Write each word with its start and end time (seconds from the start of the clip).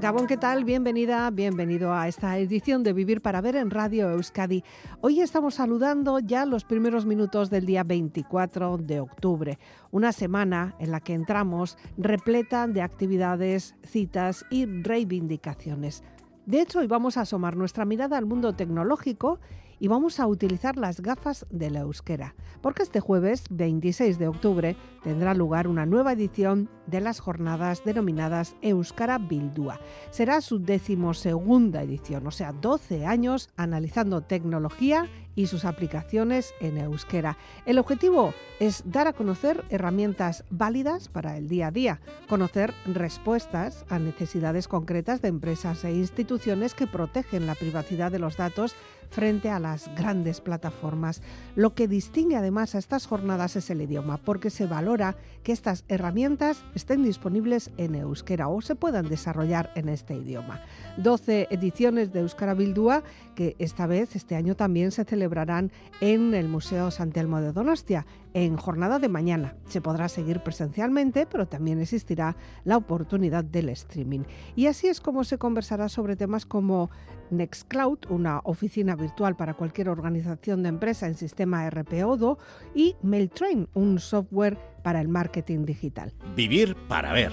Gabón, 0.00 0.28
¿qué 0.28 0.36
tal? 0.36 0.62
Bienvenida, 0.62 1.28
bienvenido 1.32 1.92
a 1.92 2.06
esta 2.06 2.38
edición 2.38 2.84
de 2.84 2.92
Vivir 2.92 3.20
para 3.20 3.40
Ver 3.40 3.56
en 3.56 3.68
Radio 3.68 4.08
Euskadi. 4.10 4.62
Hoy 5.00 5.20
estamos 5.20 5.56
saludando 5.56 6.20
ya 6.20 6.46
los 6.46 6.64
primeros 6.64 7.04
minutos 7.04 7.50
del 7.50 7.66
día 7.66 7.82
24 7.82 8.78
de 8.78 9.00
octubre, 9.00 9.58
una 9.90 10.12
semana 10.12 10.76
en 10.78 10.92
la 10.92 11.00
que 11.00 11.14
entramos 11.14 11.76
repleta 11.96 12.68
de 12.68 12.80
actividades, 12.80 13.74
citas 13.82 14.46
y 14.50 14.66
reivindicaciones. 14.66 16.04
De 16.46 16.60
hecho, 16.60 16.78
hoy 16.78 16.86
vamos 16.86 17.16
a 17.16 17.22
asomar 17.22 17.56
nuestra 17.56 17.84
mirada 17.84 18.18
al 18.18 18.24
mundo 18.24 18.54
tecnológico 18.54 19.40
y 19.80 19.88
vamos 19.88 20.20
a 20.20 20.26
utilizar 20.26 20.76
las 20.76 21.00
gafas 21.00 21.46
de 21.50 21.70
la 21.70 21.80
euskera, 21.80 22.34
porque 22.60 22.82
este 22.82 23.00
jueves 23.00 23.44
26 23.50 24.18
de 24.18 24.28
octubre 24.28 24.76
tendrá 25.02 25.34
lugar 25.34 25.68
una 25.68 25.86
nueva 25.86 26.12
edición 26.12 26.68
de 26.86 27.00
las 27.00 27.20
jornadas 27.20 27.82
denominadas 27.84 28.56
Euskara 28.62 29.18
Bildúa. 29.18 29.80
Será 30.10 30.40
su 30.40 30.58
decimosegunda 30.58 31.82
edición, 31.82 32.26
o 32.26 32.30
sea, 32.30 32.52
12 32.52 33.06
años 33.06 33.50
analizando 33.56 34.22
tecnología 34.22 35.08
y 35.38 35.46
sus 35.46 35.64
aplicaciones 35.64 36.52
en 36.58 36.78
euskera. 36.78 37.38
El 37.64 37.78
objetivo 37.78 38.34
es 38.58 38.82
dar 38.86 39.06
a 39.06 39.12
conocer 39.12 39.64
herramientas 39.70 40.42
válidas 40.50 41.06
para 41.06 41.36
el 41.36 41.48
día 41.48 41.68
a 41.68 41.70
día, 41.70 42.00
conocer 42.28 42.74
respuestas 42.86 43.84
a 43.88 44.00
necesidades 44.00 44.66
concretas 44.66 45.22
de 45.22 45.28
empresas 45.28 45.84
e 45.84 45.92
instituciones 45.92 46.74
que 46.74 46.88
protegen 46.88 47.46
la 47.46 47.54
privacidad 47.54 48.10
de 48.10 48.18
los 48.18 48.36
datos 48.36 48.74
frente 49.10 49.48
a 49.48 49.58
las 49.58 49.94
grandes 49.94 50.40
plataformas. 50.40 51.22
Lo 51.54 51.74
que 51.74 51.88
distingue 51.88 52.36
además 52.36 52.74
a 52.74 52.78
estas 52.78 53.06
jornadas 53.06 53.56
es 53.56 53.70
el 53.70 53.80
idioma, 53.80 54.18
porque 54.18 54.50
se 54.50 54.66
valora 54.66 55.16
que 55.42 55.52
estas 55.52 55.84
herramientas 55.88 56.64
estén 56.74 57.02
disponibles 57.02 57.70
en 57.76 57.94
euskera 57.94 58.48
o 58.48 58.60
se 58.60 58.74
puedan 58.74 59.08
desarrollar 59.08 59.70
en 59.76 59.88
este 59.88 60.14
idioma. 60.14 60.62
12 60.98 61.48
ediciones 61.50 62.12
de 62.12 62.20
Euskara 62.20 62.54
Bildúa 62.54 63.02
que 63.34 63.54
esta 63.58 63.86
vez, 63.86 64.16
este 64.16 64.34
año 64.34 64.56
también 64.56 64.90
se 64.90 65.04
celebrarán 65.28 65.70
en 66.00 66.34
el 66.34 66.48
Museo 66.48 66.90
San 66.90 67.12
Telmo 67.12 67.40
de 67.40 67.52
Donostia, 67.52 68.06
en 68.32 68.56
jornada 68.56 68.98
de 68.98 69.08
mañana. 69.08 69.56
Se 69.66 69.80
podrá 69.80 70.08
seguir 70.08 70.40
presencialmente, 70.40 71.26
pero 71.26 71.46
también 71.46 71.80
existirá 71.80 72.36
la 72.64 72.76
oportunidad 72.76 73.44
del 73.44 73.68
streaming. 73.70 74.20
Y 74.56 74.66
así 74.66 74.86
es 74.88 75.00
como 75.00 75.24
se 75.24 75.36
conversará 75.36 75.88
sobre 75.88 76.16
temas 76.16 76.46
como 76.46 76.90
Nextcloud, 77.30 77.98
una 78.08 78.40
oficina 78.44 78.96
virtual 78.96 79.36
para 79.36 79.54
cualquier 79.54 79.90
organización 79.90 80.62
de 80.62 80.70
empresa 80.70 81.06
en 81.06 81.14
sistema 81.14 81.68
RPODO, 81.68 82.38
y 82.74 82.96
MailTrain, 83.02 83.68
un 83.74 83.98
software 83.98 84.58
para 84.82 85.00
el 85.00 85.08
marketing 85.08 85.66
digital. 85.66 86.14
Vivir 86.34 86.74
para 86.88 87.12
ver. 87.12 87.32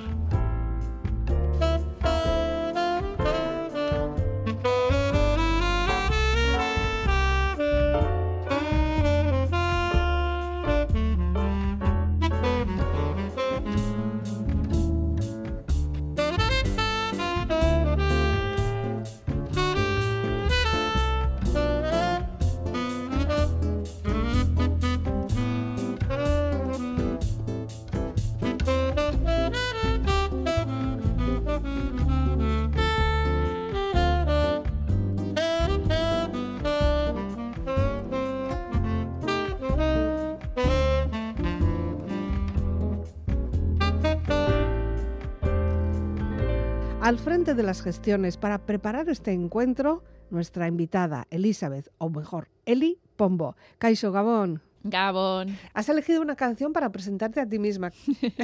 De 47.45 47.61
las 47.61 47.83
gestiones 47.83 48.37
para 48.37 48.65
preparar 48.65 49.07
este 49.07 49.31
encuentro, 49.31 50.03
nuestra 50.31 50.67
invitada 50.67 51.27
Elizabeth, 51.29 51.89
o 51.99 52.09
mejor, 52.09 52.49
Eli 52.65 52.99
Pombo. 53.17 53.55
Caixo 53.77 54.11
Gabón. 54.11 54.63
Gabón. 54.83 55.55
Has 55.75 55.87
elegido 55.87 56.23
una 56.23 56.35
canción 56.35 56.73
para 56.73 56.91
presentarte 56.91 57.39
a 57.39 57.47
ti 57.47 57.59
misma. 57.59 57.91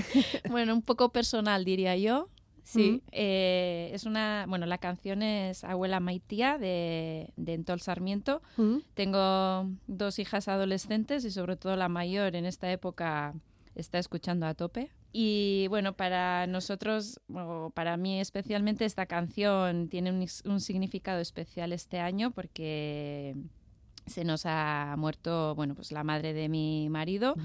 bueno, 0.52 0.76
un 0.76 0.84
poco 0.84 1.12
personal, 1.12 1.66
diría 1.66 1.98
yo. 1.98 2.30
Sí, 2.64 3.02
eh, 3.12 3.90
es 3.92 4.06
una, 4.06 4.46
bueno, 4.48 4.68
la 4.68 4.78
canción 4.78 5.24
es 5.24 5.64
Abuela 5.64 6.00
Maitía 6.00 6.60
de, 6.60 7.34
de 7.38 7.56
Entol 7.56 7.82
Sarmiento. 7.82 8.44
Tengo 8.94 9.68
dos 9.88 10.20
hijas 10.20 10.48
adolescentes 10.48 11.26
y 11.26 11.32
sobre 11.32 11.56
todo 11.56 11.76
la 11.76 11.90
mayor 11.90 12.36
en 12.36 12.46
esta 12.46 12.72
época 12.72 13.34
está 13.74 13.98
escuchando 13.98 14.46
a 14.46 14.54
tope. 14.54 14.92
Y 15.14 15.68
bueno, 15.70 15.94
para 15.94 16.48
nosotros, 16.48 17.20
o 17.34 17.72
para 17.74 17.98
mí 17.98 18.22
especialmente, 18.22 18.86
esta 18.86 19.06
canción 19.06 19.90
tiene 19.90 20.12
un, 20.12 20.60
significado 20.62 21.20
especial 21.20 21.74
este 21.74 22.00
año 22.00 22.32
porque 22.32 23.36
se 24.08 24.24
nos 24.24 24.46
ha 24.46 24.96
muerto, 24.98 25.54
bueno, 25.56 25.76
pues 25.76 25.92
la 25.92 26.04
madre 26.04 26.34
de 26.34 26.48
mi 26.48 26.88
marido, 26.90 27.36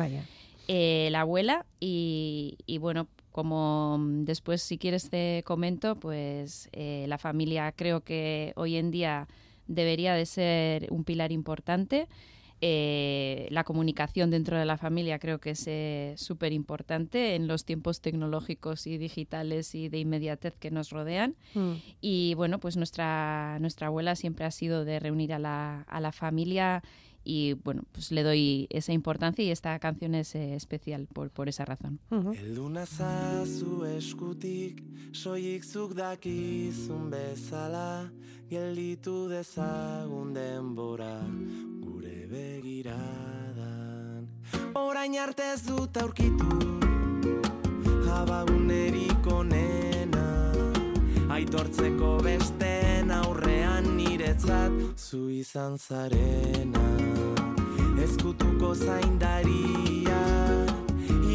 eh, 0.69 1.09
la 1.11 1.23
abuela, 1.23 1.67
y, 1.81 2.57
bueno, 2.81 3.09
como 3.33 3.99
después 4.01 4.63
si 4.63 4.79
quieres 4.79 5.11
te 5.11 5.43
comento, 5.45 5.97
pues 5.97 6.69
eh, 6.73 7.05
la 7.09 7.19
familia 7.19 7.73
creo 7.73 8.03
que 8.03 8.53
hoy 8.57 8.77
en 8.77 8.91
día 8.91 9.29
debería 9.67 10.15
de 10.15 10.25
ser 10.25 10.87
un 10.91 11.05
pilar 11.05 11.33
importante. 11.33 12.07
Eh, 12.61 13.49
la 13.51 13.65
comunicación 13.65 14.31
dentro 14.31 14.59
de 14.59 14.65
la 14.65 14.79
familia 14.79 15.19
creo 15.19 15.39
que 15.41 15.51
es 15.51 15.65
eh, 15.67 16.15
súper 16.17 16.53
importante 16.53 17.35
en 17.35 17.47
los 17.49 17.65
tiempos 17.65 18.01
tecnológicos 18.01 18.87
y 18.87 18.97
digitales 18.97 19.75
y 19.75 19.89
de 19.89 19.99
inmediatez 19.99 20.55
que 20.59 20.71
nos 20.71 20.91
rodean. 20.91 21.37
Mm. 21.55 21.73
Y 22.01 22.35
bueno, 22.35 22.59
pues 22.59 22.77
nuestra, 22.77 23.59
nuestra 23.61 23.89
abuela 23.89 24.17
siempre 24.17 24.47
ha 24.47 24.51
sido 24.51 24.85
de 24.85 25.01
reunir 25.01 25.35
a 25.35 25.39
la, 25.39 25.83
a 25.83 26.01
la 26.01 26.13
familia 26.13 26.83
y 27.29 27.55
bueno, 27.55 27.83
pues 27.91 28.13
le 28.13 28.23
doy 28.23 28.69
esa 28.71 28.93
importancia 28.93 29.45
y 29.45 29.51
esta 29.51 29.77
canción 29.81 30.15
es 30.15 30.35
eh, 30.37 30.55
especial 30.55 31.09
por, 31.13 31.31
por 31.31 31.49
esa 31.49 31.65
razón. 31.65 31.99
Uh 32.11 32.17
-huh. 32.17 32.39
Begiradan. 42.31 44.27
Orain 44.75 45.15
arte 45.19 45.43
ez 45.55 45.63
dut 45.67 45.97
aurkitu 46.03 46.67
Abagunerik 48.17 49.27
onena. 49.31 50.27
Aitortzeko 51.37 52.17
besten 52.25 53.11
aurrean 53.13 53.97
niretzat 53.97 54.73
Zu 54.97 55.29
izan 55.31 55.77
zarena. 55.79 56.87
Ezkutuko 58.03 58.75
zaindaria 58.75 60.23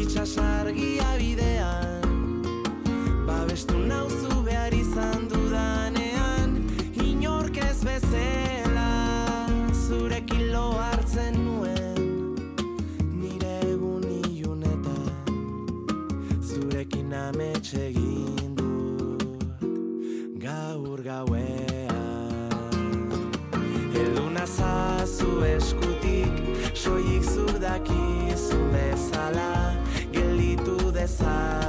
Itxasargia 0.02 1.10
bidean. 1.20 2.42
Babestu 3.28 3.78
nauzu 3.78 4.42
behar 4.48 4.74
izan 4.74 5.31
ametsegin 17.32 18.54
dut 18.56 19.24
gaur 20.44 21.00
gauean. 21.02 22.50
Heldu 23.94 24.28
nazazu 24.36 25.30
eskutik 25.54 26.34
soilik 26.74 27.24
zur 27.24 27.56
dakizu 27.64 28.60
bezala 28.72 29.74
gelditu 30.12 30.92
dezala 30.92 31.61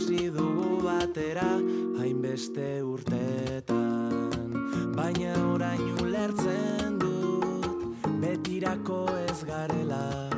ikusi 0.00 0.30
dugu 0.30 0.82
batera 0.82 1.60
Hainbeste 1.98 2.82
urtetan 2.82 4.30
Baina 4.96 5.34
orain 5.52 5.82
ulertzen 6.02 6.98
dut 6.98 7.96
Betirako 8.20 9.06
ez 9.28 9.44
garela. 9.44 10.30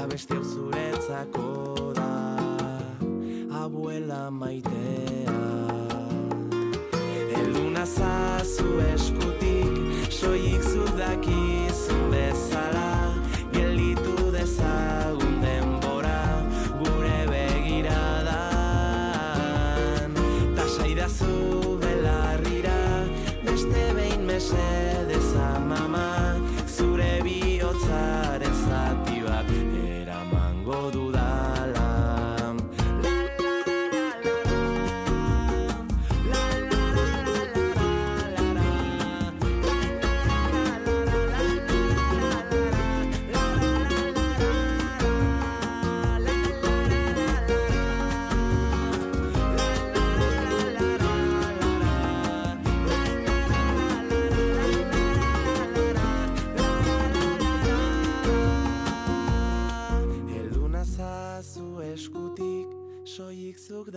Abesti 0.00 0.38
zuretzako 0.42 1.92
da 1.94 2.10
Abuela 3.62 4.30
maitea. 4.30 5.38
Elduna 7.38 7.86
zazu 7.86 8.78
eskutik 8.94 10.10
Soik 10.10 10.62
zudakizu 10.62 11.43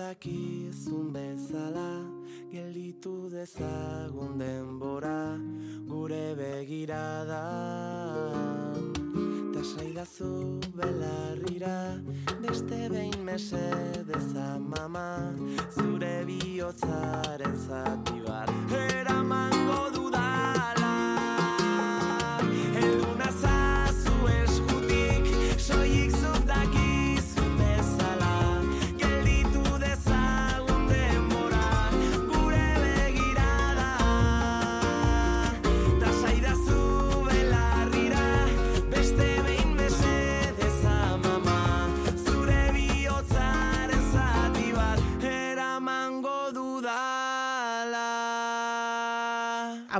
Soik 0.07 0.23
zuk 0.23 0.31
dakizun 0.31 1.13
bezala 1.13 1.91
Gelditu 2.51 3.29
dezagun 3.29 4.39
denbora 4.39 5.35
Gure 5.87 6.35
begiradan 6.39 7.33
Tasaidazu 9.51 10.61
belarrira 10.75 11.99
Beste 12.39 12.89
behin 12.89 13.19
mesedez 13.25 14.35
amama 14.35 15.35
Zure 15.75 16.23
bihotzaren 16.25 17.57
zati 17.67 18.21
bat 18.23 18.46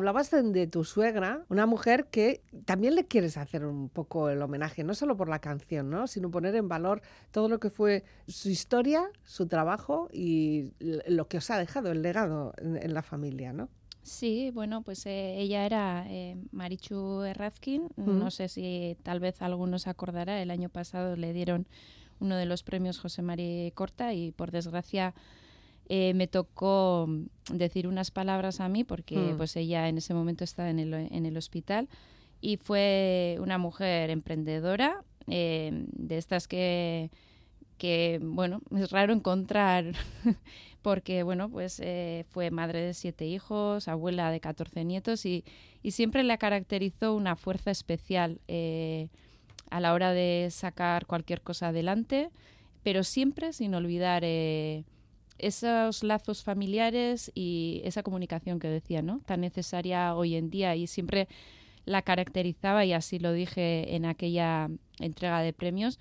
Hablabas 0.07 0.31
de, 0.31 0.42
de 0.42 0.68
tu 0.68 0.86
suegra, 0.86 1.44
una 1.50 1.65
mujer 1.65 2.07
que 2.09 2.42
también 2.63 2.95
le 2.95 3.07
quieres 3.07 3.36
hacer 3.36 3.65
un 3.65 3.89
poco 3.89 4.30
el 4.30 4.42
homenaje, 4.42 4.86
no 4.86 4.94
solo 4.95 5.18
por 5.18 5.27
la 5.27 5.39
canción, 5.39 5.89
¿no? 5.89 6.07
sino 6.07 6.31
poner 6.31 6.56
en 6.56 6.69
valor 6.69 7.01
todo 7.31 7.50
lo 7.50 7.59
que 7.59 7.69
fue 7.69 8.06
su 8.25 8.48
historia, 8.48 9.09
su 9.25 9.48
trabajo 9.48 10.07
y 10.13 10.71
lo 10.80 11.27
que 11.27 11.39
os 11.39 11.50
ha 11.51 11.57
dejado, 11.57 11.92
el 11.92 12.01
legado 12.01 12.54
en, 12.57 12.77
en 12.77 12.94
la 12.94 13.01
familia, 13.01 13.51
¿no? 13.51 13.68
Sí, 14.01 14.50
bueno, 14.54 14.81
pues 14.81 15.06
eh, 15.06 15.42
ella 15.42 15.65
era 15.65 16.06
eh, 16.07 16.38
Marichu 16.51 17.24
Errazkin. 17.24 17.89
No 17.98 18.31
sé 18.31 18.48
si 18.48 18.95
tal 19.04 19.19
vez 19.19 19.42
alguno 19.42 19.77
se 19.77 19.89
acordará, 19.89 20.42
el 20.42 20.51
año 20.51 20.69
pasado 20.69 21.18
le 21.18 21.33
dieron 21.33 21.68
uno 22.21 22.38
de 22.38 22.45
los 22.45 22.63
premios 22.63 22.98
José 22.98 23.21
María 23.24 23.69
Corta 23.71 24.13
y 24.13 24.31
por 24.31 24.51
desgracia 24.51 25.13
eh, 25.89 26.13
me 26.13 26.27
tocó 26.27 27.05
mm, 27.07 27.25
decir 27.57 27.87
unas 27.87 28.11
palabras 28.11 28.59
a 28.59 28.67
mí 28.69 28.83
porque 28.83 29.15
Mm. 29.33 29.37
pues 29.37 29.55
ella 29.55 29.87
en 29.87 29.97
ese 29.97 30.13
momento 30.13 30.43
estaba 30.43 30.69
en 30.69 30.79
el, 30.79 30.93
en 30.93 31.25
el 31.25 31.37
hospital 31.37 31.87
y 32.41 32.57
fue 32.57 33.37
una 33.39 33.57
mujer 33.57 34.09
emprendedora 34.09 35.03
eh, 35.27 35.71
de 35.93 36.17
estas 36.17 36.47
que 36.47 37.09
que 37.77 38.19
bueno 38.21 38.61
es 38.75 38.89
raro 38.91 39.13
encontrar 39.13 39.93
porque 40.81 41.23
bueno 41.23 41.49
pues 41.49 41.79
eh, 41.83 42.25
fue 42.29 42.49
madre 42.51 42.81
de 42.81 42.93
siete 42.93 43.25
hijos 43.25 43.87
abuela 43.87 44.31
de 44.31 44.39
14 44.39 44.83
nietos 44.83 45.25
y, 45.25 45.43
y 45.83 45.91
siempre 45.91 46.23
la 46.23 46.37
caracterizó 46.37 47.13
una 47.15 47.35
fuerza 47.35 47.71
especial 47.71 48.39
eh, 48.47 49.09
a 49.69 49.79
la 49.79 49.93
hora 49.93 50.11
de 50.13 50.47
sacar 50.49 51.05
cualquier 51.05 51.41
cosa 51.41 51.67
adelante 51.69 52.29
pero 52.83 53.03
siempre 53.03 53.53
sin 53.53 53.73
olvidar 53.75 54.23
esos 55.39 56.03
lazos 56.03 56.43
familiares 56.43 57.31
y 57.35 57.81
esa 57.83 58.03
comunicación 58.03 58.59
que 58.59 58.67
decía 58.67 59.01
no 59.01 59.19
tan 59.25 59.41
necesaria 59.41 60.15
hoy 60.15 60.35
en 60.35 60.49
día 60.49 60.75
y 60.75 60.87
siempre 60.87 61.27
la 61.85 62.01
caracterizaba 62.01 62.85
y 62.85 62.93
así 62.93 63.19
lo 63.19 63.31
dije 63.33 63.95
en 63.95 64.05
aquella 64.05 64.69
entrega 64.99 65.41
de 65.41 65.53
premios 65.53 65.99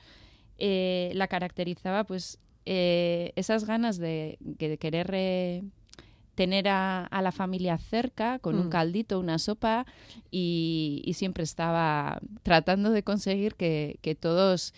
eh, 0.58 1.12
la 1.14 1.28
caracterizaba 1.28 2.04
pues 2.04 2.38
eh, 2.64 3.32
esas 3.36 3.64
ganas 3.66 3.98
de, 3.98 4.38
que- 4.58 4.68
de 4.70 4.78
querer 4.78 5.10
eh, 5.14 5.62
tener 6.34 6.68
a, 6.68 7.04
a 7.06 7.22
la 7.22 7.32
familia 7.32 7.78
cerca 7.78 8.38
con 8.40 8.56
un 8.58 8.66
Mm. 8.66 8.70
caldito, 8.70 9.20
una 9.20 9.38
sopa 9.38 9.86
y, 10.30 11.02
y 11.04 11.14
siempre 11.14 11.44
estaba 11.44 12.20
tratando 12.42 12.90
de 12.90 13.02
conseguir 13.02 13.54
que, 13.54 13.98
que 14.02 14.14
todos 14.14 14.74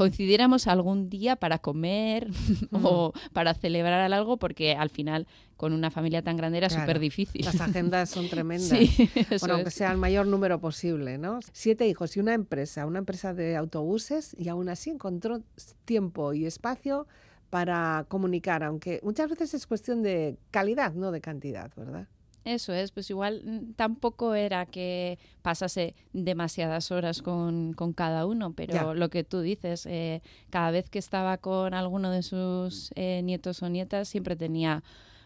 coincidiéramos 0.00 0.66
algún 0.66 1.10
día 1.10 1.36
para 1.36 1.58
comer 1.58 2.30
o 2.72 3.12
para 3.34 3.52
celebrar 3.52 4.10
algo 4.10 4.38
porque 4.38 4.74
al 4.74 4.88
final 4.88 5.26
con 5.58 5.74
una 5.74 5.90
familia 5.90 6.22
tan 6.22 6.38
grande 6.38 6.56
era 6.56 6.68
Claro, 6.68 6.84
súper 6.84 6.98
difícil. 7.00 7.44
Las 7.44 7.60
agendas 7.60 8.08
son 8.08 8.26
tremendas. 8.30 8.70
Sí, 8.70 9.10
bueno, 9.40 9.56
aunque 9.56 9.68
es. 9.68 9.74
sea 9.74 9.92
el 9.92 9.98
mayor 9.98 10.26
número 10.26 10.58
posible, 10.58 11.18
¿no? 11.18 11.40
Siete 11.52 11.86
hijos 11.86 12.16
y 12.16 12.20
una 12.20 12.32
empresa, 12.32 12.86
una 12.86 12.98
empresa 13.00 13.34
de 13.34 13.56
autobuses, 13.56 14.34
y 14.38 14.48
aún 14.48 14.70
así 14.70 14.88
encontró 14.88 15.42
tiempo 15.84 16.32
y 16.32 16.46
espacio 16.46 17.06
para 17.50 18.06
comunicar, 18.08 18.62
aunque 18.64 19.00
muchas 19.02 19.28
veces 19.28 19.52
es 19.52 19.66
cuestión 19.66 20.02
de 20.02 20.38
calidad, 20.50 20.94
no 20.94 21.10
de 21.10 21.20
cantidad, 21.20 21.70
¿verdad? 21.76 22.08
Eso 22.44 22.72
es, 22.72 22.90
pues 22.90 23.10
igual 23.10 23.42
mm, 23.44 23.72
tampoco 23.74 24.34
era 24.34 24.66
que 24.66 25.18
pasase 25.42 25.94
demasiadas 26.12 26.90
horas 26.90 27.22
con, 27.22 27.74
con 27.74 27.92
cada 27.92 28.26
uno, 28.26 28.52
pero 28.54 28.94
lo 28.94 29.10
que 29.10 29.24
tú 29.24 29.40
dices, 29.40 29.86
eh, 29.86 30.22
cada 30.48 30.70
vez 30.70 30.88
que 30.88 30.98
estaba 30.98 31.36
con 31.38 31.74
alguno 31.74 32.10
de 32.10 32.22
sus 32.22 32.92
eh, 32.94 33.20
nietos 33.22 33.62
o 33.62 33.68
nietas, 33.68 34.08
siempre 34.08 34.36
tenía 34.36 34.82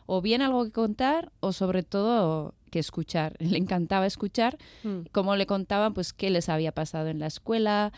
o 0.07 0.21
bien 0.23 0.43
algo 0.43 0.65
que 0.65 0.73
contar 0.73 1.33
o 1.41 1.53
sobre 1.53 1.83
todo 1.83 2.55
que 2.71 2.79
escuchar. 2.81 3.37
Le 3.39 3.57
encantaba 3.59 4.05
escuchar 4.07 4.59
Mm. 4.83 5.03
cómo 5.13 5.37
le 5.37 5.47
contaban 5.47 5.95
pues 5.95 6.13
qué 6.13 6.29
les 6.31 6.49
había 6.49 6.73
pasado 6.73 7.07
en 7.09 7.19
la 7.21 7.27
escuela, 7.29 7.93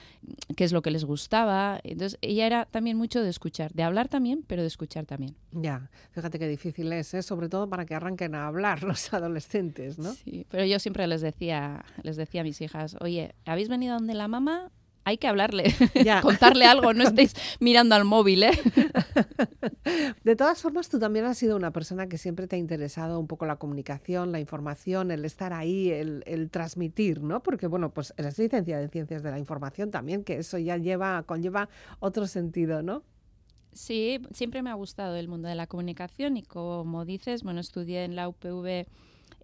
qué 0.55 0.65
es 0.65 0.73
lo 0.73 0.83
que 0.83 0.91
les 0.91 1.05
gustaba. 1.05 1.81
Entonces 1.83 2.19
ella 2.21 2.47
era 2.47 2.65
también 2.67 2.97
mucho 2.99 3.23
de 3.23 3.31
escuchar, 3.31 3.73
de 3.73 3.83
hablar 3.83 4.09
también, 4.09 4.45
pero 4.47 4.61
de 4.63 4.69
escuchar 4.69 5.07
también. 5.07 5.35
Ya, 5.53 5.91
fíjate 6.11 6.39
qué 6.39 6.47
difícil 6.47 6.93
es, 6.93 7.13
¿eh? 7.15 7.23
sobre 7.23 7.49
todo 7.49 7.69
para 7.71 7.87
que 7.87 7.95
arranquen 7.95 8.35
a 8.35 8.47
hablar 8.47 8.83
los 8.85 9.13
adolescentes, 9.15 9.99
¿no? 9.99 10.13
Sí, 10.13 10.47
pero 10.51 10.65
yo 10.67 10.79
siempre 10.79 11.07
les 11.07 11.23
decía, 11.23 11.85
les 12.03 12.17
decía 12.17 12.43
a 12.43 12.45
mis 12.45 12.61
hijas, 12.61 12.97
oye, 13.01 13.35
¿habéis 13.47 13.69
venido 13.69 13.95
donde 13.95 14.15
la 14.15 14.29
mamá? 14.29 14.71
Hay 15.09 15.19
que 15.19 15.29
hablarle, 15.29 15.73
Ya. 16.05 16.21
contarle 16.23 16.65
algo, 16.67 16.93
no 16.93 17.05
estéis 17.05 17.33
mirando 17.61 17.95
al 17.95 18.05
móvil, 18.05 18.43
¿eh? 18.43 18.51
De 20.25 20.35
todas 20.35 20.61
formas, 20.61 20.89
tú 20.89 20.99
también 20.99 21.25
has 21.27 21.39
sido 21.39 21.55
una 21.55 21.71
persona 21.71 22.09
que 22.09 22.19
siempre 22.19 22.49
te 22.49 22.57
ha 22.57 22.59
interesado 22.59 23.21
un 23.21 23.29
poco 23.29 23.47
la 23.47 23.55
comunicación, 23.55 24.33
la 24.33 24.41
información, 24.41 25.13
el 25.13 25.25
estar 25.25 25.53
ahí, 25.53 25.93
el, 25.93 26.25
el 26.27 26.51
transmitir, 26.51 27.23
¿no? 27.23 27.41
Porque, 27.41 27.69
bueno, 27.69 27.95
pues 27.95 28.15
eres 28.17 28.37
licenciada 28.37 28.83
en 28.83 28.91
Ciencias 28.91 29.23
de 29.23 29.31
la 29.31 29.39
Información 29.39 29.93
también, 29.93 30.25
que 30.25 30.39
eso 30.39 30.59
ya 30.59 30.77
lleva, 30.77 31.23
conlleva 31.23 31.69
otro 32.01 32.27
sentido, 32.27 32.83
¿no? 32.83 33.05
Sí, 33.75 34.21
siempre 34.33 34.61
me 34.63 34.71
ha 34.71 34.75
gustado 34.75 35.15
el 35.15 35.29
mundo 35.29 35.47
de 35.47 35.55
la 35.55 35.69
comunicación 35.69 36.37
y 36.37 36.43
como 36.43 37.05
dices, 37.05 37.45
bueno, 37.45 37.61
estudié 37.61 38.03
en 38.03 38.17
la 38.17 38.29
UPV 38.29 38.87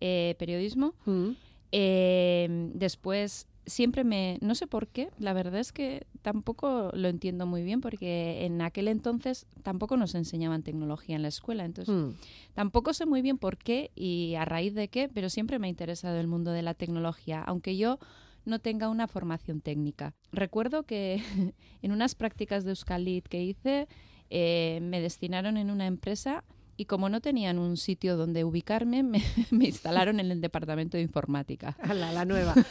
eh, 0.01 0.35
periodismo. 0.41 0.97
Mm. 1.05 1.31
Eh, 1.71 2.49
después 2.75 3.47
siempre 3.67 4.05
me, 4.05 4.39
no 4.41 4.55
sé 4.55 4.67
por 4.67 4.89
qué, 4.89 5.11
la 5.19 5.33
verdad 5.33 5.61
es 5.61 5.73
que 5.73 6.07
tampoco 6.23 6.91
lo 6.95 7.09
entiendo 7.09 7.47
muy 7.47 7.63
bien 7.63 7.81
porque 7.81 8.45
en 8.45 8.61
aquel 8.61 8.89
entonces 8.89 9.47
tampoco 9.63 9.97
nos 9.97 10.15
enseñaban 10.15 10.63
tecnología 10.63 11.17
en 11.17 11.23
la 11.23 11.29
escuela, 11.29 11.65
entonces 11.65 11.95
Mm. 11.95 12.11
tampoco 12.55 12.93
sé 12.95 13.07
muy 13.07 13.23
bien 13.23 13.39
por 13.39 13.57
qué 13.59 13.91
y 13.95 14.35
a 14.35 14.45
raíz 14.45 14.75
de 14.75 14.89
qué, 14.89 15.09
pero 15.09 15.29
siempre 15.29 15.59
me 15.59 15.67
ha 15.67 15.71
interesado 15.71 16.19
el 16.19 16.27
mundo 16.27 16.51
de 16.53 16.63
la 16.63 16.75
tecnología, 16.75 17.43
aunque 17.43 17.77
yo 17.77 17.99
no 18.45 18.59
tenga 18.59 18.89
una 18.89 19.07
formación 19.07 19.61
técnica. 19.61 20.15
Recuerdo 20.33 20.83
que 20.85 21.23
en 21.83 21.93
unas 21.93 22.15
prácticas 22.15 22.65
de 22.65 22.71
Euskalit 22.71 23.27
que 23.29 23.43
hice, 23.43 23.87
eh, 24.31 24.81
me 24.83 25.01
destinaron 25.01 25.57
en 25.57 25.71
una 25.71 25.87
empresa 25.87 26.43
y 26.77 26.87
como 26.87 27.09
no 27.09 27.21
tenían 27.21 27.59
un 27.59 27.77
sitio 27.77 28.17
donde 28.17 28.45
ubicarme, 28.45 29.03
me, 29.03 29.23
me 29.51 29.67
instalaron 29.67 30.21
en 30.21 30.31
el 30.31 30.41
departamento 30.41 30.97
de 30.97 31.03
informática. 31.03 31.77
Ala, 31.83 32.13
la 32.13 32.25
nueva. 32.25 32.55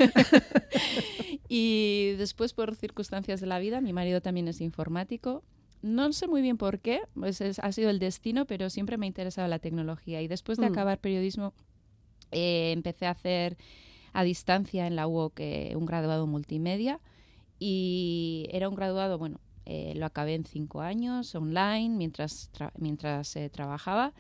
Y 1.53 2.13
después, 2.17 2.53
por 2.53 2.75
circunstancias 2.75 3.41
de 3.41 3.47
la 3.47 3.59
vida, 3.59 3.81
mi 3.81 3.91
marido 3.93 4.21
también 4.21 4.47
es 4.47 4.61
informático. 4.61 5.43
No 5.81 6.13
sé 6.13 6.27
muy 6.27 6.41
bien 6.41 6.57
por 6.57 6.79
qué, 6.79 7.01
pues 7.13 7.41
es- 7.41 7.59
ha 7.59 7.71
sido 7.71 7.89
el 7.89 7.99
destino, 7.99 8.45
pero 8.45 8.69
siempre 8.69 8.97
me 8.97 9.05
ha 9.05 9.07
interesado 9.07 9.47
la 9.47 9.59
tecnología. 9.59 10.21
Y 10.21 10.27
después 10.27 10.57
de 10.59 10.69
Mm. 10.69 10.71
acabar 10.71 10.99
periodismo, 10.99 11.53
eh, 12.31 12.71
empecé 12.71 13.05
a 13.05 13.11
hacer 13.11 13.57
a 14.13 14.23
distancia 14.23 14.87
en 14.87 14.95
la 14.95 15.07
UOC 15.07 15.39
eh, 15.39 15.73
un 15.75 15.85
graduado 15.85 16.25
multimedia. 16.27 16.99
Y 17.59 18.47
era 18.51 18.69
un 18.69 18.75
graduado, 18.75 19.17
bueno, 19.17 19.39
eh, 19.65 19.93
lo 19.95 20.05
acabé 20.05 20.35
en 20.35 20.45
cinco 20.45 20.81
años, 20.81 21.33
online, 21.35 21.89
mientras, 21.95 22.51
tra- 22.53 22.71
mientras 22.77 23.35
eh, 23.35 23.49
trabajaba. 23.49 24.13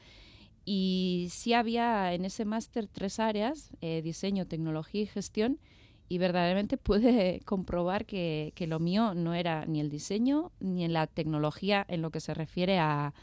Y 0.65 1.27
sí 1.31 1.53
había 1.53 2.13
en 2.13 2.25
ese 2.25 2.45
máster 2.45 2.87
tres 2.87 3.19
áreas, 3.19 3.71
eh, 3.81 4.01
diseño, 4.03 4.45
tecnología 4.45 5.01
y 5.01 5.07
gestión, 5.07 5.59
y 6.07 6.17
verdaderamente 6.17 6.77
pude 6.77 7.41
comprobar 7.45 8.05
que, 8.05 8.51
que 8.55 8.67
lo 8.67 8.79
mío 8.79 9.13
no 9.15 9.33
era 9.33 9.65
ni 9.65 9.79
el 9.79 9.89
diseño 9.89 10.51
ni 10.59 10.83
en 10.85 10.93
la 10.93 11.07
tecnología 11.07 11.85
en 11.89 12.01
lo 12.01 12.11
que 12.11 12.19
se 12.19 12.33
refiere 12.33 12.77
a, 12.79 13.13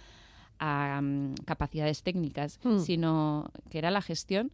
a, 0.58 1.00
mm, 1.00 1.34
capacidades 1.44 2.02
técnicas, 2.02 2.58
Hmm. 2.64 2.78
sino 2.80 3.50
que 3.70 3.78
era 3.78 3.90
la 3.90 4.02
gestión 4.02 4.50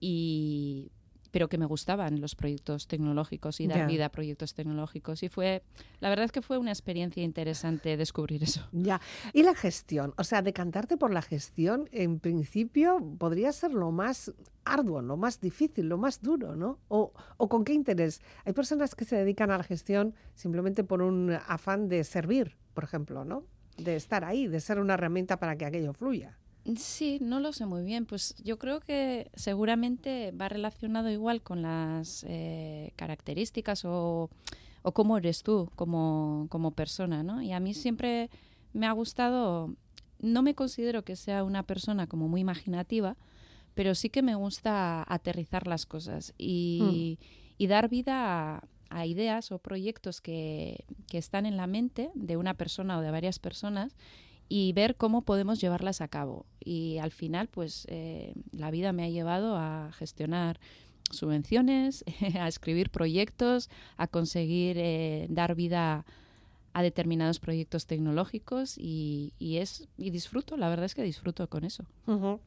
y 0.00 0.90
pero 1.34 1.48
que 1.48 1.58
me 1.58 1.66
gustaban 1.66 2.20
los 2.20 2.36
proyectos 2.36 2.86
tecnológicos 2.86 3.58
y 3.58 3.66
dar 3.66 3.88
vida 3.88 4.06
a 4.06 4.08
proyectos 4.10 4.54
tecnológicos 4.54 5.24
y 5.24 5.28
fue 5.28 5.64
la 5.98 6.08
verdad 6.08 6.26
es 6.26 6.30
que 6.30 6.42
fue 6.42 6.58
una 6.58 6.70
experiencia 6.70 7.24
interesante 7.24 7.96
descubrir 7.96 8.44
eso. 8.44 8.68
Ya. 8.70 9.00
Y 9.32 9.42
la 9.42 9.56
gestión, 9.56 10.14
o 10.16 10.22
sea, 10.22 10.42
decantarte 10.42 10.96
por 10.96 11.12
la 11.12 11.22
gestión, 11.22 11.88
en 11.90 12.20
principio 12.20 12.98
podría 13.18 13.50
ser 13.50 13.72
lo 13.72 13.90
más 13.90 14.32
arduo, 14.64 15.02
lo 15.02 15.16
más 15.16 15.40
difícil, 15.40 15.88
lo 15.88 15.98
más 15.98 16.22
duro, 16.22 16.54
¿no? 16.54 16.78
O, 16.86 17.12
o 17.36 17.48
con 17.48 17.64
qué 17.64 17.72
interés. 17.72 18.22
Hay 18.44 18.52
personas 18.52 18.94
que 18.94 19.04
se 19.04 19.16
dedican 19.16 19.50
a 19.50 19.58
la 19.58 19.64
gestión 19.64 20.14
simplemente 20.36 20.84
por 20.84 21.02
un 21.02 21.36
afán 21.48 21.88
de 21.88 22.04
servir, 22.04 22.56
por 22.74 22.84
ejemplo, 22.84 23.24
¿no? 23.24 23.42
De 23.76 23.96
estar 23.96 24.24
ahí, 24.24 24.46
de 24.46 24.60
ser 24.60 24.78
una 24.78 24.94
herramienta 24.94 25.40
para 25.40 25.56
que 25.56 25.64
aquello 25.64 25.94
fluya. 25.94 26.38
Sí, 26.76 27.18
no 27.20 27.40
lo 27.40 27.52
sé 27.52 27.66
muy 27.66 27.84
bien. 27.84 28.06
Pues 28.06 28.34
yo 28.42 28.58
creo 28.58 28.80
que 28.80 29.30
seguramente 29.34 30.32
va 30.32 30.48
relacionado 30.48 31.10
igual 31.10 31.42
con 31.42 31.62
las 31.62 32.24
eh, 32.26 32.92
características 32.96 33.84
o, 33.84 34.30
o 34.82 34.92
cómo 34.92 35.18
eres 35.18 35.42
tú 35.42 35.70
como, 35.76 36.46
como 36.48 36.70
persona, 36.70 37.22
¿no? 37.22 37.42
Y 37.42 37.52
a 37.52 37.60
mí 37.60 37.74
siempre 37.74 38.30
me 38.72 38.86
ha 38.86 38.92
gustado, 38.92 39.74
no 40.20 40.42
me 40.42 40.54
considero 40.54 41.04
que 41.04 41.16
sea 41.16 41.44
una 41.44 41.64
persona 41.64 42.06
como 42.06 42.28
muy 42.28 42.40
imaginativa, 42.40 43.16
pero 43.74 43.94
sí 43.94 44.08
que 44.08 44.22
me 44.22 44.34
gusta 44.34 45.04
aterrizar 45.06 45.66
las 45.66 45.84
cosas 45.84 46.32
y, 46.38 47.18
y 47.58 47.66
dar 47.66 47.88
vida 47.90 48.56
a, 48.56 48.64
a 48.88 49.06
ideas 49.06 49.52
o 49.52 49.58
proyectos 49.58 50.20
que, 50.20 50.84
que 51.08 51.18
están 51.18 51.44
en 51.44 51.56
la 51.56 51.66
mente 51.66 52.10
de 52.14 52.36
una 52.36 52.54
persona 52.54 52.98
o 52.98 53.02
de 53.02 53.10
varias 53.10 53.38
personas 53.38 53.94
y 54.48 54.72
ver 54.72 54.96
cómo 54.96 55.22
podemos 55.22 55.60
llevarlas 55.60 56.00
a 56.00 56.08
cabo. 56.08 56.46
Y 56.60 56.98
al 56.98 57.10
final, 57.10 57.48
pues 57.48 57.86
eh, 57.90 58.34
la 58.52 58.70
vida 58.70 58.92
me 58.92 59.04
ha 59.04 59.08
llevado 59.08 59.56
a 59.56 59.90
gestionar 59.92 60.60
subvenciones, 61.10 62.04
a 62.38 62.48
escribir 62.48 62.90
proyectos, 62.90 63.70
a 63.96 64.06
conseguir 64.06 64.76
eh, 64.78 65.26
dar 65.30 65.54
vida 65.54 66.04
determinados 66.82 67.38
proyectos 67.38 67.86
tecnológicos 67.86 68.76
y, 68.78 69.32
y 69.38 69.58
es 69.58 69.88
y 69.96 70.10
disfruto, 70.10 70.56
la 70.56 70.68
verdad 70.68 70.86
es 70.86 70.94
que 70.94 71.02
disfruto 71.02 71.48
con 71.48 71.64
eso. 71.64 71.84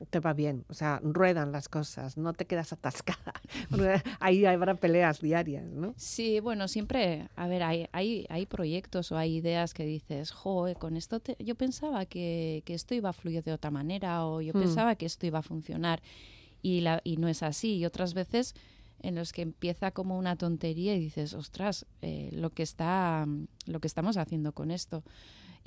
Te 0.10 0.20
va 0.20 0.34
bien, 0.34 0.66
o 0.70 0.74
sea, 0.74 1.00
ruedan 1.04 1.52
las 1.52 1.70
cosas, 1.70 2.18
no 2.18 2.34
te 2.34 2.46
quedas 2.46 2.74
atascada. 2.74 3.34
Ahí 4.20 4.46
habrá 4.46 4.76
peleas 4.76 5.22
diarias, 5.22 5.66
¿no? 5.72 5.94
Sí, 5.98 6.40
bueno, 6.40 6.68
siempre, 6.68 7.28
a 7.36 7.48
ver, 7.48 7.64
hay, 7.64 7.88
hay, 7.92 8.26
hay 8.30 8.46
proyectos 8.46 9.12
o 9.12 9.18
hay 9.18 9.38
ideas 9.38 9.74
que 9.74 9.86
dices, 9.86 10.32
joe, 10.32 10.76
con 10.76 10.98
esto 10.98 11.20
te- 11.20 11.38
yo 11.40 11.56
pensaba 11.56 12.06
que, 12.06 12.62
que 12.66 12.74
esto 12.74 12.94
iba 12.96 13.10
a 13.10 13.14
fluir 13.14 13.44
de 13.44 13.54
otra 13.54 13.72
manera 13.72 14.26
o 14.26 14.42
yo 14.42 14.54
Hmm. 14.54 14.60
pensaba 14.60 14.96
que 14.96 15.06
esto 15.06 15.26
iba 15.26 15.40
a 15.40 15.44
funcionar 15.44 16.02
y, 16.62 16.82
la, 16.82 17.02
y 17.04 17.18
no 17.18 17.28
es 17.28 17.44
así. 17.44 17.78
Y 17.78 17.86
otras 17.86 18.14
veces 18.14 18.56
en 19.02 19.16
los 19.16 19.32
que 19.34 19.42
empieza 19.44 19.92
como 19.92 20.18
una 20.18 20.36
tontería 20.36 20.96
y 20.96 21.00
dices, 21.00 21.34
ostras, 21.34 21.86
eh, 22.02 22.30
lo, 22.34 22.50
que 22.50 22.64
está, 22.64 23.28
lo 23.66 23.80
que 23.80 23.88
estamos 23.88 24.18
haciendo 24.18 24.52
con 24.54 24.72
esto. 24.72 25.04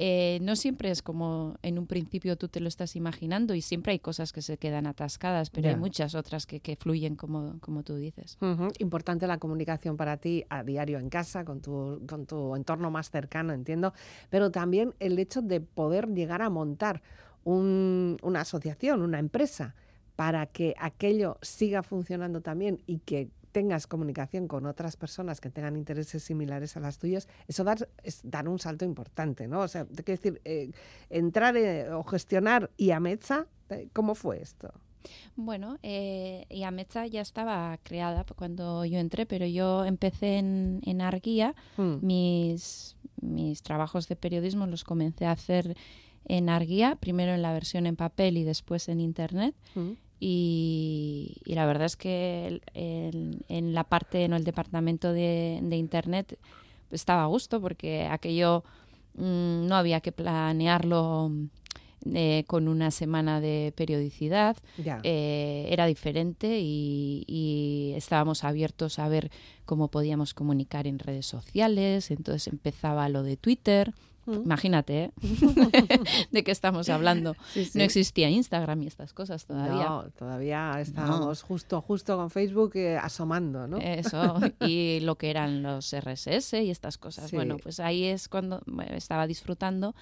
Eh, 0.03 0.39
no 0.41 0.57
siempre 0.57 0.91
es 0.91 1.03
como 1.03 1.57
en 1.63 1.79
un 1.79 1.87
principio 1.87 2.37
tú 2.37 2.49
te 2.49 2.61
lo 2.61 2.69
estás 2.69 2.97
imaginando 2.97 3.55
y 3.55 3.61
siempre 3.61 3.93
hay 3.93 3.99
cosas 3.99 4.33
que 4.33 4.41
se 4.41 4.57
quedan 4.57 4.87
atascadas, 4.87 5.51
pero 5.51 5.69
hay 5.69 5.75
muchas 5.81 6.15
otras 6.15 6.47
que, 6.47 6.61
que 6.61 6.77
fluyen 6.77 7.17
como, 7.17 7.59
como 7.61 7.83
tú 7.83 7.97
dices. 7.97 8.39
Importante 8.79 9.27
la 9.27 9.37
comunicación 9.39 9.99
para 9.99 10.17
ti 10.17 10.45
a 10.49 10.63
diario 10.65 10.99
en 10.99 11.11
casa, 11.11 11.45
con 11.45 11.61
tu, 11.61 12.01
con 12.09 12.25
tu 12.25 12.57
entorno 12.57 12.91
más 12.91 13.11
cercano, 13.11 13.53
entiendo, 13.53 13.93
pero 14.31 14.51
también 14.51 14.95
el 15.01 15.19
hecho 15.19 15.43
de 15.43 15.61
poder 15.61 16.09
llegar 16.09 16.41
a 16.41 16.49
montar 16.49 17.03
un- 17.45 18.17
una 18.23 18.41
asociación, 18.43 19.03
una 19.03 19.19
empresa, 19.19 19.75
para 20.21 20.45
que 20.45 20.75
aquello 20.79 21.39
siga 21.41 21.83
funcionando 21.83 22.43
también 22.43 22.83
y 22.85 22.99
que 22.99 23.31
tengas 23.53 23.87
comunicación 23.87 24.49
con 24.49 24.67
otras 24.67 24.99
personas 24.99 25.41
que 25.41 25.49
tengan 25.49 25.79
intereses 25.79 26.23
similares 26.23 26.77
a 26.77 26.81
las 26.81 26.99
tuyas, 26.99 27.27
eso 27.49 27.65
dar, 27.65 27.89
es 28.03 28.21
dar 28.23 28.47
un 28.47 28.59
salto 28.59 28.85
importante, 28.85 29.49
¿no? 29.49 29.61
O 29.61 29.69
sea, 29.69 29.87
te 29.87 30.05
quiero 30.05 30.21
decir, 30.21 30.43
eh, 30.45 30.73
entrar 31.09 31.57
eh, 31.57 31.91
o 31.91 32.05
gestionar 32.05 32.71
IAMETSA, 32.77 33.47
eh, 33.71 33.89
¿cómo 33.95 34.15
fue 34.15 34.43
esto? 34.43 34.71
Bueno, 35.37 35.79
eh, 35.83 36.45
Iametza 36.51 37.07
ya 37.07 37.23
estaba 37.23 37.79
creada 37.83 38.27
cuando 38.37 38.85
yo 38.85 38.99
entré, 38.99 39.25
pero 39.25 39.47
yo 39.47 39.87
empecé 39.87 40.37
en, 40.37 40.83
en 40.85 41.01
Arguía. 41.01 41.55
Mm, 41.79 42.05
Mis, 42.07 42.95
mis 43.23 43.63
trabajos 43.63 44.07
de 44.07 44.17
periodismo 44.17 44.67
los 44.67 44.85
comencé 44.85 45.25
a 45.25 45.31
hacer 45.31 45.79
en 46.27 46.51
Arguía, 46.51 46.97
primero 46.97 47.33
en 47.33 47.41
la 47.41 47.55
versión 47.55 47.87
en 47.87 47.97
papel 47.97 48.37
y 48.37 48.45
después 48.45 48.91
en 48.91 49.01
internet. 49.01 49.55
mm. 49.75 49.93
Y, 50.21 51.39
y 51.47 51.55
la 51.55 51.65
verdad 51.67 51.87
es 51.87 51.97
que 51.97 52.61
en 52.75 53.75
la 53.75 53.85
parte, 53.85 54.25
en 54.25 54.35
el 54.35 54.45
departamento 54.45 55.13
de, 55.13 55.61
de 55.63 55.77
internet 55.77 56.39
estaba 56.91 57.23
a 57.23 57.27
gusto 57.27 57.61
porque 57.61 58.07
aquello 58.07 58.65
mm, 59.15 59.67
no 59.67 59.77
había 59.77 60.01
que 60.01 60.13
planearlo 60.13 61.33
eh, 62.15 62.45
con 62.47 62.69
una 62.69 62.91
semana 62.91 63.41
de 63.41 63.73
periodicidad. 63.77 64.57
Eh, 65.03 65.67
era 65.71 65.87
diferente 65.87 66.61
y, 66.61 67.25
y 67.27 67.93
estábamos 67.97 68.43
abiertos 68.45 68.99
a 68.99 69.09
ver 69.09 69.31
cómo 69.65 69.89
podíamos 69.89 70.33
comunicar 70.33 70.87
en 70.87 70.99
redes 70.99 71.27
sociales. 71.27 72.11
Entonces 72.11 72.47
empezaba 72.47 73.09
lo 73.09 73.23
de 73.23 73.37
Twitter. 73.37 73.93
Mm. 74.27 74.33
Imagínate 74.45 75.05
¿eh? 75.05 75.13
de 76.31 76.45
qué 76.45 76.51
estamos 76.51 76.89
hablando. 76.89 77.35
Sí, 77.53 77.65
sí. 77.65 77.79
No 77.79 77.85
existía 77.85 78.29
Instagram 78.31 78.83
y 78.83 78.87
estas 78.87 79.13
cosas 79.13 79.47
todavía. 79.47 79.85
No, 79.85 80.05
todavía 80.19 80.81
estábamos 80.81 81.43
justo, 81.43 81.81
justo 81.81 82.17
con 82.17 82.31
Facebook 82.31 82.77
eh, 82.77 82.97
asomando, 82.97 83.67
¿no? 83.67 83.79
Eso, 83.79 84.39
y 84.61 85.01
lo 85.01 85.17
que 85.17 85.31
eran 85.31 85.63
los 85.63 85.95
RSS 85.95 86.55
y 86.63 86.71
estas 86.71 86.99
cosas. 86.99 87.31
Sí. 87.31 87.37
Bueno, 87.37 87.57
pues 87.57 87.81
ahí 87.81 88.05
es 88.05 88.29
cuando 88.29 88.63
estaba 88.95 89.27
disfrutando 89.27 89.95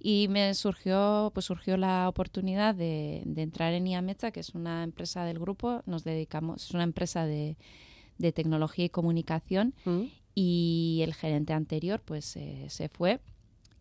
y 0.00 0.28
me 0.28 0.54
surgió, 0.54 1.30
pues 1.34 1.46
surgió 1.46 1.76
la 1.76 2.08
oportunidad 2.08 2.74
de, 2.74 3.22
de 3.24 3.42
entrar 3.42 3.72
en 3.72 3.86
IAMETSA, 3.86 4.30
que 4.30 4.40
es 4.40 4.54
una 4.54 4.82
empresa 4.84 5.24
del 5.24 5.38
grupo, 5.38 5.82
nos 5.86 6.04
dedicamos, 6.04 6.64
es 6.64 6.70
una 6.72 6.84
empresa 6.84 7.26
de, 7.26 7.56
de 8.18 8.32
tecnología 8.32 8.84
y 8.86 8.88
comunicación 8.88 9.74
Mm. 9.84 10.02
y 10.34 11.00
el 11.02 11.14
gerente 11.14 11.52
anterior 11.52 12.00
pues 12.04 12.36
eh, 12.36 12.66
se 12.68 12.88
fue 12.88 13.20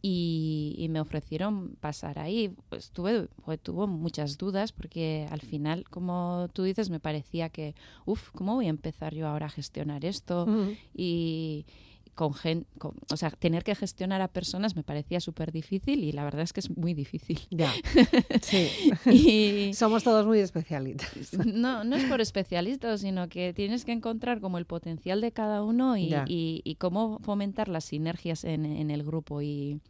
y, 0.07 0.75
y 0.77 0.87
me 0.89 0.99
ofrecieron 0.99 1.77
pasar 1.79 2.19
ahí. 2.19 2.53
Pues 2.69 2.91
tuve, 2.91 3.27
pues, 3.43 3.59
tuvo 3.59 3.87
muchas 3.87 4.37
dudas 4.37 4.71
porque 4.71 5.25
al 5.31 5.41
final, 5.41 5.83
como 5.89 6.47
tú 6.53 6.61
dices, 6.61 6.91
me 6.91 6.99
parecía 6.99 7.49
que, 7.49 7.73
uff, 8.05 8.29
¿cómo 8.29 8.53
voy 8.53 8.67
a 8.67 8.69
empezar 8.69 9.15
yo 9.15 9.27
ahora 9.27 9.47
a 9.47 9.49
gestionar 9.49 10.05
esto? 10.05 10.45
Y 10.93 11.65
con, 12.13 12.35
gen, 12.35 12.67
o 13.11 13.17
sea, 13.17 13.31
tener 13.31 13.63
que 13.63 13.73
gestionar 13.73 14.21
a 14.21 14.27
personas 14.27 14.75
me 14.75 14.83
parecía 14.83 15.19
súper 15.19 15.51
difícil 15.51 16.03
y 16.03 16.11
la 16.11 16.23
verdad 16.23 16.43
es 16.43 16.53
que 16.53 16.59
es 16.59 16.69
muy 16.69 16.93
difícil. 16.93 17.39
Ya, 17.49 17.73
sí. 18.43 19.71
Somos 19.73 20.03
todos 20.03 20.27
muy 20.27 20.37
especialistas. 20.37 21.33
No, 21.47 21.83
no 21.83 21.95
es 21.95 22.03
por 22.03 22.21
especialistas, 22.21 23.01
sino 23.01 23.27
que 23.27 23.53
tienes 23.53 23.85
que 23.85 23.91
encontrar 23.91 24.39
como 24.39 24.59
el 24.59 24.65
potencial 24.65 25.19
de 25.19 25.31
cada 25.31 25.63
uno 25.63 25.97
y, 25.97 26.13
y, 26.27 26.75
cómo 26.75 27.17
fomentar 27.23 27.69
las 27.69 27.85
sinergias 27.85 28.43
en, 28.43 28.65
en 28.65 28.91
el 28.91 29.01
grupo 29.03 29.41
y, 29.41 29.81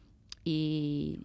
y 0.46 1.20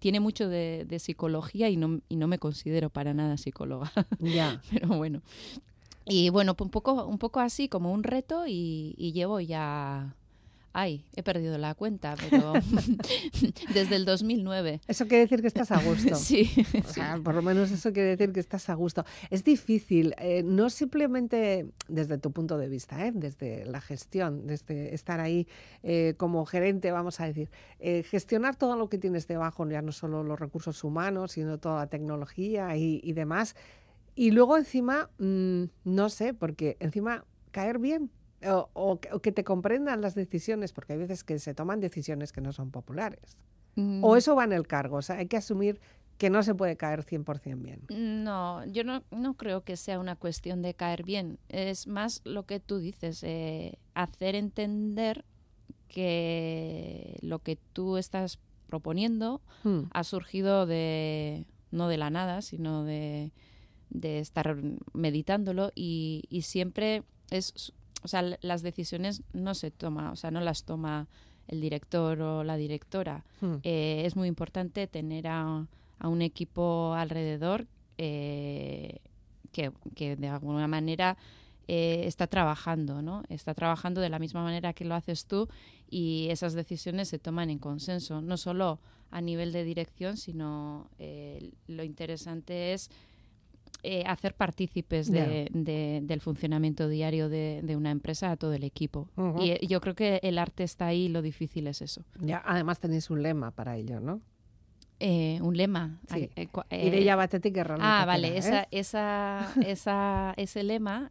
tiene 0.00 0.20
mucho 0.20 0.48
de, 0.48 0.98
psicología 0.98 1.70
y 1.70 1.76
no, 1.76 2.00
y 2.08 2.16
no 2.16 2.26
me 2.26 2.38
considero 2.38 2.90
para 2.90 3.14
nada 3.14 3.36
psicóloga. 3.36 3.92
Ya. 4.20 4.60
Pero 4.70 4.88
bueno. 4.88 5.22
Y 6.04 6.28
bueno, 6.30 6.56
un 6.58 6.70
poco, 6.70 7.04
un 7.06 7.18
poco 7.18 7.40
así 7.40 7.68
como 7.68 7.92
un 7.92 8.02
reto 8.02 8.44
y, 8.46 8.94
llevo 9.14 9.40
ya 9.40 10.14
Ay, 10.78 11.06
he 11.16 11.22
perdido 11.22 11.56
la 11.56 11.74
cuenta, 11.74 12.16
pero 12.20 12.52
desde 13.72 13.96
el 13.96 14.04
2009. 14.04 14.82
Eso 14.86 15.06
quiere 15.06 15.22
decir 15.22 15.40
que 15.40 15.46
estás 15.46 15.70
a 15.70 15.82
gusto. 15.82 16.14
sí. 16.16 16.50
O 16.86 16.92
sea, 16.92 17.18
por 17.24 17.34
lo 17.34 17.40
menos 17.40 17.70
eso 17.70 17.94
quiere 17.94 18.10
decir 18.10 18.30
que 18.30 18.40
estás 18.40 18.68
a 18.68 18.74
gusto. 18.74 19.06
Es 19.30 19.42
difícil, 19.42 20.14
eh, 20.18 20.42
no 20.42 20.68
simplemente 20.68 21.66
desde 21.88 22.18
tu 22.18 22.30
punto 22.30 22.58
de 22.58 22.68
vista, 22.68 23.06
¿eh? 23.06 23.12
desde 23.14 23.64
la 23.64 23.80
gestión, 23.80 24.46
desde 24.46 24.94
estar 24.94 25.18
ahí 25.18 25.48
eh, 25.82 26.12
como 26.18 26.44
gerente, 26.44 26.92
vamos 26.92 27.20
a 27.20 27.26
decir, 27.26 27.48
gestionar 27.80 28.56
todo 28.56 28.76
lo 28.76 28.90
que 28.90 28.98
tienes 28.98 29.26
debajo, 29.26 29.66
ya 29.66 29.80
no 29.80 29.92
solo 29.92 30.22
los 30.24 30.38
recursos 30.38 30.84
humanos, 30.84 31.32
sino 31.32 31.56
toda 31.56 31.76
la 31.76 31.86
tecnología 31.86 32.76
y 32.76 33.12
demás 33.14 33.56
y 34.14 34.30
luego 34.30 34.56
encima, 34.56 35.10
mm, 35.18 35.64
no 35.84 36.08
sé, 36.08 36.34
porque 36.34 36.76
encima 36.80 37.24
caer 37.50 37.78
bien 37.78 38.10
o, 38.74 39.00
que 39.00 39.32
te 39.32 39.44
comprendan 39.44 40.00
las 40.00 40.14
decisiones, 40.14 40.72
porque 40.72 40.94
hay 40.94 40.98
veces 40.98 41.24
que 41.24 41.38
se 41.38 41.54
toman 41.54 41.80
decisiones 41.80 42.32
que 42.32 42.40
no 42.40 42.52
son 42.52 42.70
populares. 42.70 43.36
O 43.76 43.80
mm. 43.80 44.16
eso 44.16 44.34
va 44.34 44.44
en 44.44 44.52
el 44.52 44.66
cargo, 44.66 44.96
o 44.96 45.02
sea, 45.02 45.16
hay 45.16 45.26
que 45.26 45.36
asumir 45.36 45.80
que 46.18 46.30
no 46.30 46.42
se 46.42 46.54
puede 46.54 46.76
caer 46.76 47.04
100% 47.04 47.60
bien. 47.60 47.82
No, 48.24 48.64
yo 48.66 48.84
no, 48.84 49.04
no, 49.10 49.34
creo 49.34 49.64
que 49.64 49.76
sea 49.76 49.98
una 49.98 50.16
cuestión 50.16 50.62
de 50.62 50.72
caer 50.72 51.02
bien, 51.02 51.38
es 51.48 51.86
más 51.86 52.22
lo 52.24 52.46
que 52.46 52.58
tú 52.58 52.78
dices, 52.78 53.22
eh, 53.22 53.78
hacer 53.94 54.34
entender 54.34 55.24
que 55.88 57.18
lo 57.20 57.40
que 57.40 57.58
tú 57.74 57.98
estás 57.98 58.38
proponiendo 58.66 59.42
hmm. 59.62 59.82
ha 59.92 60.04
surgido 60.04 60.64
de, 60.64 61.46
no 61.70 61.88
de 61.88 61.98
la 61.98 62.08
nada, 62.08 62.40
sino 62.40 62.84
de 62.84 63.32
de 63.90 64.18
estar 64.18 64.56
meditándolo 64.92 65.72
y, 65.74 66.24
y 66.28 66.42
siempre 66.42 67.04
es, 67.30 67.72
o 68.02 68.08
sea, 68.08 68.22
las 68.40 68.62
decisiones 68.62 69.22
no 69.32 69.54
se 69.54 69.70
toma, 69.70 70.12
o 70.12 70.16
sea, 70.16 70.30
no 70.30 70.40
las 70.40 70.64
toma 70.64 71.08
el 71.48 71.60
director 71.60 72.20
o 72.20 72.44
la 72.44 72.56
directora. 72.56 73.24
Hmm. 73.40 73.56
Eh, 73.62 74.02
es 74.04 74.16
muy 74.16 74.28
importante 74.28 74.86
tener 74.86 75.28
a, 75.28 75.66
a 75.98 76.08
un 76.08 76.22
equipo 76.22 76.94
alrededor 76.94 77.66
eh, 77.98 78.98
que, 79.52 79.72
que, 79.94 80.16
de 80.16 80.28
alguna 80.28 80.68
manera 80.68 81.16
eh, 81.68 82.02
está 82.06 82.26
trabajando, 82.26 83.02
¿no? 83.02 83.22
Está 83.28 83.54
trabajando 83.54 84.00
de 84.00 84.08
la 84.08 84.18
misma 84.18 84.42
manera 84.42 84.72
que 84.72 84.84
lo 84.84 84.94
haces 84.94 85.26
tú 85.26 85.48
y 85.88 86.28
esas 86.30 86.54
decisiones 86.54 87.08
se 87.08 87.18
toman 87.18 87.50
en 87.50 87.58
consenso, 87.58 88.20
no 88.20 88.36
solo 88.36 88.80
a 89.10 89.20
nivel 89.20 89.52
de 89.52 89.64
dirección, 89.64 90.16
sino 90.16 90.90
lo 91.68 91.84
interesante 91.84 92.72
es 92.72 92.90
eh, 93.86 94.02
hacer 94.06 94.34
partícipes 94.34 95.10
del 95.10 96.20
funcionamiento 96.20 96.88
diario 96.88 97.28
de, 97.28 97.76
una 97.76 97.90
empresa 97.90 98.32
a 98.32 98.36
todo 98.36 98.52
el 98.52 98.64
equipo. 98.64 99.08
Y 99.38 99.50
eh, 99.50 99.60
yo 99.68 99.80
creo 99.80 99.94
que 99.94 100.18
el 100.22 100.38
arte 100.38 100.64
está 100.64 100.86
ahí 100.86 101.08
lo 101.08 101.22
difícil 101.22 101.66
es 101.68 101.82
eso. 101.82 102.02
Ya, 102.20 102.42
además 102.44 102.80
tenéis 102.80 103.10
un 103.10 103.22
lema 103.22 103.52
para 103.52 103.76
ello, 103.76 104.00
¿no? 104.00 104.20
Eh, 104.98 105.38
un 105.42 105.54
lema. 105.54 106.00
Sí. 106.08 106.30
Eh, 106.36 106.48
eh 106.70 107.14
batetik 107.14 107.58
Ah, 107.80 108.04
vale, 108.06 108.38
esa, 108.38 108.66
esa, 108.70 109.52
esa, 109.66 110.32
ese 110.38 110.62
lema 110.62 111.10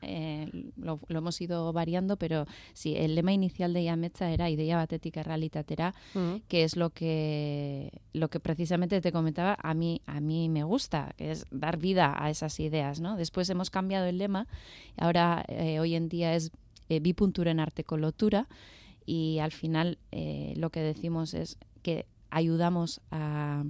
lo, 0.76 1.00
lo, 1.08 1.20
hemos 1.20 1.40
ido 1.40 1.72
variando, 1.72 2.18
pero 2.18 2.46
sí, 2.74 2.96
el 2.96 3.14
lema 3.14 3.32
inicial 3.32 3.74
de 3.74 3.84
Yametza 3.84 4.32
era 4.32 4.50
Ideia 4.50 4.78
batetik 4.78 5.18
errealitatera, 5.18 5.94
mm. 6.16 6.36
que 6.48 6.64
es 6.64 6.76
lo 6.78 6.90
que, 6.90 7.92
lo 8.14 8.30
que 8.30 8.40
precisamente 8.40 9.02
te 9.02 9.12
comentaba, 9.12 9.56
a 9.62 9.76
mí, 9.76 10.02
a 10.08 10.20
mí 10.20 10.50
me 10.50 10.64
gusta, 10.64 11.14
que 11.16 11.30
es 11.30 11.46
dar 11.52 11.78
vida 11.78 12.16
a 12.18 12.32
esas 12.32 12.60
ideas, 12.60 13.00
¿no? 13.00 13.18
Después 13.18 13.48
hemos 13.52 13.70
cambiado 13.70 14.08
el 14.08 14.18
lema, 14.18 14.48
ahora 14.98 15.46
hoy 15.80 15.94
en 15.94 16.10
día 16.10 16.34
es 16.34 16.52
bipuntura 16.90 17.52
en 17.52 17.60
arte 17.60 17.84
con 17.84 18.02
lotura, 18.02 18.48
y 19.06 19.38
al 19.38 19.52
final 19.52 20.00
lo 20.56 20.72
que 20.72 20.80
decimos 20.80 21.36
es 21.36 21.60
que 21.84 22.08
ayudamos 22.36 23.00
a, 23.12 23.64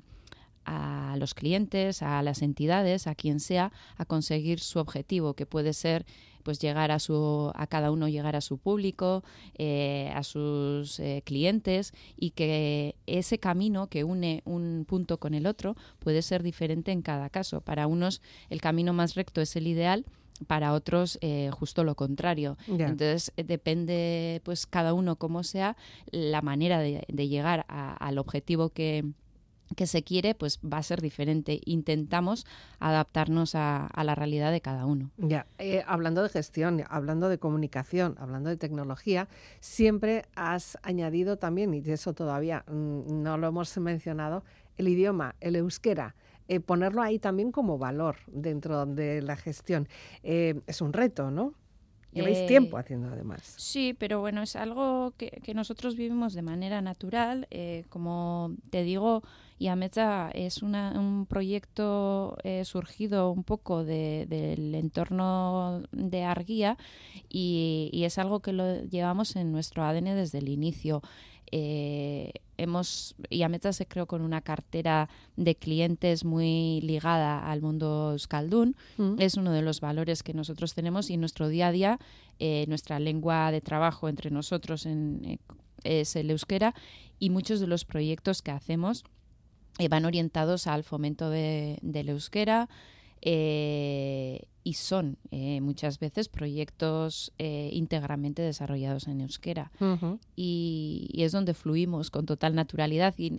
los 1.18 1.36
clientes, 1.36 2.02
a 2.02 2.24
las 2.24 2.42
entidades, 2.42 3.06
a 3.06 3.14
quien 3.14 3.40
sea, 3.40 3.72
a 3.98 4.06
conseguir 4.06 4.60
su 4.60 4.80
objetivo, 4.80 5.36
que 5.36 5.46
puede 5.46 5.74
ser 5.74 6.06
pues 6.42 6.60
llegar 6.60 6.92
a 6.92 6.98
su 7.00 7.52
a 7.56 7.68
cada 7.68 7.92
uno 7.92 8.08
llegar 8.08 8.36
a 8.36 8.42
su 8.42 8.58
público 8.58 9.24
eh, 9.58 10.12
a 10.14 10.24
sus 10.24 11.00
eh, 11.00 11.22
clientes 11.26 11.94
y 12.18 12.32
que 12.32 12.96
ese 13.06 13.40
camino 13.40 13.88
que 13.88 14.04
une 14.04 14.42
un 14.46 14.86
punto 14.88 15.20
con 15.20 15.34
el 15.36 15.46
otro 15.46 15.76
puede 16.00 16.22
ser 16.22 16.42
diferente 16.42 16.92
en 16.92 17.04
cada 17.04 17.30
caso. 17.30 17.62
Para 17.62 17.86
unos 17.88 18.22
el 18.50 18.60
camino 18.60 18.92
más 18.92 19.14
recto 19.14 19.42
es 19.42 19.56
el 19.56 19.68
ideal 19.68 20.06
para 20.48 20.74
otros 20.74 21.18
eh, 21.22 21.50
justo 21.52 21.84
lo 21.84 21.96
contrario. 21.96 22.58
Entonces 22.68 23.32
eh, 23.38 23.44
depende 23.44 24.42
pues 24.44 24.66
cada 24.68 24.94
uno 24.94 25.16
como 25.16 25.44
sea 25.44 25.78
la 26.12 26.42
manera 26.42 26.80
de, 26.80 27.06
llegar 27.08 27.66
al 27.68 28.18
objetivo 28.18 28.70
que, 28.70 29.06
que 29.76 29.88
se 29.88 30.04
quiere, 30.04 30.36
pues 30.36 30.60
va 30.60 30.78
a 30.78 30.84
ser 30.84 31.02
diferente. 31.02 31.62
Intentamos 31.66 32.46
adaptarnos 32.80 33.56
a, 33.56 33.90
la 34.04 34.16
realidad 34.16 34.52
de 34.52 34.62
cada 34.62 34.86
uno. 34.86 35.12
Ya, 35.18 35.48
eh, 35.58 35.84
hablando 35.88 36.22
de 36.22 36.30
gestión, 36.30 36.84
hablando 36.90 37.30
de 37.30 37.40
comunicación, 37.40 38.16
hablando 38.20 38.50
de 38.50 38.58
tecnología, 38.58 39.28
siempre 39.60 40.26
has 40.36 40.78
añadido 40.84 41.38
también, 41.38 41.74
y 41.74 41.82
de 41.82 41.94
eso 41.94 42.14
todavía 42.14 42.64
mm, 42.68 43.24
no 43.24 43.38
lo 43.38 43.48
hemos 43.48 43.76
mencionado, 43.78 44.44
el 44.78 44.88
idioma, 44.88 45.36
el 45.40 45.56
euskera. 45.56 46.16
Eh, 46.48 46.60
ponerlo 46.60 47.02
ahí 47.02 47.18
también 47.18 47.52
como 47.52 47.78
valor 47.78 48.18
dentro 48.28 48.86
de 48.86 49.22
la 49.22 49.36
gestión. 49.36 49.88
Eh, 50.22 50.62
es 50.68 50.82
un 50.82 50.94
reto, 50.94 51.32
¿no? 51.32 51.54
Lleváis 52.12 52.38
eh, 52.38 52.48
tiempo 52.48 52.78
haciendo 52.78 53.10
además. 53.10 53.56
Sí, 53.58 53.94
pero 53.98 54.22
bueno, 54.22 54.42
es 54.42 54.56
algo 54.56 55.14
que, 55.18 55.42
nosotros 55.54 55.98
vivimos 55.98 56.34
de 56.34 56.44
manera 56.44 56.82
natural. 56.82 57.48
como 57.90 58.56
te 58.70 58.84
digo, 58.84 59.22
Yamecha 59.60 60.30
es 60.32 60.62
un 60.64 61.26
proyecto 61.28 62.38
surgido 62.64 63.32
un 63.32 63.44
poco 63.44 63.84
del 63.84 64.76
entorno 64.76 65.84
de 65.92 66.24
Arguía 66.24 66.78
y, 67.28 67.90
y, 67.92 68.06
es 68.06 68.18
algo 68.18 68.40
que 68.40 68.54
lo 68.54 68.84
llevamos 68.84 69.36
en 69.36 69.52
nuestro 69.52 69.84
ADN 69.84 70.16
desde 70.16 70.38
el 70.38 70.48
inicio. 70.48 71.02
Eh, 71.52 72.32
hemos, 72.58 73.16
Yametza 73.30 73.74
se 73.74 73.86
creó 73.86 74.08
con 74.08 74.22
una 74.22 74.42
cartera 74.42 75.10
de 75.36 75.56
clientes 75.56 76.26
muy 76.26 76.82
ligada 76.82 77.50
al 77.50 77.62
mundo 77.62 78.12
euskaldun. 78.14 78.76
Mm. 78.98 79.16
Es 79.20 79.36
uno 79.36 79.52
de 79.52 79.62
los 79.62 79.82
valores 79.82 80.24
que 80.24 80.34
nosotros 80.34 80.74
tenemos 80.74 81.10
y 81.10 81.16
en 81.16 81.20
nuestro 81.20 81.48
día 81.48 81.68
a 81.68 81.72
día, 81.72 82.00
eh, 82.40 82.66
nuestra 82.68 83.00
lengua 83.00 83.52
de 83.52 83.62
trabajo 83.62 84.10
entre 84.10 84.32
nosotros 84.32 84.86
en, 84.86 85.22
eh, 85.26 85.38
es 85.84 86.16
el 86.16 86.32
euskera 86.32 86.74
y 87.20 87.30
muchos 87.30 87.60
de 87.60 87.68
los 87.68 87.86
proyectos 87.86 88.42
que 88.42 88.52
hacemos 88.52 89.04
van 89.90 90.06
orientados 90.06 90.68
al 90.68 90.84
fomento 90.84 91.30
de, 91.30 91.78
del 91.82 92.08
euskera, 92.10 92.70
eh, 93.22 94.48
y 94.64 94.74
son 94.74 95.18
eh, 95.32 95.62
muchas 95.62 96.00
veces 96.00 96.28
proyectos 96.28 97.32
eh, 97.38 97.70
íntegramente 97.72 98.42
desarrollados 98.42 99.08
en 99.08 99.22
euskera. 99.22 99.72
y, 100.36 101.10
y, 101.12 101.24
es 101.24 101.32
donde 101.32 101.54
fluimos 101.54 102.10
con 102.10 102.26
total 102.26 102.56
naturalidad 102.56 103.14
y 103.18 103.38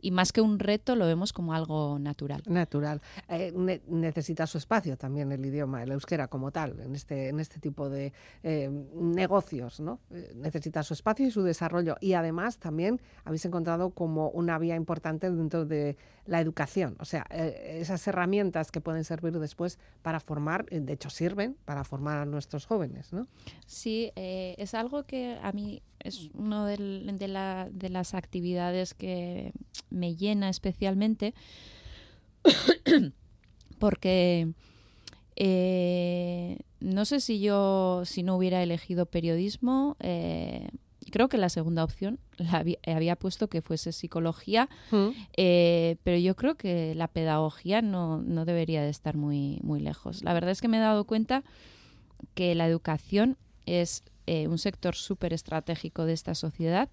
y 0.00 0.10
más 0.10 0.32
que 0.32 0.40
un 0.40 0.58
reto 0.58 0.96
lo 0.96 1.06
vemos 1.06 1.32
como 1.32 1.54
algo 1.54 1.98
natural. 1.98 2.42
Natural. 2.46 3.00
Eh, 3.28 3.52
necesita 3.88 4.46
su 4.46 4.58
espacio 4.58 4.96
también 4.96 5.32
el 5.32 5.44
idioma, 5.44 5.82
el 5.82 5.92
euskera 5.92 6.28
como 6.28 6.50
tal, 6.50 6.80
en 6.80 6.94
este, 6.94 7.28
en 7.28 7.40
este 7.40 7.58
tipo 7.60 7.88
de 7.88 8.12
eh, 8.42 8.70
negocios, 8.94 9.80
¿no? 9.80 10.00
Eh, 10.10 10.32
necesita 10.34 10.82
su 10.82 10.94
espacio 10.94 11.26
y 11.26 11.30
su 11.30 11.42
desarrollo. 11.42 11.96
Y 12.00 12.14
además 12.14 12.58
también 12.58 13.00
habéis 13.24 13.44
encontrado 13.44 13.90
como 13.90 14.30
una 14.30 14.58
vía 14.58 14.76
importante 14.76 15.30
dentro 15.30 15.64
de 15.64 15.96
la 16.26 16.40
educación, 16.40 16.94
o 17.00 17.06
sea, 17.06 17.22
esas 17.30 18.06
herramientas 18.06 18.70
que 18.70 18.82
pueden 18.82 19.02
servir 19.02 19.32
después 19.38 19.78
para 20.02 20.20
formar, 20.20 20.66
de 20.66 20.92
hecho 20.92 21.08
sirven 21.08 21.56
para 21.64 21.84
formar 21.84 22.18
a 22.18 22.26
nuestros 22.26 22.66
jóvenes, 22.66 23.14
¿no? 23.14 23.26
Sí, 23.64 24.12
es 24.14 24.74
algo 24.74 25.04
que 25.04 25.38
a 25.42 25.52
mí 25.52 25.80
es 26.08 26.30
una 26.34 26.66
de, 26.66 26.76
de, 27.70 27.88
las 27.88 28.14
actividades 28.14 28.94
que 28.94 29.52
me 29.90 30.16
llena 30.16 30.48
especialmente 30.48 31.34
porque 33.78 34.52
eh, 35.36 36.58
no 36.80 37.04
sé 37.04 37.20
si 37.20 37.40
yo, 37.40 38.02
si 38.04 38.22
no 38.22 38.36
hubiera 38.36 38.62
elegido 38.62 39.06
periodismo, 39.06 39.96
eh, 40.00 40.68
creo 41.10 41.28
que 41.28 41.38
la 41.38 41.48
segunda 41.48 41.84
opción 41.84 42.18
la 42.36 42.64
había, 42.86 43.16
puesto 43.16 43.48
que 43.48 43.62
fuese 43.62 43.92
psicología, 43.92 44.68
eh, 45.36 45.96
pero 46.02 46.18
yo 46.18 46.36
creo 46.36 46.56
que 46.56 46.94
la 46.94 47.08
pedagogía 47.08 47.82
no, 47.82 48.18
no, 48.22 48.44
debería 48.44 48.82
de 48.82 48.90
estar 48.90 49.16
muy, 49.16 49.60
muy 49.62 49.80
lejos. 49.80 50.22
La 50.22 50.34
verdad 50.34 50.50
es 50.50 50.60
que 50.60 50.68
me 50.68 50.78
he 50.78 50.80
dado 50.80 51.04
cuenta 51.04 51.44
que 52.34 52.54
la 52.54 52.66
educación 52.66 53.36
es 53.66 54.02
eh, 54.28 54.46
un 54.46 54.58
sector 54.58 54.94
súper 54.94 55.32
estratégico 55.32 56.04
de 56.04 56.12
esta 56.12 56.34
sociedad 56.34 56.90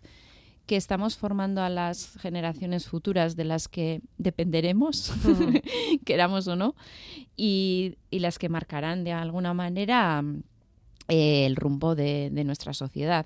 que 0.65 0.77
estamos 0.77 1.17
formando 1.17 1.61
a 1.61 1.69
las 1.69 2.15
generaciones 2.17 2.87
futuras 2.87 3.35
de 3.35 3.43
las 3.43 3.67
que 3.67 4.01
dependeremos, 4.17 5.13
queramos 6.05 6.47
o 6.47 6.55
no, 6.55 6.75
y, 7.35 7.97
las 8.11 8.39
que 8.39 8.49
marcarán 8.49 9.03
de 9.03 9.11
alguna 9.11 9.53
manera 9.53 10.23
eh, 11.09 11.45
el 11.45 11.55
rumbo 11.55 11.93
de, 11.93 12.31
nuestra 12.45 12.73
sociedad. 12.73 13.25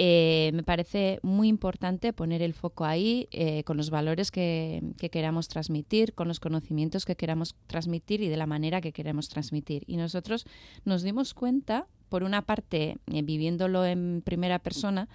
Eh, 0.00 0.50
me 0.54 0.62
parece 0.62 1.18
muy 1.22 1.48
importante 1.48 2.12
poner 2.12 2.42
el 2.42 2.54
foco 2.54 2.84
ahí 2.84 3.28
eh, 3.32 3.64
con 3.64 3.76
los 3.76 3.90
valores 3.90 4.30
que, 4.30 4.82
queramos 5.10 5.48
transmitir, 5.48 6.14
con 6.14 6.28
los 6.28 6.38
conocimientos 6.38 7.04
que 7.04 7.16
queramos 7.16 7.56
transmitir 7.66 8.20
y 8.20 8.28
de 8.28 8.36
la 8.36 8.46
manera 8.46 8.80
que 8.80 8.92
queremos 8.92 9.28
transmitir. 9.28 9.84
Y 9.86 9.96
nosotros 9.96 10.44
nos 10.84 11.02
dimos 11.02 11.34
cuenta, 11.34 11.86
por 12.08 12.22
una 12.22 12.42
parte, 12.42 12.96
viviéndolo 13.06 13.84
en 13.84 14.22
primera 14.24 14.58
persona, 14.58 15.08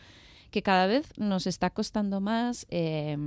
que 0.51 0.61
cada 0.61 0.87
vez 0.87 1.11
nos 1.17 1.47
está 1.47 1.71
costando 1.71 2.21
más 2.21 2.67
eh, 2.69 3.17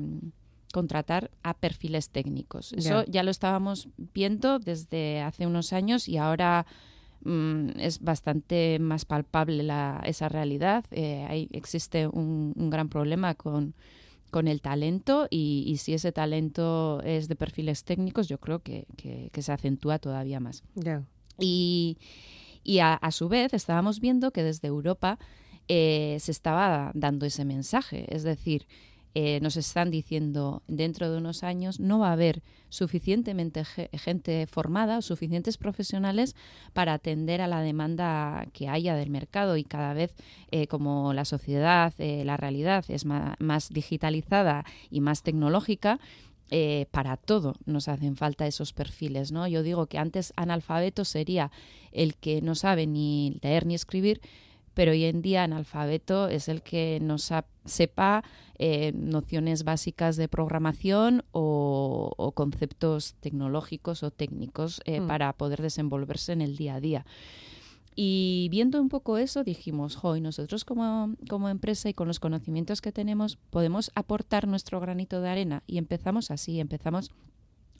contratar 0.72 1.30
a 1.42 1.54
perfiles 1.54 2.10
técnicos. 2.10 2.72
Eso 2.74 3.04
ya 3.06 3.22
lo 3.22 3.30
estábamos 3.30 3.88
viendo 4.14 4.58
desde 4.58 5.20
hace 5.22 5.46
unos 5.46 5.72
años 5.72 6.06
y 6.06 6.18
ahora 6.18 6.66
mm, 7.24 7.70
es 7.78 8.00
bastante 8.00 8.78
más 8.78 9.04
palpable 9.06 9.66
esa 10.04 10.28
realidad. 10.28 10.84
Eh, 10.90 11.48
existe 11.52 12.06
un, 12.06 12.52
gran 12.70 12.88
problema 12.88 13.34
con, 13.34 13.74
el 14.44 14.60
talento 14.60 15.28
y, 15.30 15.76
si 15.78 15.94
ese 15.94 16.12
talento 16.12 17.00
es 17.04 17.26
de 17.26 17.36
perfiles 17.36 17.84
técnicos, 17.84 18.28
yo 18.28 18.38
creo 18.38 18.58
que, 18.58 18.86
se 19.32 19.52
acentúa 19.52 19.98
todavía 19.98 20.40
más. 20.40 20.62
Y, 21.40 21.96
a, 22.80 23.10
su 23.10 23.28
vez 23.28 23.54
estábamos 23.54 24.00
viendo 24.00 24.32
que 24.32 24.42
desde 24.42 24.68
Europa 24.68 25.18
eh, 25.68 26.16
se 26.20 26.32
estaba 26.32 26.90
dando 26.94 27.26
ese 27.26 27.44
mensaje. 27.44 28.06
Es 28.14 28.22
decir, 28.22 28.66
eh, 29.14 29.40
nos 29.40 29.56
están 29.56 29.90
diciendo 29.90 30.62
dentro 30.68 31.10
de 31.10 31.16
unos 31.16 31.42
años 31.42 31.80
no 31.80 31.98
va 31.98 32.10
a 32.10 32.12
haber 32.12 32.42
suficientemente 32.68 33.64
gente 33.64 34.46
formada 34.46 35.00
suficientes 35.00 35.56
profesionales 35.56 36.36
para 36.74 36.92
atender 36.92 37.40
a 37.40 37.46
la 37.46 37.62
demanda 37.62 38.46
que 38.52 38.68
haya 38.68 38.94
del 38.94 39.08
mercado 39.08 39.56
y 39.56 39.64
cada 39.64 39.94
vez 39.94 40.14
eh, 40.50 40.66
como 40.66 41.14
la 41.14 41.24
sociedad, 41.24 41.94
la 41.98 42.36
realidad 42.36 42.84
es 42.88 43.06
más, 43.06 43.70
digitalizada 43.70 44.66
y 44.90 45.00
más 45.00 45.22
tecnológica, 45.22 45.98
para 46.90 47.16
todo 47.16 47.54
nos 47.64 47.88
hacen 47.88 48.16
falta 48.16 48.46
esos 48.46 48.72
perfiles, 48.72 49.32
¿no? 49.32 49.48
Yo 49.48 49.62
digo 49.62 49.86
que 49.86 49.98
antes 49.98 50.32
analfabeto 50.36 51.04
sería 51.04 51.50
el 51.92 52.14
que 52.14 52.40
no 52.40 52.54
sabe 52.54 52.86
ni 52.86 53.38
leer 53.42 53.66
ni 53.66 53.74
escribir, 53.74 54.20
pero 54.76 54.92
hoy 54.92 55.04
en 55.04 55.22
día 55.22 55.42
analfabeto 55.42 56.28
es 56.28 56.48
el 56.48 56.60
que 56.60 56.98
no 57.00 57.16
sepa 57.18 58.22
eh, 58.58 58.92
nociones 58.94 59.64
básicas 59.64 60.16
de 60.16 60.28
programación 60.28 61.24
o, 61.32 62.32
conceptos 62.34 63.14
tecnológicos 63.20 64.02
o 64.02 64.10
técnicos 64.10 64.82
eh, 64.84 65.00
mm. 65.00 65.06
para 65.06 65.32
poder 65.32 65.62
desenvolverse 65.62 66.32
en 66.32 66.42
el 66.42 66.56
día 66.56 66.74
a 66.74 66.80
día. 66.80 67.06
Y 67.98 68.48
viendo 68.50 68.78
un 68.80 68.90
poco 68.90 69.16
eso, 69.16 69.42
dijimos, 69.42 69.98
hoy 70.02 70.20
nosotros 70.20 70.66
como, 70.66 71.14
como, 71.30 71.48
empresa 71.48 71.88
y 71.88 71.94
con 71.94 72.06
los 72.06 72.20
conocimientos 72.20 72.82
que 72.82 72.92
tenemos 72.92 73.38
podemos 73.48 73.90
aportar 73.94 74.46
nuestro 74.46 74.78
granito 74.80 75.22
de 75.22 75.30
arena. 75.30 75.62
Y 75.66 75.78
empezamos 75.78 76.30
así, 76.30 76.60
empezamos 76.60 77.10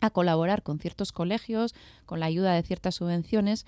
a 0.01 0.09
colaborar 0.09 0.63
con 0.63 0.79
ciertos 0.79 1.13
colegios, 1.13 1.75
con 2.07 2.21
la 2.21 2.27
ayuda 2.27 2.55
de 2.55 2.63
ciertas 2.63 2.95
subvenciones 2.95 3.67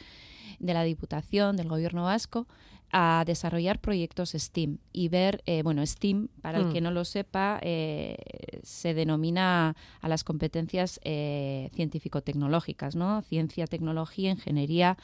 de 0.58 0.72
la 0.72 0.84
Diputación, 0.84 1.56
del 1.56 1.68
Gobierno 1.68 2.04
vasco, 2.04 2.46
a 2.90 3.24
desarrollar 3.26 3.80
proyectos 3.80 4.30
STEAM 4.30 4.78
y 4.92 5.08
ver, 5.08 5.42
eh, 5.44 5.62
bueno, 5.62 5.84
STEAM, 5.84 6.28
para 6.40 6.58
el 6.58 6.66
hmm. 6.66 6.72
que 6.72 6.80
no 6.80 6.90
lo 6.90 7.04
sepa, 7.04 7.58
eh, 7.62 8.16
se 8.62 8.94
denomina 8.94 9.76
a 10.00 10.08
las 10.08 10.24
competencias 10.24 10.98
eh, 11.04 11.70
científico-tecnológicas, 11.74 12.96
¿no? 12.96 13.20
Ciencia, 13.20 13.66
tecnología, 13.66 14.30
ingeniería, 14.30 14.96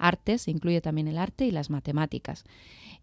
arte, 0.00 0.38
se 0.38 0.50
incluye 0.50 0.80
también 0.80 1.08
el 1.08 1.18
arte 1.18 1.46
y 1.46 1.50
las 1.50 1.70
matemáticas. 1.70 2.44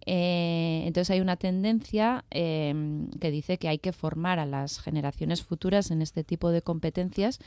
entonces 0.05 1.09
hay 1.09 1.21
una 1.21 1.37
tendencia 1.37 2.23
em, 2.29 3.09
que 3.19 3.31
dice 3.31 3.57
que 3.57 3.67
hay 3.67 3.79
que 3.79 3.91
formar 3.91 4.39
a 4.39 4.45
las 4.45 4.79
generaciones 4.79 5.41
futuras 5.43 5.91
en 5.91 6.01
este 6.01 6.23
tipo 6.23 6.51
de 6.51 6.61
competencias 6.61 7.39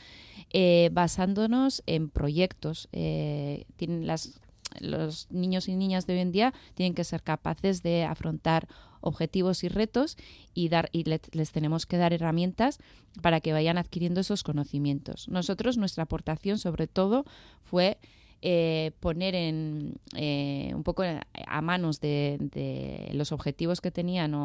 basándonos 0.91 1.83
en 1.85 2.09
proyectos. 2.09 2.89
tienen 2.91 4.07
las 4.07 4.41
los 4.79 5.27
niños 5.31 5.67
y 5.67 5.75
niñas 5.75 6.07
de 6.07 6.13
hoy 6.13 6.19
en 6.19 6.31
día 6.31 6.53
tienen 6.75 6.93
que 6.93 7.03
ser 7.03 7.21
capaces 7.23 7.83
de 7.83 8.03
afrontar 8.03 8.67
objetivos 9.01 9.63
y 9.63 9.67
retos 9.67 10.17
y 10.53 10.69
dar 10.69 10.89
y 10.91 11.03
les 11.03 11.51
tenemos 11.51 11.85
que 11.85 11.97
dar 11.97 12.13
herramientas 12.13 12.79
para 13.21 13.41
que 13.41 13.53
vayan 13.53 13.77
adquiriendo 13.77 14.21
esos 14.21 14.43
conocimientos. 14.43 15.27
Nosotros 15.27 15.77
nuestra 15.77 16.03
aportación 16.03 16.59
sobre 16.59 16.87
todo 16.87 17.25
fue 17.63 17.97
eh, 18.43 18.91
poner 18.99 19.35
en 19.35 19.99
eh, 20.15 20.71
un 20.73 20.81
poco 20.81 21.03
a 21.03 21.61
manos 21.61 22.01
de, 22.01 23.09
los 23.13 23.31
objetivos 23.31 23.81
que 23.81 23.91
tenían 23.91 24.35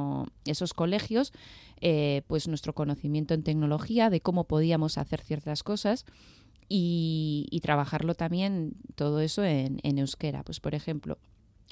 esos 0.45 0.75
colegios, 0.75 1.33
eh, 1.81 2.21
pues 2.27 2.47
nuestro 2.47 2.75
conocimiento 2.75 3.33
en 3.33 3.43
tecnología, 3.43 4.11
de 4.11 4.21
cómo 4.21 4.45
podíamos 4.45 4.99
hacer 4.99 5.23
ciertas 5.23 5.63
cosas 5.63 6.05
y, 6.69 7.59
trabajarlo 7.63 8.15
también 8.15 8.75
todo 8.97 9.21
eso 9.21 9.43
en, 9.45 9.81
euskera. 9.83 10.43
Pues, 10.45 10.61
por 10.61 10.75
ejemplo, 10.75 11.19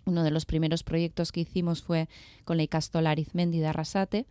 uno 0.06 0.24
de 0.24 0.30
los 0.30 0.46
primeros 0.46 0.82
proyectos 0.82 1.30
que 1.30 1.40
hicimos 1.40 1.82
fue 1.82 2.08
con 2.44 2.56
la 2.56 2.62
Icastola 2.62 3.10
Arizmendi 3.10 3.58
de 3.58 3.66
Arrasate. 3.66 4.26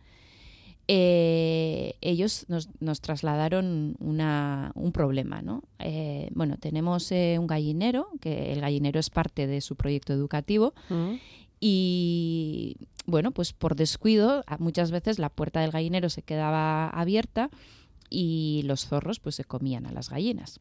Eh, 0.86 1.96
ellos 2.02 2.46
nos, 2.48 3.00
trasladaron 3.00 3.96
un 4.00 4.92
problema, 4.92 5.40
¿no? 5.40 5.62
Eh, 5.78 6.28
bueno, 6.34 6.58
tenemos 6.58 7.10
eh, 7.10 7.36
un 7.38 7.46
gallinero, 7.46 8.08
que 8.20 8.52
el 8.52 8.60
gallinero 8.60 9.00
es 9.00 9.08
parte 9.08 9.46
de 9.46 9.60
su 9.60 9.76
proyecto 9.76 10.12
educativo, 10.12 10.74
mm. 10.90 11.14
y 11.60 12.76
bueno, 13.06 13.30
pues 13.30 13.52
por 13.52 13.76
descuido, 13.76 14.44
muchas 14.58 14.90
veces 14.90 15.18
la 15.18 15.30
puerta 15.30 15.60
del 15.60 15.70
gallinero 15.70 16.10
se 16.10 16.22
quedaba 16.22 16.88
abierta 16.88 17.50
y 18.10 18.62
los 18.64 18.86
zorros 18.86 19.20
pues 19.20 19.34
se 19.36 19.44
comían 19.44 19.86
a 19.86 19.92
las 19.92 20.10
gallinas. 20.10 20.60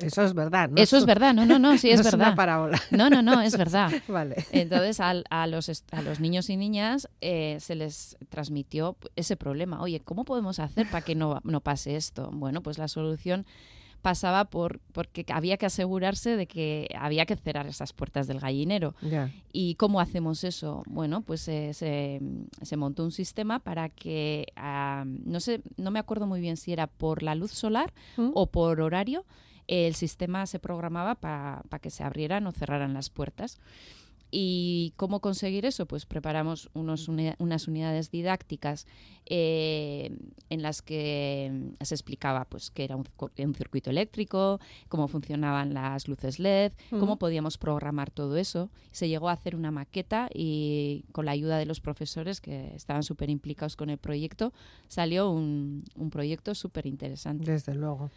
Eso 0.00 0.22
es 0.24 0.34
verdad, 0.34 0.68
¿no? 0.68 0.76
Eso 0.80 0.96
es 0.96 1.06
verdad, 1.06 1.34
no, 1.34 1.46
no, 1.46 1.58
no, 1.58 1.76
sí 1.78 1.90
es 1.90 2.02
verdad. 2.02 2.28
una 2.28 2.36
parábola. 2.36 2.80
No, 2.90 3.10
no, 3.10 3.22
no, 3.22 3.40
es 3.40 3.56
verdad. 3.56 3.92
vale. 4.08 4.44
Entonces 4.52 5.00
a, 5.00 5.14
los, 5.46 5.84
a 5.90 6.02
los 6.02 6.20
niños 6.20 6.50
y 6.50 6.56
niñas 6.56 7.08
eh, 7.20 7.58
se 7.60 7.74
les 7.74 8.16
transmitió 8.28 8.96
ese 9.16 9.36
problema. 9.36 9.80
Oye, 9.80 10.00
¿cómo 10.00 10.24
podemos 10.24 10.58
hacer 10.58 10.88
para 10.90 11.04
que 11.04 11.14
no, 11.14 11.40
no 11.44 11.60
pase 11.60 11.96
esto? 11.96 12.30
Bueno, 12.32 12.62
pues 12.62 12.78
la 12.78 12.88
solución 12.88 13.46
pasaba 14.06 14.44
por 14.44 14.78
porque 14.92 15.26
había 15.32 15.56
que 15.56 15.66
asegurarse 15.66 16.36
de 16.36 16.46
que 16.46 16.88
había 16.96 17.26
que 17.26 17.34
cerrar 17.34 17.66
esas 17.66 17.92
puertas 17.92 18.28
del 18.28 18.38
gallinero. 18.38 18.94
¿Y 19.52 19.74
cómo 19.74 19.98
hacemos 19.98 20.44
eso? 20.44 20.84
Bueno, 20.86 21.22
pues 21.22 21.48
eh, 21.48 21.74
se, 21.74 22.20
se, 22.62 22.76
montó 22.76 23.02
un 23.02 23.10
sistema 23.10 23.58
para 23.58 23.88
que, 23.88 24.46
ah, 24.54 25.02
no 25.06 25.40
sé, 25.40 25.60
no 25.76 25.90
me 25.90 25.98
acuerdo 25.98 26.28
muy 26.28 26.40
bien 26.40 26.56
si 26.56 26.72
era 26.72 26.86
por 26.86 27.24
la 27.24 27.34
luz 27.34 27.50
solar 27.50 27.92
¿Mm? 28.16 28.30
o 28.34 28.46
por 28.46 28.80
horario, 28.80 29.24
el 29.68 29.94
sistema 29.94 30.46
se 30.46 30.58
programaba 30.58 31.14
para 31.16 31.78
que 31.80 31.90
se 31.90 32.04
abrieran 32.04 32.46
o 32.46 32.52
cerraran 32.52 32.94
las 32.94 33.10
puertas. 33.10 33.58
¿Y 34.30 34.92
cómo 34.96 35.20
conseguir 35.20 35.64
eso? 35.66 35.86
Pues 35.86 36.04
preparamos 36.04 36.68
unos 36.74 37.08
unas 37.08 37.68
unidades 37.68 38.10
didácticas 38.10 38.86
eh, 39.24 40.16
en 40.50 40.62
las 40.62 40.82
que 40.82 41.72
se 41.80 41.94
explicaba 41.94 42.44
pues 42.44 42.70
qué 42.70 42.84
era 42.84 42.96
un, 42.96 43.54
circuito 43.54 43.90
eléctrico, 43.90 44.58
cómo 44.88 45.06
funcionaban 45.06 45.74
las 45.74 46.08
luces 46.08 46.40
LED, 46.40 46.72
cómo 46.90 47.18
podíamos 47.18 47.56
programar 47.56 48.10
todo 48.10 48.36
eso. 48.36 48.68
Se 48.90 49.08
llegó 49.08 49.28
a 49.28 49.32
hacer 49.32 49.54
una 49.54 49.70
maqueta 49.70 50.28
y 50.34 51.04
con 51.12 51.24
la 51.24 51.30
ayuda 51.30 51.56
de 51.56 51.66
los 51.66 51.80
profesores 51.80 52.40
que 52.40 52.74
estaban 52.74 53.04
súper 53.04 53.30
implicados 53.30 53.76
con 53.76 53.90
el 53.90 53.98
proyecto, 53.98 54.52
salió 54.88 55.30
un, 55.30 55.84
un 55.94 56.10
proyecto 56.10 56.54
súper 56.56 56.86
interesante. 56.86 57.50
Desde 57.50 57.74
luego. 57.74 58.10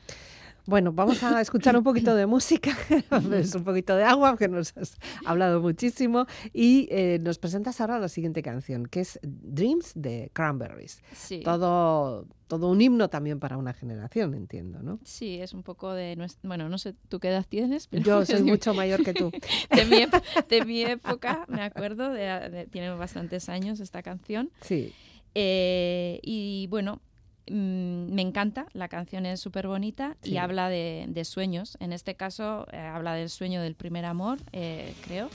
Bueno, 0.66 0.92
vamos 0.94 1.22
a 1.24 1.42
escuchar 1.42 1.76
un 1.76 1.84
poquito 1.84 2.16
de 2.16 2.26
música, 2.28 2.72
es 3.34 3.56
un 3.56 3.64
poquito 3.64 3.96
de 3.96 4.04
agua, 4.04 4.38
que 4.38 4.48
nos 4.48 4.76
has 4.78 4.98
hablado 5.26 5.62
muchísimo. 5.62 6.26
Y 6.54 6.88
eh, 6.92 7.20
nos 7.22 7.40
presentas 7.40 7.82
ahora 7.82 7.98
la 8.00 8.08
siguiente 8.10 8.44
canción, 8.44 8.86
que 8.86 9.00
es 9.02 9.20
Dreams 9.24 9.94
de 9.96 10.30
Cranberries. 10.34 11.02
Sí. 11.14 11.42
Todo, 11.44 12.28
todo 12.48 12.70
un 12.70 12.82
himno 12.82 13.10
también 13.10 13.40
para 13.40 13.58
una 13.58 13.74
generación, 13.74 14.36
entiendo, 14.36 14.84
¿no? 14.84 15.00
Sí, 15.04 15.40
es 15.42 15.54
un 15.54 15.64
poco 15.64 15.92
de... 15.94 16.16
Bueno, 16.44 16.70
no 16.70 16.78
sé 16.78 16.94
tú 17.08 17.20
qué 17.20 17.30
edad 17.30 17.46
tienes, 17.50 17.88
pero 17.88 18.04
Yo 18.04 18.26
soy 18.26 18.44
mucho 18.44 18.74
mayor 18.76 19.04
que 19.04 19.14
tú. 19.14 19.32
de, 19.76 19.86
mi, 19.86 19.98
ep- 20.04 20.48
de 20.48 20.66
mi 20.66 20.82
época, 20.84 21.46
me 21.48 21.64
acuerdo, 21.64 22.12
de, 22.12 22.50
de- 22.50 22.68
tiene 22.68 22.92
bastantes 22.92 23.50
años 23.50 23.80
esta 23.80 24.04
canción. 24.04 24.52
Sí. 24.62 24.94
Eh, 25.36 26.20
y 26.24 26.68
bueno, 26.70 27.02
mm, 27.50 28.14
me 28.14 28.22
encanta, 28.22 28.66
la 28.74 28.88
canción 28.88 29.26
es 29.26 29.40
súper 29.40 29.68
bonita 29.68 30.16
Sí. 30.22 30.32
y 30.32 30.38
habla 30.38 30.70
de, 30.70 31.06
de 31.10 31.26
sueños. 31.26 31.78
En 31.80 31.94
este 31.94 32.16
caso, 32.16 32.68
eh, 32.72 32.78
habla 32.78 33.14
del 33.14 33.30
sueño 33.30 33.62
del 33.62 33.76
primer 33.76 34.06
amor, 34.06 34.38
eh, 34.54 34.94
creo. 35.06 35.30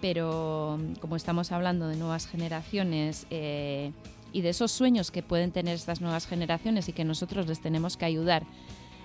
Pero 0.00 0.78
mm, 0.80 0.94
como 1.00 1.16
estamos 1.16 1.52
hablando 1.52 1.88
de 1.88 1.96
nuevas 1.96 2.26
generaciones 2.26 3.26
eh, 3.30 3.92
y 4.32 4.42
de 4.42 4.50
esos 4.50 4.70
sueños 4.72 5.10
que 5.10 5.22
pueden 5.22 5.52
tener 5.52 5.74
estas 5.74 6.00
nuevas 6.00 6.26
generaciones 6.26 6.88
y 6.88 6.92
que 6.92 7.04
nosotros 7.04 7.46
les 7.48 7.60
tenemos 7.60 7.96
que 7.96 8.04
ayudar 8.04 8.44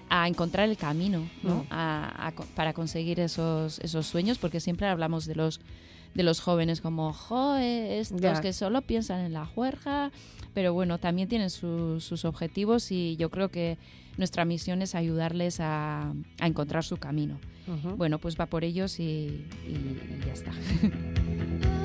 a 0.10 0.28
encontrar 0.28 0.68
el 0.68 0.76
camino 0.76 1.26
¿no? 1.42 1.56
Mm. 1.64 1.68
A- 1.70 2.28
a 2.28 2.32
co- 2.34 2.46
para 2.56 2.74
conseguir 2.74 3.20
esos, 3.22 3.80
esos 3.80 4.06
sueños, 4.08 4.38
porque 4.38 4.60
siempre 4.60 4.88
hablamos 4.88 5.26
de 5.26 5.36
los 5.36 5.62
de 6.14 6.24
los 6.24 6.42
jóvenes 6.42 6.82
como, 6.82 7.14
jo, 7.14 7.56
estos 7.56 8.42
que 8.42 8.52
solo 8.52 8.82
piensan 8.82 9.22
en 9.22 9.32
la 9.32 9.46
juerga, 9.46 10.12
pero 10.54 10.74
bueno, 10.74 10.98
también 11.00 11.28
tienen 11.28 11.50
sus- 11.50 12.04
sus 12.04 12.26
objetivos 12.26 12.92
y 12.92 13.16
yo 13.18 13.30
creo 13.30 13.50
que 13.50 13.78
nuestra 14.18 14.44
misión 14.46 14.82
es 14.82 14.96
ayudarles 14.96 15.60
a, 15.60 16.14
a 16.40 16.48
encontrar 16.48 16.84
su 16.84 16.98
camino. 16.98 17.40
Bueno, 17.98 18.18
pues 18.20 18.38
va 18.40 18.48
por 18.48 18.64
ellos 18.66 19.00
y, 19.00 19.04
y- 19.04 19.70
y 19.70 20.26
ya 20.26 20.34
está. 20.34 20.52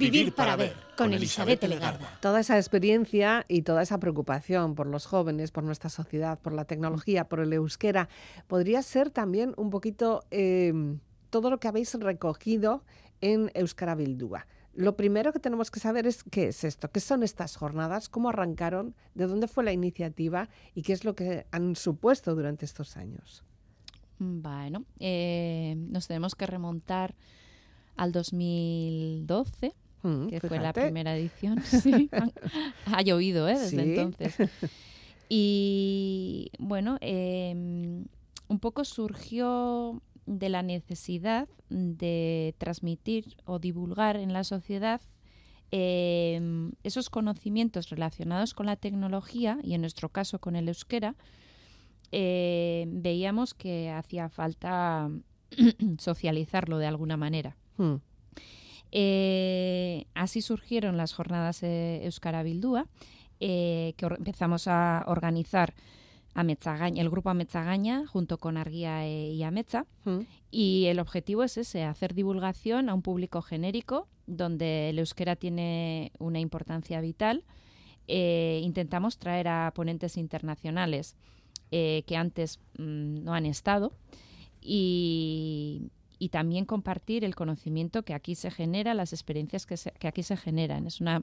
Vivir 0.00 0.34
para 0.34 0.56
ver 0.56 0.74
con 0.96 1.12
Elizabeth 1.12 1.62
Legarda. 1.64 2.18
Toda 2.20 2.40
esa 2.40 2.56
experiencia 2.56 3.44
y 3.48 3.62
toda 3.62 3.82
esa 3.82 3.98
preocupación 3.98 4.74
por 4.74 4.86
los 4.86 5.04
jóvenes, 5.04 5.50
por 5.50 5.62
nuestra 5.62 5.90
sociedad, 5.90 6.38
por 6.40 6.54
la 6.54 6.64
tecnología, 6.64 7.28
por 7.28 7.40
el 7.40 7.52
euskera, 7.52 8.08
podría 8.46 8.82
ser 8.82 9.10
también 9.10 9.52
un 9.58 9.68
poquito 9.68 10.24
eh, 10.30 10.72
todo 11.28 11.50
lo 11.50 11.60
que 11.60 11.68
habéis 11.68 11.92
recogido 11.94 12.82
en 13.20 13.50
Euskara 13.54 13.94
Bildúa. 13.94 14.46
Lo 14.72 14.96
primero 14.96 15.32
que 15.32 15.38
tenemos 15.38 15.70
que 15.70 15.80
saber 15.80 16.06
es 16.06 16.22
qué 16.22 16.48
es 16.48 16.64
esto, 16.64 16.90
qué 16.90 17.00
son 17.00 17.22
estas 17.22 17.56
jornadas, 17.56 18.08
cómo 18.08 18.30
arrancaron, 18.30 18.94
de 19.14 19.26
dónde 19.26 19.48
fue 19.48 19.64
la 19.64 19.72
iniciativa 19.72 20.48
y 20.74 20.82
qué 20.82 20.94
es 20.94 21.04
lo 21.04 21.14
que 21.14 21.46
han 21.50 21.76
supuesto 21.76 22.34
durante 22.34 22.64
estos 22.64 22.96
años. 22.96 23.44
Bueno, 24.18 24.84
eh, 24.98 25.74
nos 25.76 26.06
tenemos 26.06 26.34
que 26.34 26.46
remontar 26.46 27.14
al 27.96 28.12
2012, 28.12 29.74
Mm, 30.02 30.28
que 30.28 30.40
fue 30.40 30.58
la 30.58 30.72
primera 30.72 31.16
edición. 31.16 31.60
Sí, 31.64 32.08
ha, 32.12 32.28
ha 32.96 33.02
llovido 33.02 33.48
¿eh? 33.48 33.58
desde 33.58 33.68
Sí. 33.70 33.76
entonces. 33.78 34.36
Y 35.32 36.50
bueno, 36.58 36.98
eh, 37.00 37.52
un 38.48 38.58
poco 38.60 38.84
surgió 38.84 40.02
de 40.26 40.48
la 40.48 40.62
necesidad 40.62 41.48
de 41.68 42.54
transmitir 42.58 43.36
o 43.44 43.60
divulgar 43.60 44.16
en 44.16 44.32
la 44.32 44.42
sociedad 44.42 45.00
eh, 45.70 46.40
esos 46.82 47.10
conocimientos 47.10 47.90
relacionados 47.90 48.54
con 48.54 48.66
la 48.66 48.74
tecnología 48.74 49.58
y 49.62 49.74
en 49.74 49.82
nuestro 49.82 50.08
caso 50.08 50.40
con 50.40 50.56
el 50.56 50.66
euskera. 50.66 51.14
eh, 52.10 52.86
veíamos 52.88 53.54
que 53.54 53.88
hacía 53.90 54.28
falta 54.30 55.08
socializarlo 55.98 56.78
de 56.78 56.86
alguna 56.86 57.16
manera. 57.16 57.56
Mm, 57.76 57.94
Eh, 58.92 60.06
así 60.14 60.42
surgieron 60.42 60.96
las 60.96 61.12
jornadas 61.12 61.62
eh, 61.62 62.04
Euskara 62.04 62.42
Bildúa, 62.42 62.86
eh, 63.40 63.94
que 63.96 64.06
empezamos 64.06 64.68
a 64.68 65.04
organizar 65.06 65.74
a 66.34 66.44
Metzagaña, 66.44 67.02
el 67.02 67.10
grupo 67.10 67.30
Ametzagaña 67.30 68.06
junto 68.06 68.38
con 68.38 68.56
Arguía 68.56 69.06
eh, 69.06 69.32
y 69.32 69.42
Ametza. 69.42 69.86
mm, 70.04 70.20
Y 70.50 70.86
el 70.86 71.00
objetivo 71.00 71.42
es 71.42 71.56
ese, 71.56 71.84
hacer 71.84 72.14
divulgación 72.14 72.88
a 72.88 72.94
un 72.94 73.02
público 73.02 73.42
genérico, 73.42 74.08
donde 74.26 74.90
el 74.90 74.98
euskera 74.98 75.36
tiene 75.36 76.12
una 76.18 76.38
importancia 76.38 77.00
vital. 77.00 77.44
Intentamos 78.06 79.18
traer 79.18 79.46
a 79.46 79.72
ponentes 79.72 80.16
internacionales 80.16 81.14
que 81.70 82.16
antes 82.16 82.58
mm, 82.76 83.22
no 83.22 83.34
han 83.34 83.46
estado 83.46 83.92
y, 84.60 85.90
y 86.20 86.28
también 86.28 86.66
compartir 86.66 87.24
el 87.24 87.34
conocimiento 87.34 88.04
que 88.04 88.14
aquí 88.14 88.36
se 88.36 88.52
genera, 88.52 88.94
las 88.94 89.12
experiencias 89.12 89.66
que, 89.66 89.76
se- 89.76 89.90
que 89.98 90.06
aquí 90.06 90.22
se 90.22 90.36
generan. 90.36 90.86
Es 90.86 91.00
una, 91.00 91.22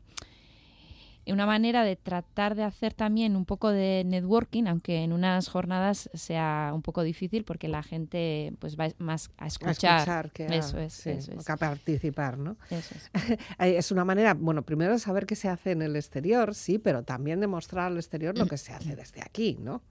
una 1.30 1.46
manera 1.46 1.84
de 1.84 1.98
tratar 1.98 2.56
de 2.56 2.64
hacer 2.64 2.94
también 2.94 3.36
un 3.36 3.44
poco 3.44 3.70
de 3.70 4.04
networking, 4.06 4.64
aunque 4.68 5.04
en 5.04 5.12
unas 5.12 5.50
jornadas 5.50 6.10
sea 6.14 6.72
un 6.74 6.82
poco 6.82 7.04
difícil 7.04 7.44
porque 7.44 7.68
la 7.68 7.84
gente 7.84 8.54
pues 8.60 8.78
va 8.80 8.88
más 8.98 9.30
a 9.38 9.44
a 9.44 9.48
escuchar. 9.48 10.32
que 10.32 10.46
a, 10.48 10.56
Eso 10.56 10.80
es, 10.80 10.94
sí, 10.94 11.10
eso 11.10 11.34
es. 11.34 11.46
que 11.46 11.52
a 11.52 11.58
participar, 11.58 12.38
¿no? 12.38 12.56
Eso 12.70 12.96
es. 12.96 13.12
Es 13.60 13.92
una 13.92 14.06
manera, 14.06 14.34
bueno, 14.36 14.62
primero 14.62 14.94
de 14.94 15.00
saber 15.00 15.26
qué 15.26 15.36
se 15.36 15.50
hace 15.50 15.72
en 15.72 15.82
el 15.82 15.96
exterior, 15.98 16.56
sí, 16.56 16.80
pero 16.80 17.04
también 17.04 17.42
de 17.42 17.48
mostrar 17.48 17.88
al 17.92 17.98
exterior 17.98 18.36
lo 18.38 18.46
que 18.48 18.58
se 18.58 18.72
hace 18.72 18.96
desde 18.96 19.22
aquí, 19.22 19.58
¿no? 19.60 19.82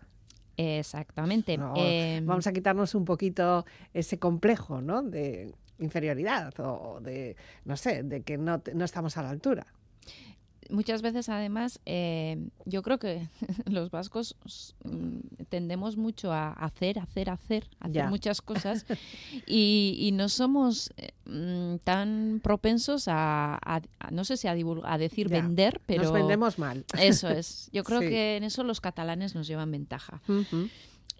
Exactamente. 0.57 1.57
No, 1.57 1.75
Em, 1.77 2.25
Vamos 2.25 2.47
a 2.47 2.53
quitarnos 2.53 2.95
un 2.95 3.05
poquito 3.05 3.65
ese 3.93 4.19
complejo, 4.19 4.81
¿no? 4.81 5.03
De 5.03 5.53
inferioridad 5.79 6.53
o 6.61 7.01
de, 7.01 7.37
no 7.65 7.77
sé, 7.77 8.03
de 8.03 8.23
que 8.23 8.39
no, 8.39 8.63
no 8.75 8.85
estamos 8.85 9.17
a 9.17 9.23
la 9.23 9.31
altura. 9.31 9.67
Muchas 10.71 11.03
veces 11.03 11.29
además 11.29 11.81
eh, 11.87 12.49
yo 12.65 12.83
creo 12.83 12.99
que 12.99 13.29
los 13.67 13.91
vascos 13.91 14.37
mm, 14.85 15.45
tendemos 15.49 15.97
mucho 15.97 16.33
a 16.33 16.53
hacer, 16.53 16.99
hacer, 16.99 17.31
hacer, 17.31 17.69
hacer 17.81 17.93
Ya. 17.93 18.09
muchas 18.09 18.43
cosas 18.43 18.85
y, 19.47 19.97
y 19.99 20.13
no 20.13 20.29
somos 20.29 20.91
eh, 20.97 21.11
mm, 21.27 21.77
tan 21.85 22.41
propensos 22.43 23.09
a, 23.09 23.55
a- 23.65 23.83
a- 24.01 24.11
no 24.11 24.25
sé 24.25 24.37
si 24.37 24.49
a, 24.49 24.55
divulgar, 24.55 24.93
a 24.93 24.99
decir 24.99 25.29
Ya. 25.29 25.41
vender, 25.43 25.81
pero 25.87 26.03
Nos 26.03 26.13
vendemos 26.13 26.59
mal. 26.59 26.85
eso 27.01 27.29
es. 27.29 27.69
Yo 27.73 27.85
creo 27.85 28.01
Sí. 28.01 28.09
que 28.09 28.37
en 28.37 28.45
eso 28.45 28.63
los 28.65 28.81
catalanes 28.81 29.35
nos 29.35 29.47
llevan 29.47 29.71
ventaja. 29.71 30.21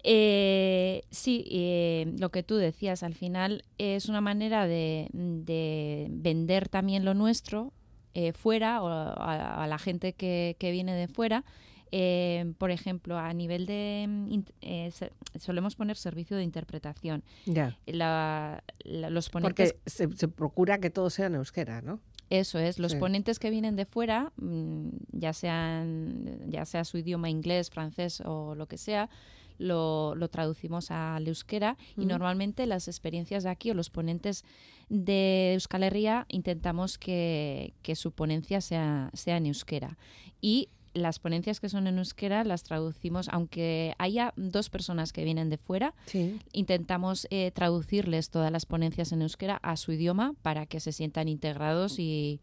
Eh, 0.03 1.01
sí, 1.09 1.43
eh, 1.49 2.13
lo 2.19 2.29
que 2.29 2.43
tú 2.43 2.55
decías, 2.55 3.03
al 3.03 3.13
final 3.15 3.63
es 3.77 4.07
una 4.07 4.21
manera 4.21 4.67
de, 4.67 5.09
de 5.11 6.07
vender 6.09 6.69
también 6.69 7.03
lo 7.03 7.13
nuestro 7.13 7.73
eh, 8.19 8.33
fuera 8.33 8.81
o 8.81 8.87
a, 8.87 9.63
a 9.63 9.67
la 9.67 9.77
gente 9.77 10.13
que, 10.13 10.55
que 10.59 10.71
viene 10.71 10.93
de 10.95 11.07
fuera. 11.07 11.43
Eh, 11.91 12.53
por 12.57 12.69
ejemplo, 12.71 13.17
a 13.17 13.31
nivel 13.33 13.65
de... 13.65 14.05
mm, 14.09 14.39
eh, 14.61 14.91
solemos 15.39 15.75
poner 15.75 15.95
servicio 15.95 16.35
de 16.35 16.43
interpretación. 16.43 17.23
Ya. 17.45 17.77
La- 17.85 18.61
la- 18.83 19.09
los 19.09 19.29
ponentes 19.29 19.73
Porque 19.73 19.89
se, 19.89 20.09
se 20.17 20.27
procura 20.27 20.79
que 20.79 20.89
todo 20.89 21.09
sea 21.09 21.27
en 21.27 21.35
euskera, 21.35 21.81
¿no? 21.81 21.99
eso 22.29 22.59
es, 22.59 22.77
los 22.77 22.91
Sí. 22.91 22.97
ponentes 22.97 23.39
que 23.39 23.49
vienen 23.49 23.77
de 23.77 23.85
fuera, 23.85 24.33
mm, 24.35 24.89
ya 25.13 25.31
sean 25.31 26.49
ya 26.49 26.65
sea 26.65 26.83
su 26.83 26.97
idioma 26.97 27.29
inglés, 27.29 27.69
francés 27.69 28.21
o 28.25 28.53
lo 28.53 28.65
que 28.67 28.77
sea, 28.77 29.09
lo, 29.57 30.15
lo 30.15 30.27
traducimos 30.29 30.91
al 30.91 31.27
euskera 31.27 31.77
y 31.97 32.05
normalmente 32.05 32.65
las 32.65 32.87
experiencias 32.87 33.43
de 33.43 33.49
aquí 33.49 33.71
o 33.71 33.73
los 33.73 33.89
ponentes 33.89 34.43
de 34.89 35.53
Euskal 35.53 35.83
Herria 35.83 36.25
intentamos 36.29 36.97
que, 36.97 37.73
que 37.81 37.95
su 37.95 38.11
ponencia 38.11 38.61
sea, 38.61 39.09
sea 39.13 39.37
en 39.37 39.47
euskera. 39.47 39.97
Y 40.41 40.69
las 40.93 41.19
ponencias 41.19 41.59
que 41.59 41.69
son 41.69 41.85
en 41.85 41.97
euskera 41.99 42.43
las 42.43 42.63
traducimos, 42.63 43.29
aunque 43.29 43.93
haya 43.99 44.33
dos 44.35 44.69
personas 44.69 45.13
que 45.13 45.23
vienen 45.25 45.49
de 45.49 45.57
fuera, 45.57 45.93
Sí. 46.05 46.39
intentamos 46.53 47.27
eh, 47.29 47.51
traducirles 47.51 48.29
todas 48.29 48.51
las 48.51 48.65
ponencias 48.65 49.11
en 49.11 49.21
euskera 49.21 49.59
a 49.61 49.77
su 49.77 49.91
idioma 49.91 50.33
para 50.41 50.65
que 50.65 50.79
se 50.79 50.91
sientan 50.91 51.27
integrados 51.27 51.99
y, 51.99 52.41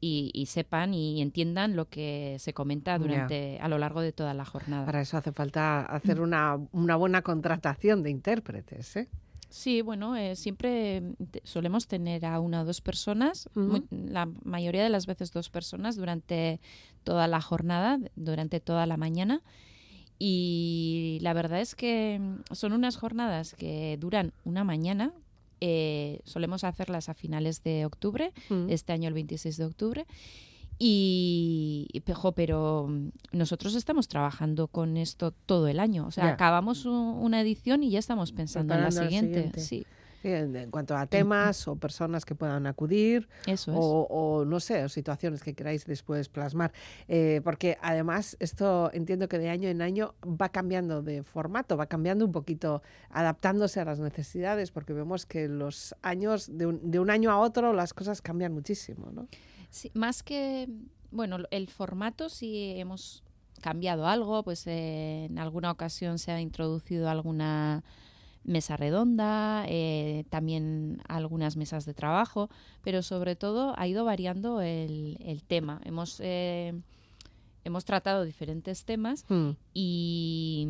y- 0.00 0.30
y 0.34 0.46
sepan 0.46 0.94
y 0.94 1.20
entiendan 1.22 1.74
lo 1.76 1.86
que 1.88 2.36
se 2.38 2.52
comenta 2.54 2.98
durante 2.98 3.58
a 3.60 3.68
lo 3.68 3.78
largo 3.78 4.00
de 4.00 4.12
toda 4.12 4.32
la 4.34 4.44
jornada. 4.44 4.86
Para 4.86 5.00
eso 5.00 5.16
hace 5.16 5.32
falta 5.32 5.80
hacer 5.80 6.20
una, 6.20 6.58
una 6.72 6.96
buena 6.96 7.22
contratación 7.22 8.02
de 8.02 8.10
intérpretes, 8.10 8.96
¿eh? 8.96 9.08
Sí, 9.50 9.80
bueno, 9.80 10.14
eh, 10.14 10.36
siempre 10.36 11.02
solemos 11.42 11.86
tener 11.88 12.26
a 12.26 12.38
una 12.38 12.60
o 12.60 12.64
dos 12.66 12.82
personas, 12.82 13.48
Ujú. 13.56 13.60
mu- 13.60 13.86
la 13.90 14.28
mayoría 14.44 14.82
de 14.82 14.90
las 14.90 15.06
veces 15.06 15.32
dos 15.32 15.48
personas 15.48 15.96
durante 15.96 16.60
toda 17.02 17.26
la 17.28 17.40
jornada, 17.40 17.98
durante 18.14 18.60
toda 18.60 18.84
la 18.84 18.98
mañana. 18.98 19.40
Y 20.18 21.18
la 21.22 21.32
verdad 21.32 21.60
es 21.60 21.74
que 21.74 22.18
mm, 22.20 22.54
son 22.54 22.72
unas 22.72 22.96
jornadas 22.96 23.54
que 23.54 23.96
duran 23.98 24.32
una 24.44 24.64
mañana. 24.64 25.12
Eh, 25.60 26.20
solemos 26.24 26.64
hacerlas 26.64 27.08
a 27.08 27.14
finales 27.14 27.62
de 27.62 27.84
octubre, 27.86 28.32
Mm. 28.50 28.70
este 28.70 28.92
año 28.92 29.08
el 29.08 29.14
26 29.14 29.56
de 29.56 29.64
octubre. 29.64 30.06
Y, 30.80 32.00
pejo, 32.04 32.32
pero 32.32 32.86
mm, 32.88 33.08
nosotros 33.32 33.74
estamos 33.74 34.06
trabajando 34.08 34.68
con 34.68 34.96
esto 34.96 35.32
todo 35.32 35.66
el 35.68 35.80
año. 35.80 36.06
O 36.06 36.10
sea, 36.12 36.24
acabamos 36.30 36.86
u- 36.86 36.92
una 36.92 37.40
edición 37.40 37.82
y 37.82 37.90
ya 37.90 37.98
estamos 37.98 38.30
pensando 38.32 38.74
en 38.74 38.82
la 38.82 38.90
siguiente. 38.92 39.50
Sí, 39.60 39.84
en, 40.22 40.56
en 40.56 40.70
cuanto 40.70 40.96
a 40.96 41.06
temas 41.06 41.68
o 41.68 41.76
personas 41.76 42.24
que 42.24 42.34
puedan 42.34 42.66
acudir 42.66 43.28
eso 43.46 43.72
es. 43.72 43.78
o, 43.78 44.06
o, 44.10 44.44
no 44.44 44.60
sé, 44.60 44.84
o 44.84 44.88
situaciones 44.88 45.42
que 45.42 45.54
queráis 45.54 45.86
después 45.86 46.28
plasmar. 46.28 46.72
Eh, 47.08 47.40
porque 47.44 47.78
además 47.80 48.36
esto 48.40 48.90
entiendo 48.92 49.28
que 49.28 49.38
de 49.38 49.50
año 49.50 49.68
en 49.68 49.82
año 49.82 50.14
va 50.24 50.48
cambiando 50.48 51.02
de 51.02 51.22
formato, 51.22 51.76
va 51.76 51.86
cambiando 51.86 52.24
un 52.24 52.32
poquito, 52.32 52.82
adaptándose 53.10 53.80
a 53.80 53.84
las 53.84 54.00
necesidades, 54.00 54.70
porque 54.70 54.92
vemos 54.92 55.26
que 55.26 55.48
los 55.48 55.94
años, 56.02 56.58
de 56.58 56.66
un, 56.66 56.90
de 56.90 56.98
un 56.98 57.10
año 57.10 57.30
a 57.30 57.38
otro, 57.38 57.72
las 57.72 57.94
cosas 57.94 58.22
cambian 58.22 58.52
muchísimo, 58.52 59.10
¿no? 59.12 59.28
Sí, 59.70 59.90
más 59.94 60.22
que, 60.22 60.68
bueno, 61.10 61.38
el 61.50 61.68
formato 61.68 62.28
sí 62.28 62.74
hemos 62.76 63.22
cambiado 63.60 64.06
algo, 64.06 64.42
pues 64.42 64.66
eh, 64.66 65.26
en 65.26 65.38
alguna 65.38 65.70
ocasión 65.70 66.18
se 66.18 66.32
ha 66.32 66.40
introducido 66.40 67.08
alguna 67.08 67.82
mesa 68.48 68.76
redonda, 68.76 69.64
eh, 69.68 70.24
también 70.30 71.00
algunas 71.08 71.56
mesas 71.56 71.84
de 71.84 71.94
trabajo, 71.94 72.48
pero 72.82 73.02
sobre 73.02 73.36
todo 73.36 73.74
ha 73.78 73.86
ido 73.86 74.04
variando 74.04 74.60
el, 74.62 75.16
el 75.20 75.42
tema. 75.44 75.80
Hemos, 75.84 76.18
eh, 76.24 76.72
hemos 77.64 77.84
tratado 77.84 78.24
diferentes 78.24 78.84
temas 78.84 79.24
Mm, 79.28 79.50
y, 79.74 80.68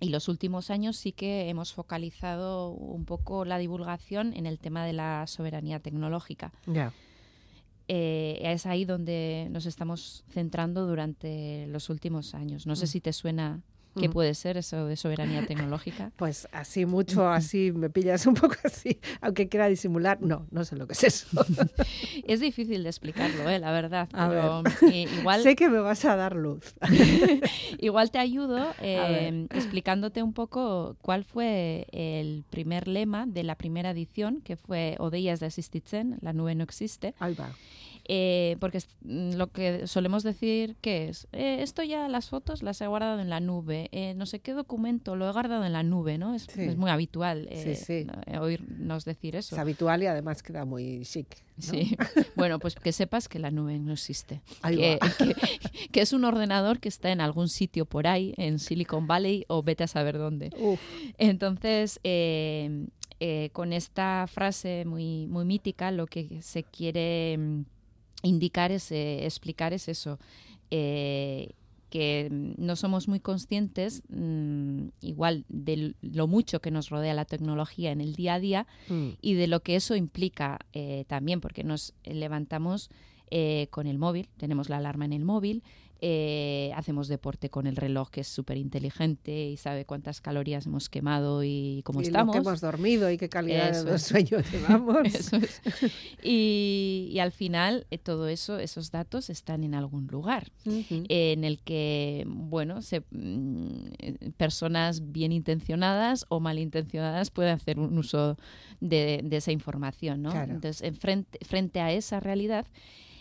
y 0.00 0.08
los 0.10 0.28
últimos 0.28 0.70
años 0.70 0.96
sí 0.96 1.12
que 1.12 1.48
hemos 1.48 1.72
focalizado 1.72 2.70
un 2.70 3.04
poco 3.04 3.44
la 3.44 3.58
divulgación 3.58 4.32
en 4.34 4.46
el 4.46 4.58
tema 4.58 4.84
de 4.84 4.92
la 4.92 5.26
soberanía 5.26 5.80
tecnológica. 5.80 6.52
Eh, 7.90 8.38
es 8.42 8.66
ahí 8.66 8.84
donde 8.84 9.48
nos 9.50 9.64
estamos 9.64 10.22
centrando 10.28 10.86
durante 10.86 11.66
los 11.68 11.88
últimos 11.88 12.34
años. 12.34 12.66
No 12.66 12.76
sé 12.76 12.84
Mm. 12.84 12.88
si 12.88 13.00
te 13.00 13.12
suena 13.14 13.62
¿Qué 13.98 14.08
Mm. 14.08 14.12
puede 14.12 14.34
ser 14.34 14.56
eso 14.56 14.86
de 14.86 14.96
soberanía 14.96 15.44
tecnológica? 15.46 16.10
Pues 16.16 16.48
así 16.52 16.86
mucho, 16.86 17.28
así 17.28 17.72
me 17.72 17.90
pillas 17.90 18.26
un 18.26 18.34
poco 18.34 18.56
así, 18.64 18.98
aunque 19.20 19.48
quiera 19.48 19.68
disimular. 19.68 20.20
No, 20.20 20.46
no 20.50 20.64
sé 20.64 20.76
lo 20.76 20.86
que 20.86 20.92
es 20.94 21.04
eso. 21.04 21.26
Es 22.26 22.40
difícil 22.40 22.82
de 22.82 22.88
explicarlo, 22.90 23.48
¿eh? 23.48 23.58
la 23.58 23.72
verdad. 23.72 24.08
A 24.12 24.28
pero 24.28 24.62
eh, 24.92 25.06
igual, 25.18 25.42
sé 25.42 25.56
que 25.56 25.68
me 25.68 25.78
vas 25.78 26.04
a 26.04 26.16
dar 26.16 26.36
luz. 26.36 26.74
igual 27.78 28.10
te 28.10 28.18
ayudo 28.18 28.74
eh, 28.80 29.46
ver. 29.48 29.58
explicándote 29.58 30.22
un 30.22 30.32
poco 30.32 30.96
cuál 31.00 31.24
fue 31.24 31.86
el 31.92 32.44
primer 32.50 32.88
lema 32.88 33.26
de 33.26 33.42
la 33.44 33.56
primera 33.56 33.90
edición, 33.90 34.40
que 34.42 34.56
fue 34.56 34.96
Odeias 34.98 35.40
de 35.40 35.46
Existitzen, 35.46 36.18
la 36.20 36.32
nube 36.32 36.54
no 36.54 36.64
existe. 36.64 37.14
Ahí 37.18 37.34
va. 37.34 37.50
Eh, 38.10 38.56
porque 38.58 38.78
mm, 39.02 39.34
lo 39.34 39.48
que 39.52 39.86
solemos 39.86 40.22
decir 40.22 40.76
que 40.80 41.08
es, 41.10 41.28
eh, 41.32 41.58
esto 41.60 41.82
ya 41.82 42.08
las 42.08 42.30
fotos 42.30 42.62
las 42.62 42.80
he 42.80 42.86
guardado 42.86 43.20
en 43.20 43.28
la 43.28 43.38
nube, 43.40 43.90
eh, 43.92 44.14
no 44.14 44.24
sé 44.24 44.40
qué 44.40 44.54
documento 44.54 45.14
lo 45.14 45.28
he 45.28 45.32
guardado 45.32 45.64
en 45.66 45.74
la 45.74 45.82
nube, 45.82 46.16
¿no? 46.16 46.34
Es, 46.34 46.44
Sí. 46.44 46.62
es 46.62 46.76
muy 46.78 46.90
habitual 46.90 47.48
Sí, 47.52 47.74
sí. 47.74 48.06
oírnos 48.40 49.04
decir 49.04 49.36
eso. 49.36 49.54
Es 49.54 49.58
habitual 49.60 50.02
y 50.02 50.06
además 50.06 50.42
queda 50.42 50.64
muy 50.64 51.02
chic. 51.04 51.36
¿no? 51.58 51.62
Sí, 51.64 51.96
bueno, 52.36 52.58
pues 52.58 52.76
que 52.76 52.92
sepas 52.92 53.28
que 53.28 53.38
la 53.38 53.50
nube 53.50 53.78
no 53.78 53.92
existe. 53.92 54.40
Que, 54.66 54.98
va. 55.02 55.10
que- 55.18 55.34
que 55.92 56.00
es 56.00 56.12
un 56.14 56.24
ordenador 56.24 56.80
que 56.80 56.88
está 56.88 57.10
en 57.12 57.20
algún 57.20 57.48
sitio 57.50 57.84
por 57.84 58.06
ahí, 58.06 58.32
en 58.38 58.58
Silicon 58.58 59.06
Valley 59.06 59.44
o 59.48 59.62
vete 59.62 59.84
a 59.84 59.86
saber 59.86 60.16
dónde. 60.16 60.50
Uf, 60.58 60.80
Entonces, 61.18 62.00
eh, 62.04 63.50
con 63.52 63.72
esta 63.72 64.26
frase 64.28 64.84
muy, 64.86 65.26
muy 65.26 65.44
mítica, 65.44 65.90
lo 65.90 66.06
que 66.06 66.40
se 66.42 66.62
quiere 66.62 67.36
mm, 67.36 67.62
indicar 68.22 68.72
es, 68.72 68.90
explicar 68.90 69.72
es 69.72 69.88
eso, 69.88 70.18
eh, 70.70 71.52
que 71.90 72.28
no 72.30 72.76
somos 72.76 73.08
muy 73.08 73.18
conscientes 73.18 74.02
mm, 74.10 74.88
igual 75.00 75.44
de 75.48 75.94
lo 76.02 76.26
mucho 76.26 76.60
que 76.60 76.70
nos 76.70 76.90
rodea 76.90 77.14
la 77.14 77.24
tecnología 77.24 77.92
en 77.92 78.02
el 78.02 78.14
día 78.14 78.34
a 78.34 78.40
día 78.40 78.66
mm, 78.88 79.08
y 79.22 79.34
de 79.34 79.46
lo 79.46 79.60
que 79.60 79.76
eso 79.76 79.96
implica 79.96 80.58
eh, 80.72 81.04
también, 81.08 81.40
porque 81.40 81.64
nos 81.64 81.94
levantamos 82.04 82.90
eh, 83.30 83.68
con 83.70 83.86
el 83.86 83.98
móvil, 83.98 84.28
tenemos 84.36 84.68
la 84.68 84.78
alarma 84.78 85.04
en 85.04 85.12
el 85.12 85.24
móvil, 85.24 85.62
eh, 86.00 86.72
hacemos 86.76 87.08
deporte 87.08 87.50
con 87.50 87.66
el 87.66 87.74
reloj 87.76 88.10
que 88.10 88.20
es 88.20 88.28
súper 88.28 88.56
inteligente 88.56 89.46
y 89.48 89.56
sabe 89.56 89.84
cuántas 89.84 90.20
calorías 90.20 90.66
hemos 90.66 90.88
quemado 90.88 91.42
y 91.42 91.82
cómo 91.84 92.00
y 92.00 92.04
estamos. 92.04 92.36
lo 92.36 92.42
que 92.42 92.48
hemos 92.48 92.60
dormido 92.60 93.10
y 93.10 93.18
qué 93.18 93.28
calidad 93.28 93.70
Eso 93.70 93.84
de 93.84 93.96
es. 93.96 94.02
sueño 94.02 94.38
llevamos. 94.52 94.98
Eso 95.04 95.36
es. 95.36 95.60
y, 96.22 97.08
y 97.12 97.18
al 97.18 97.32
final 97.32 97.86
eh, 97.90 97.98
todo 97.98 98.28
eso, 98.28 98.58
esos 98.58 98.90
datos 98.90 99.30
están 99.30 99.64
en 99.64 99.74
algún 99.74 100.06
lugar 100.06 100.52
en 100.64 101.44
el 101.44 101.60
que, 101.62 102.24
bueno, 102.28 102.82
se, 102.82 103.00
mm, 103.10 103.68
eh, 103.98 104.30
personas 104.36 105.10
bien 105.12 105.32
intencionadas 105.32 106.26
o 106.28 106.40
malintencionadas 106.40 107.30
pueden 107.30 107.54
hacer 107.54 107.78
un 107.78 107.96
uso 107.98 108.36
de, 108.80 109.20
de 109.24 109.36
esa 109.36 109.52
información, 109.52 110.22
¿no? 110.22 110.30
Claro. 110.30 110.54
Entonces, 110.54 110.82
en 110.82 110.94
frente, 110.94 111.38
frente 111.44 111.80
a 111.80 111.92
esa 111.92 112.20
realidad, 112.20 112.66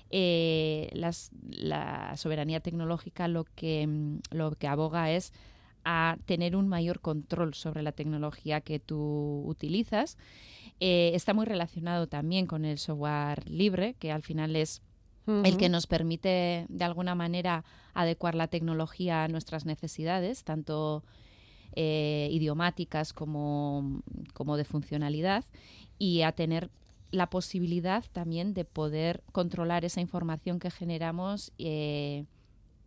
eh, 0.09 0.89
las- 0.93 1.31
la 1.49 2.15
soberanía 2.17 2.59
tecnológica 2.59 3.27
lo 3.27 3.43
que, 3.43 3.85
mm, 3.87 4.19
lo 4.31 4.51
que 4.55 4.67
aboga 4.67 5.11
es 5.11 5.33
a 5.83 6.17
tener 6.25 6.55
un 6.55 6.67
mayor 6.67 6.99
control 6.99 7.53
sobre 7.53 7.81
la 7.81 7.91
tecnología 7.93 8.61
que 8.61 8.79
tú 8.79 9.43
utilizas. 9.45 10.17
Eh, 10.79 11.11
está 11.13 11.33
muy 11.33 11.45
relacionado 11.45 12.07
también 12.07 12.45
con 12.45 12.65
el 12.65 12.77
software 12.77 13.49
libre, 13.49 13.95
que 13.99 14.11
al 14.11 14.21
final 14.21 14.55
es 14.55 14.81
el 15.45 15.57
que 15.57 15.67
nos 15.69 15.87
permite 15.87 16.65
de 16.69 16.83
alguna 16.85 17.13
manera 17.15 17.65
adecuar 17.93 18.33
la 18.35 18.47
tecnología 18.47 19.23
a 19.23 19.27
nuestras 19.27 19.65
necesidades, 19.65 20.43
tanto 20.43 21.03
eh, 21.75 22.29
idiomáticas 22.31 23.13
como, 23.13 24.01
como 24.33 24.57
de 24.57 24.63
funcionalidad, 24.63 25.43
y 25.99 26.21
a 26.21 26.31
tener 26.31 26.69
la 27.11 27.29
posibilidad 27.29 28.03
también 28.11 28.53
de 28.53 28.65
poder 28.65 29.23
controlar 29.31 29.85
esa 29.85 30.01
información 30.01 30.59
que 30.59 30.71
generamos 30.71 31.53
eh, 31.57 32.25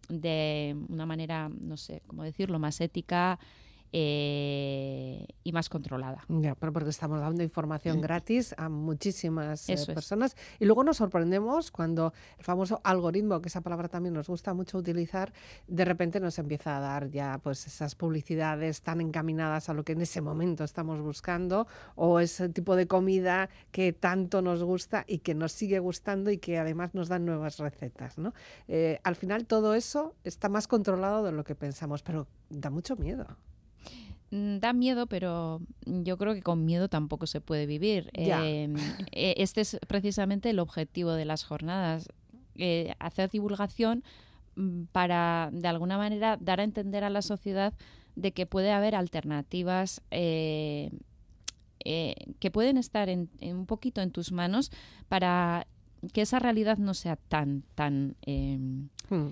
de 0.09 0.77
una 0.89 1.07
manera, 1.07 1.49
no 1.49 1.77
sé 1.77 2.03
cómo 2.07 2.23
decirlo, 2.23 2.59
más 2.59 2.81
ética 2.81 3.39
eh, 3.93 5.27
y 5.43 5.53
más 5.53 5.69
controlada. 5.69 6.25
Ya, 6.29 6.55
pero 6.55 6.73
porque 6.73 6.91
estamos 6.91 7.21
dando 7.21 7.43
información 7.43 8.01
gratis 8.01 8.55
a 8.57 8.69
muchísimas 8.69 9.69
eh, 9.69 9.75
Eso 9.75 9.91
es. 9.91 9.95
personas 9.95 10.37
y 10.59 10.65
luego 10.65 10.85
nos 10.85 10.99
sorprendemos 10.99 11.71
cuando 11.71 12.13
el 12.39 12.45
famoso 12.45 12.81
algoritmo, 12.85 13.41
que 13.41 13.49
esa 13.49 13.61
palabra 13.61 13.89
también 13.89 14.15
nos 14.15 14.29
gusta 14.29 14.55
mucho 14.55 14.79
utilizar, 14.79 15.33
de 15.67 15.85
repente 15.85 16.21
nos 16.21 16.39
empieza 16.39 16.77
a 16.77 16.81
dar 16.81 17.11
ya 17.11 17.39
pues 17.43 17.67
esas 17.67 17.95
publicidades 17.95 18.83
tan 18.83 19.01
encaminadas 19.01 19.69
a 19.69 19.75
lo 19.75 19.85
que 19.85 19.93
en 19.93 20.03
ese 20.03 20.21
momento 20.21 20.65
estamos 20.65 21.01
buscando 21.01 21.67
o 21.97 22.21
ese 22.21 22.49
tipo 22.49 22.77
de 22.77 22.87
comida 22.87 23.49
que 23.73 23.93
tanto 23.93 24.43
nos 24.43 24.63
gusta 24.63 25.05
y 25.07 25.19
que 25.19 25.35
nos 25.35 25.53
sigue 25.53 25.79
gustando 25.79 26.31
y 26.31 26.39
que 26.39 26.59
además 26.59 26.95
nos 26.95 27.09
dan 27.09 27.25
nuevas 27.25 27.59
recetas, 27.59 28.19
¿no? 28.19 28.33
Eh, 28.69 29.01
al 29.03 29.17
final 29.17 29.47
todo 29.47 29.75
eso 29.75 30.15
está 30.25 30.49
más 30.49 30.69
controlado 30.69 31.25
de 31.25 31.33
lo 31.33 31.45
que 31.45 31.55
pensamos, 31.55 32.03
pero 32.03 32.27
da 32.49 32.71
mucho 32.71 32.97
miedo. 32.97 33.27
Mm, 34.31 34.59
Da 34.59 34.73
miedo, 34.73 35.07
pero 35.07 35.61
yo 35.85 36.17
creo 36.17 36.35
que 36.35 36.43
con 36.43 36.65
miedo 36.65 36.89
tampoco 36.89 37.27
se 37.27 37.41
puede 37.41 37.67
vivir. 37.67 38.11
Eh, 38.15 38.73
eh, 39.13 39.35
este 39.39 39.61
es 39.63 39.79
precisamente 39.89 40.51
el 40.51 40.59
objetivo 40.59 41.13
de 41.13 41.25
las 41.25 41.45
jornadas, 41.45 42.09
eh, 42.57 42.95
hacer 42.99 43.31
divulgación 43.31 44.05
mm, 44.57 44.85
para, 44.93 45.51
de 45.53 45.69
alguna 45.69 45.99
manera, 45.99 46.37
dar 46.41 46.61
a 46.61 46.65
entender 46.65 47.03
a 47.05 47.11
la 47.11 47.23
sociedad 47.23 47.75
de 48.17 48.33
que 48.33 48.47
puede 48.47 48.71
haber 48.73 48.95
alternativas 48.95 50.03
eh, 50.11 50.91
que 51.83 52.51
pueden 52.51 52.77
estar 52.77 53.09
en, 53.09 53.31
en 53.41 53.57
un 53.57 53.67
poquito 53.67 54.03
en 54.03 54.11
tus 54.11 54.33
manos 54.33 54.71
para 55.09 55.67
que 56.13 56.23
esa 56.23 56.39
realidad 56.39 56.77
no 56.79 56.93
sea 56.95 57.17
tan, 57.17 57.63
tan 57.75 58.17
eh, 58.23 58.59
Hmm. 59.11 59.31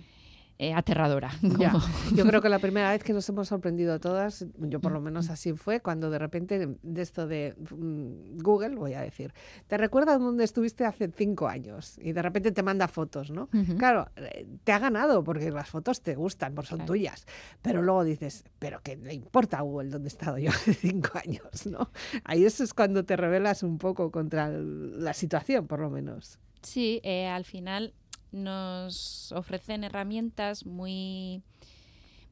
Eh, 0.58 0.74
aterradora. 0.74 1.30
Ya. 1.58 1.72
Yo 2.14 2.24
creo 2.26 2.40
que 2.42 2.48
la 2.48 2.58
primera 2.58 2.90
vez 2.90 3.02
que 3.02 3.12
nos 3.12 3.28
hemos 3.28 3.48
sorprendido 3.48 3.98
todas, 4.00 4.44
yo 4.58 4.80
por 4.80 4.92
lo 4.92 5.00
menos 5.00 5.30
así 5.30 5.52
fue, 5.54 5.80
cuando 5.80 6.10
de 6.10 6.18
repente 6.18 6.76
de 6.82 7.02
esto 7.02 7.26
de 7.26 7.54
mm, 7.70 8.38
Google, 8.42 8.76
voy 8.76 8.94
a 8.94 9.00
decir, 9.00 9.32
te 9.66 9.76
recuerdas 9.78 10.18
dónde 10.20 10.44
estuviste 10.44 10.84
hace 10.84 11.10
cinco 11.16 11.48
años 11.48 11.98
y 12.02 12.12
de 12.12 12.22
repente 12.22 12.52
te 12.52 12.62
manda 12.62 12.88
fotos, 12.88 13.30
¿no? 13.30 13.48
Claro, 13.78 14.08
eh, 14.16 14.46
te 14.64 14.72
ha 14.72 14.78
ganado 14.78 15.24
porque 15.24 15.50
las 15.50 15.68
fotos 15.68 16.02
te 16.02 16.14
gustan, 16.14 16.54
pues 16.54 16.68
son 16.68 16.78
Claro. 16.78 16.92
tuyas, 16.92 17.26
pero 17.62 17.82
luego 17.82 18.04
dices, 18.04 18.44
pero 18.58 18.80
¿qué 18.82 18.96
le 18.96 19.14
importa 19.14 19.58
a 19.58 19.62
Google 19.62 19.90
dónde 19.90 20.06
he 20.06 20.12
estado 20.12 20.38
yo 20.38 20.50
hace 20.50 20.74
cinco 20.74 21.10
años, 21.24 21.66
¿no? 21.66 21.90
Ahí 22.24 22.44
eso 22.44 22.62
es 22.64 22.74
cuando 22.74 23.04
te 23.04 23.16
rebelas 23.16 23.62
un 23.62 23.78
poco 23.78 24.10
contra 24.10 24.48
la 24.50 25.12
situación, 25.12 25.66
por 25.66 25.80
lo 25.80 25.90
menos. 25.90 26.38
Sí, 26.62 27.00
eh, 27.04 27.26
al 27.28 27.44
final 27.44 27.94
nos 28.32 29.32
ofrecen 29.32 29.84
herramientas 29.84 30.66
muy, 30.66 31.42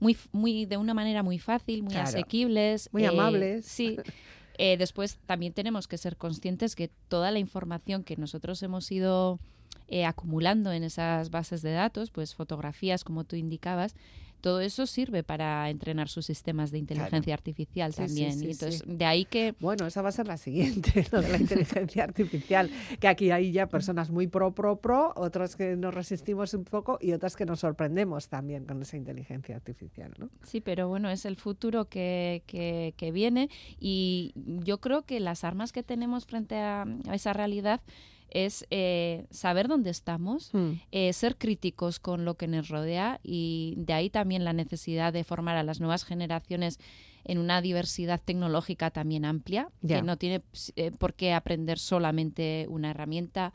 muy, 0.00 0.16
muy 0.32 0.66
de 0.66 0.76
una 0.76 0.94
manera 0.94 1.22
muy 1.22 1.38
fácil, 1.38 1.82
muy 1.82 1.92
Claro. 1.92 2.08
asequibles, 2.08 2.88
Muy 2.92 3.04
eh, 3.04 3.08
amables. 3.08 3.66
Sí. 3.66 3.96
Eh, 4.58 4.78
después 4.78 5.18
también 5.26 5.52
tenemos 5.52 5.86
que 5.86 5.98
ser 5.98 6.16
conscientes 6.16 6.74
que 6.76 6.88
toda 7.08 7.30
la 7.30 7.38
información 7.38 8.02
que 8.04 8.16
nosotros 8.16 8.62
hemos 8.62 8.90
ido 8.90 9.38
eh, 9.88 10.06
acumulando 10.06 10.72
en 10.72 10.82
esas 10.82 11.28
bases 11.28 11.60
de 11.60 11.72
datos, 11.72 12.10
pues 12.10 12.34
fotografías, 12.34 13.04
como 13.04 13.24
tú 13.24 13.36
indicabas, 13.36 13.94
todo 14.40 14.60
eso 14.60 14.86
sirve 14.86 15.22
para 15.22 15.68
entrenar 15.70 16.08
sus 16.08 16.26
sistemas 16.26 16.70
de 16.70 16.78
inteligencia 16.78 17.34
artificial 17.34 17.92
Sí, 17.92 18.02
sí, 18.02 18.06
también. 18.06 18.32
sí, 18.32 18.46
Y 18.46 18.50
entonces, 18.52 18.82
sí. 18.86 18.94
de 18.94 19.04
ahí 19.04 19.24
que 19.24 19.54
Bueno, 19.60 19.86
esa 19.86 20.02
va 20.02 20.10
a 20.10 20.12
ser 20.12 20.26
la 20.26 20.36
siguiente, 20.36 21.04
lo 21.12 21.20
de 21.22 21.28
la 21.28 21.38
inteligencia 21.38 22.04
artificial, 22.04 22.70
que 23.00 23.08
aquí 23.08 23.30
hay 23.30 23.52
ya 23.52 23.66
personas 23.68 24.10
muy 24.10 24.26
pro, 24.26 24.54
pro, 24.54 24.76
pro, 24.80 25.12
otras 25.16 25.56
que 25.56 25.76
nos 25.76 25.94
resistimos 25.94 26.54
un 26.54 26.64
poco 26.64 26.98
y 27.00 27.12
otras 27.12 27.36
que 27.36 27.44
nos 27.46 27.60
sorprendemos 27.60 28.28
también 28.28 28.64
con 28.66 28.80
esa 28.82 28.96
inteligencia 28.96 29.56
artificial, 29.56 30.12
¿no? 30.18 30.30
Sí, 30.42 30.60
pero 30.60 30.88
bueno, 30.88 31.10
es 31.10 31.24
el 31.24 31.36
futuro 31.36 31.86
que, 31.86 32.42
que- 32.46 32.94
que 32.96 33.12
viene 33.12 33.48
y 33.80 34.32
yo 34.36 34.78
creo 34.80 35.02
que 35.02 35.20
las 35.20 35.44
armas 35.44 35.72
que 35.72 35.82
tenemos 35.82 36.26
frente 36.26 36.56
a 36.56 36.86
esa 37.12 37.32
realidad 37.32 37.80
es 38.30 38.66
eh, 38.70 39.26
saber 39.30 39.68
dónde 39.68 39.90
estamos, 39.90 40.50
eh, 40.92 41.12
ser 41.12 41.36
críticos 41.36 42.00
con 42.00 42.24
lo 42.24 42.34
que 42.34 42.48
nos 42.48 42.68
rodea 42.68 43.20
y 43.22 43.74
de 43.76 43.92
ahí 43.92 44.10
también 44.10 44.44
la 44.44 44.52
necesidad 44.52 45.12
de 45.12 45.24
formar 45.24 45.56
a 45.56 45.62
las 45.62 45.80
nuevas 45.80 46.04
generaciones 46.04 46.78
en 47.24 47.38
una 47.38 47.60
diversidad 47.60 48.20
tecnológica 48.24 48.90
también 48.90 49.24
amplia, 49.24 49.68
que 49.86 50.02
no 50.02 50.16
tiene 50.16 50.42
eh, 50.76 50.92
por 50.92 51.14
qué 51.14 51.32
aprender 51.32 51.78
solamente 51.78 52.66
una 52.68 52.90
herramienta 52.90 53.52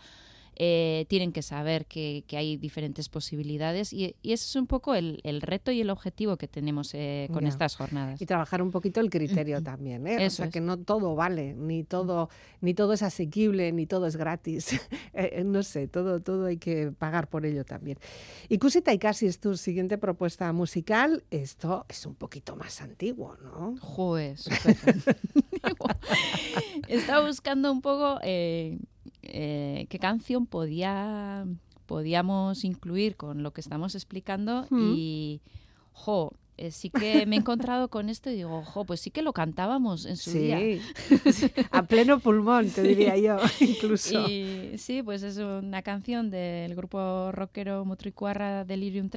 eh, 0.55 1.05
tienen 1.09 1.31
que 1.31 1.41
saber 1.41 1.85
que, 1.85 2.23
que 2.27 2.37
hay 2.37 2.57
diferentes 2.57 3.09
posibilidades 3.09 3.93
y, 3.93 4.15
y 4.21 4.33
ese 4.33 4.45
es 4.45 4.55
un 4.55 4.67
poco 4.67 4.95
el, 4.95 5.19
el 5.23 5.41
reto 5.41 5.71
y 5.71 5.81
el 5.81 5.89
objetivo 5.89 6.37
que 6.37 6.47
tenemos 6.47 6.93
eh, 6.93 7.29
con 7.33 7.47
estas 7.47 7.75
jornadas. 7.75 8.21
Y 8.21 8.25
trabajar 8.25 8.61
un 8.61 8.71
poquito 8.71 8.99
el 8.99 9.09
criterio 9.09 9.61
también, 9.61 10.05
¿eh? 10.07 10.25
o 10.25 10.29
sea, 10.29 10.45
es. 10.45 10.51
que 10.51 10.61
no 10.61 10.77
todo 10.77 11.15
vale, 11.15 11.53
ni 11.53 11.83
todo, 11.83 12.29
ni 12.61 12.73
todo 12.73 12.93
es 12.93 13.03
asequible, 13.03 13.71
ni 13.71 13.85
todo 13.85 14.07
es 14.07 14.15
gratis. 14.15 14.79
Eh, 15.13 15.43
no 15.43 15.61
sé, 15.61 15.87
todo, 15.87 16.21
todo 16.21 16.45
hay 16.45 16.57
que 16.57 16.91
pagar 16.91 17.27
por 17.27 17.45
ello 17.45 17.65
también. 17.65 17.97
Y 18.47 18.59
Cusita 18.59 18.93
y 18.93 18.97
Casi 18.97 19.25
es 19.25 19.39
tu 19.39 19.57
siguiente 19.57 19.97
propuesta 19.97 20.51
musical. 20.53 21.23
Esto 21.31 21.85
es 21.89 22.05
un 22.05 22.15
poquito 22.15 22.55
más 22.55 22.81
antiguo, 22.81 23.35
¿no? 23.37 23.75
Joder, 23.79 24.37
súper. 24.37 24.77
Estaba 26.87 27.27
buscando 27.27 27.71
un 27.71 27.81
poco 27.81 28.19
eh, 28.23 28.79
eh, 29.23 29.85
qué 29.89 29.99
canción 29.99 30.45
podía 30.45 31.45
podíamos 31.85 32.63
incluir 32.63 33.17
con 33.17 33.43
lo 33.43 33.51
que 33.51 33.59
estamos 33.61 33.95
explicando 33.95 34.65
Mm. 34.69 34.93
y 34.95 35.41
jo, 35.91 36.33
eh, 36.57 36.71
sí 36.71 36.89
que 36.89 37.25
me 37.25 37.35
he 37.35 37.39
encontrado 37.39 37.89
con 37.89 38.07
esto 38.07 38.29
y 38.29 38.35
digo, 38.35 38.63
jo, 38.63 38.85
pues 38.85 39.01
sí 39.01 39.11
que 39.11 39.21
lo 39.21 39.33
cantábamos 39.33 40.05
en 40.05 40.15
su 40.15 40.31
día. 40.31 40.57
Sí, 40.59 41.51
a 41.71 41.83
pleno 41.83 42.19
pulmón, 42.19 42.69
te 42.69 42.81
diría 42.83 43.17
yo, 43.17 43.37
incluso. 43.59 44.25
Y 44.29 44.77
sí, 44.77 45.01
pues 45.03 45.23
es 45.23 45.37
una 45.37 45.81
canción 45.81 46.29
del 46.29 46.75
grupo 46.75 47.31
rockero 47.33 47.83
Mutricuarra 47.83 48.63
Delirium. 48.63 49.09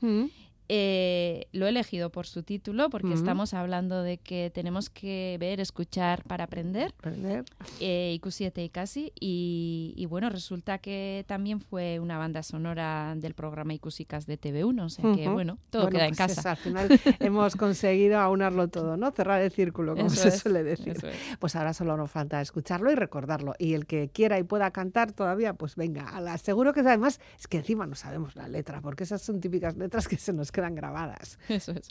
Mm, 0.00 0.24
Eh, 0.68 1.46
lo 1.52 1.66
he 1.66 1.68
elegido 1.68 2.10
por 2.10 2.26
su 2.26 2.42
título 2.42 2.88
porque 2.88 3.12
estamos 3.12 3.52
hablando 3.52 4.02
de 4.02 4.18
que 4.18 4.50
tenemos 4.54 4.88
que 4.90 5.36
ver, 5.40 5.60
escuchar 5.60 6.22
para 6.24 6.44
aprender. 6.44 6.94
aprender. 6.98 7.44
eh, 7.80 8.12
Ikusiete 8.14 8.64
y 8.64 8.68
casi 8.68 9.12
y, 9.20 9.92
y 9.96 10.06
bueno 10.06 10.30
resulta 10.30 10.78
que 10.78 11.24
también 11.26 11.60
fue 11.60 11.98
una 11.98 12.16
banda 12.16 12.42
sonora 12.42 13.14
del 13.16 13.34
programa 13.34 13.74
Ikusicas 13.74 14.26
de 14.26 14.40
TV1 14.40 14.84
o 14.84 14.88
sea 14.88 15.12
que 15.14 15.28
bueno 15.28 15.58
todo 15.70 15.82
Bueno, 15.82 15.96
queda 15.98 16.06
en 16.08 16.14
pues 16.14 16.34
casa 16.36 16.50
al 16.52 16.56
final 16.56 16.88
hemos 17.20 17.56
conseguido 17.56 18.18
aunarlo 18.18 18.68
todo, 18.68 18.96
¿no? 18.96 19.10
Cerrar 19.10 19.42
el 19.42 19.50
círculo, 19.50 19.94
como 19.94 20.06
Eso 20.06 20.22
se 20.22 20.28
es, 20.28 20.38
suele 20.40 20.62
decir. 20.62 20.96
es. 20.96 21.38
Pues 21.38 21.56
ahora 21.56 21.74
solo 21.74 21.96
nos 21.96 22.10
falta 22.10 22.40
escucharlo 22.40 22.90
y 22.90 22.94
recordarlo. 22.94 23.54
Y 23.58 23.74
el 23.74 23.86
que 23.86 24.10
quiera 24.10 24.38
y 24.38 24.42
pueda 24.44 24.70
cantar 24.70 25.12
todavía, 25.12 25.54
pues 25.54 25.76
venga, 25.76 26.08
ala. 26.08 26.38
seguro 26.38 26.72
que 26.72 26.80
además 26.80 27.20
es 27.38 27.48
que 27.48 27.58
encima 27.58 27.86
no 27.86 27.94
sabemos 27.94 28.36
la 28.36 28.48
letra, 28.48 28.80
porque 28.80 29.04
esas 29.04 29.22
son 29.22 29.40
típicas 29.40 29.76
letras 29.76 30.06
que 30.08 30.16
se 30.16 30.32
nos 30.32 30.51
quedan 30.52 30.74
grabadas. 30.74 31.38
Eso 31.48 31.72
es. 31.72 31.88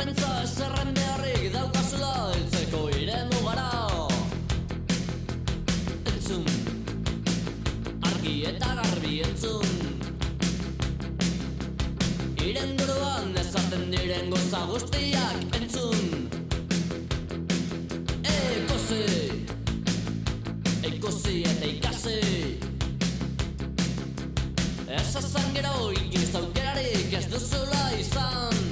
Pentsa 0.00 0.28
zerren 0.46 0.94
beharrik 0.96 1.50
daukazula 1.52 2.12
Eltzeko 2.36 2.80
iremu 2.96 3.40
gara. 3.46 3.72
Entzun, 6.12 6.46
argi 8.10 8.34
eta 8.50 8.70
garbi 8.78 9.18
entzun. 9.26 9.74
Iren 12.48 12.72
buruan 12.80 13.36
ezaten 13.42 13.84
diren 13.92 14.32
goza 14.32 14.62
guztiak 14.70 15.58
entzun. 15.60 16.08
Ikusi, 18.32 19.04
ikusi 20.94 21.36
eta 21.52 21.72
ikasi. 21.74 22.18
Ez 25.00 25.12
ezan 25.24 25.54
gero 25.60 25.76
inoiz 25.92 26.34
aukerarik 26.42 27.18
ez 27.20 27.26
duzula 27.36 27.86
izan 28.00 28.69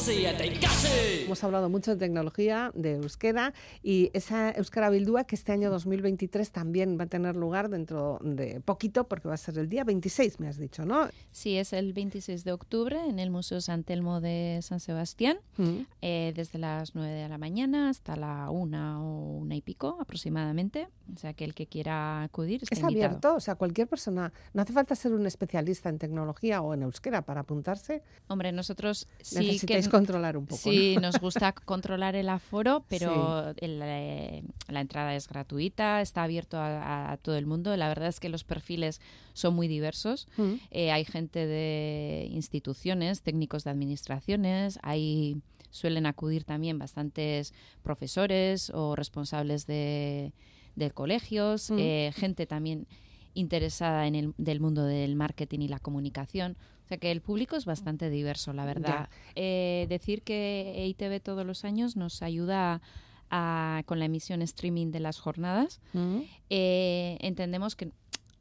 see 0.00 0.22
ya. 0.22 0.32
They 0.32 0.48
got 0.48 0.69
Hemos 0.84 1.44
hablado 1.44 1.68
mucho 1.68 1.92
de 1.92 1.96
tecnología, 1.98 2.72
de 2.74 2.94
euskera 2.94 3.52
y 3.82 4.10
esa 4.14 4.50
Euskara 4.52 4.90
Bildúa 4.90 5.24
que 5.24 5.36
este 5.36 5.52
año 5.52 5.70
2023 5.70 6.50
también 6.50 6.98
va 6.98 7.04
a 7.04 7.06
tener 7.06 7.36
lugar 7.36 7.68
dentro 7.68 8.18
de 8.22 8.60
poquito 8.60 9.04
porque 9.04 9.28
va 9.28 9.34
a 9.34 9.36
ser 9.36 9.58
el 9.58 9.68
día 9.68 9.84
26, 9.84 10.40
me 10.40 10.48
has 10.48 10.56
dicho, 10.58 10.84
¿no? 10.84 11.08
Sí, 11.30 11.56
es 11.56 11.72
el 11.72 11.92
26 11.92 12.42
de 12.44 12.52
octubre 12.52 12.98
en 13.08 13.18
el 13.20 13.30
Museo 13.30 13.60
San 13.60 13.84
Telmo 13.84 14.20
de 14.20 14.58
San 14.62 14.80
Sebastián, 14.80 15.38
Mm. 15.56 15.80
eh, 16.02 16.32
desde 16.34 16.58
las 16.58 16.94
9 16.94 17.12
de 17.12 17.28
la 17.28 17.36
mañana 17.38 17.90
hasta 17.90 18.16
la 18.16 18.50
1 18.50 19.04
o 19.04 19.36
una 19.38 19.54
y 19.54 19.60
pico 19.60 19.98
aproximadamente. 20.00 20.88
O 21.14 21.18
sea 21.18 21.32
que 21.34 21.44
el 21.44 21.54
que 21.54 21.66
quiera 21.66 22.22
acudir 22.22 22.62
está 22.62 22.74
Es 22.74 22.80
invitado. 22.80 23.04
abierto, 23.06 23.34
o 23.34 23.40
sea, 23.40 23.56
cualquier 23.56 23.86
persona, 23.88 24.32
no 24.54 24.62
hace 24.62 24.72
falta 24.72 24.94
ser 24.94 25.12
un 25.12 25.26
especialista 25.26 25.88
en 25.88 25.98
tecnología 25.98 26.62
o 26.62 26.72
en 26.74 26.82
euskera 26.82 27.22
para 27.22 27.40
apuntarse, 27.42 28.02
Hombre, 28.28 28.52
nosotros 28.52 29.06
sí 29.20 29.36
que 29.36 29.42
necesitáis 29.46 29.88
controlar 29.88 30.36
un 30.36 30.46
poco. 30.46 30.60
¿no? 30.69 30.69
Sí, 30.70 30.96
nos 31.00 31.18
gusta 31.20 31.52
controlar 31.64 32.16
el 32.16 32.28
aforo, 32.28 32.84
pero 32.88 33.54
el, 33.58 33.80
eh, 33.82 34.42
la 34.68 34.80
entrada 34.80 35.14
es 35.14 35.28
gratuita, 35.28 36.00
está 36.00 36.22
abierto 36.22 36.58
a, 36.58 37.12
a 37.12 37.16
todo 37.16 37.36
el 37.36 37.46
mundo. 37.46 37.76
La 37.76 37.88
verdad 37.88 38.08
es 38.08 38.20
que 38.20 38.28
los 38.28 38.44
perfiles 38.44 39.00
son 39.32 39.54
muy 39.54 39.68
diversos. 39.68 40.28
Mm. 40.36 40.52
Eh, 40.70 40.92
hay 40.92 41.04
gente 41.04 41.46
de 41.46 42.28
instituciones, 42.30 43.22
técnicos 43.22 43.64
de 43.64 43.70
administraciones, 43.70 44.78
hay 44.82 45.36
suelen 45.72 46.06
acudir 46.06 46.42
también 46.44 46.78
bastantes 46.78 47.54
profesores 47.82 48.70
o 48.70 48.96
responsables 48.96 49.66
de, 49.66 50.32
de 50.74 50.90
colegios, 50.90 51.70
Mm. 51.70 51.78
eh, 51.78 52.12
gente 52.14 52.46
también 52.46 52.86
interesada 53.34 54.06
en 54.08 54.14
el 54.16 54.34
del 54.38 54.58
mundo 54.60 54.84
del 54.84 55.14
marketing 55.14 55.60
y 55.60 55.68
la 55.68 55.78
comunicación. 55.78 56.56
O 56.90 56.92
sea 56.92 56.98
que 56.98 57.12
el 57.12 57.20
público 57.20 57.54
es 57.54 57.66
bastante 57.66 58.10
diverso, 58.10 58.52
la 58.52 58.64
verdad. 58.64 59.08
Eh, 59.36 59.86
decir 59.88 60.22
que 60.22 60.72
EITV 60.76 61.20
todos 61.20 61.46
los 61.46 61.64
años 61.64 61.94
nos 61.94 62.20
ayuda 62.20 62.82
a- 63.30 63.84
con 63.86 64.00
la 64.00 64.06
emisión 64.06 64.42
streaming 64.42 64.90
de 64.90 64.98
las 64.98 65.20
jornadas. 65.20 65.80
Mm. 65.92 66.22
Eh, 66.48 67.16
entendemos 67.20 67.76
que 67.76 67.92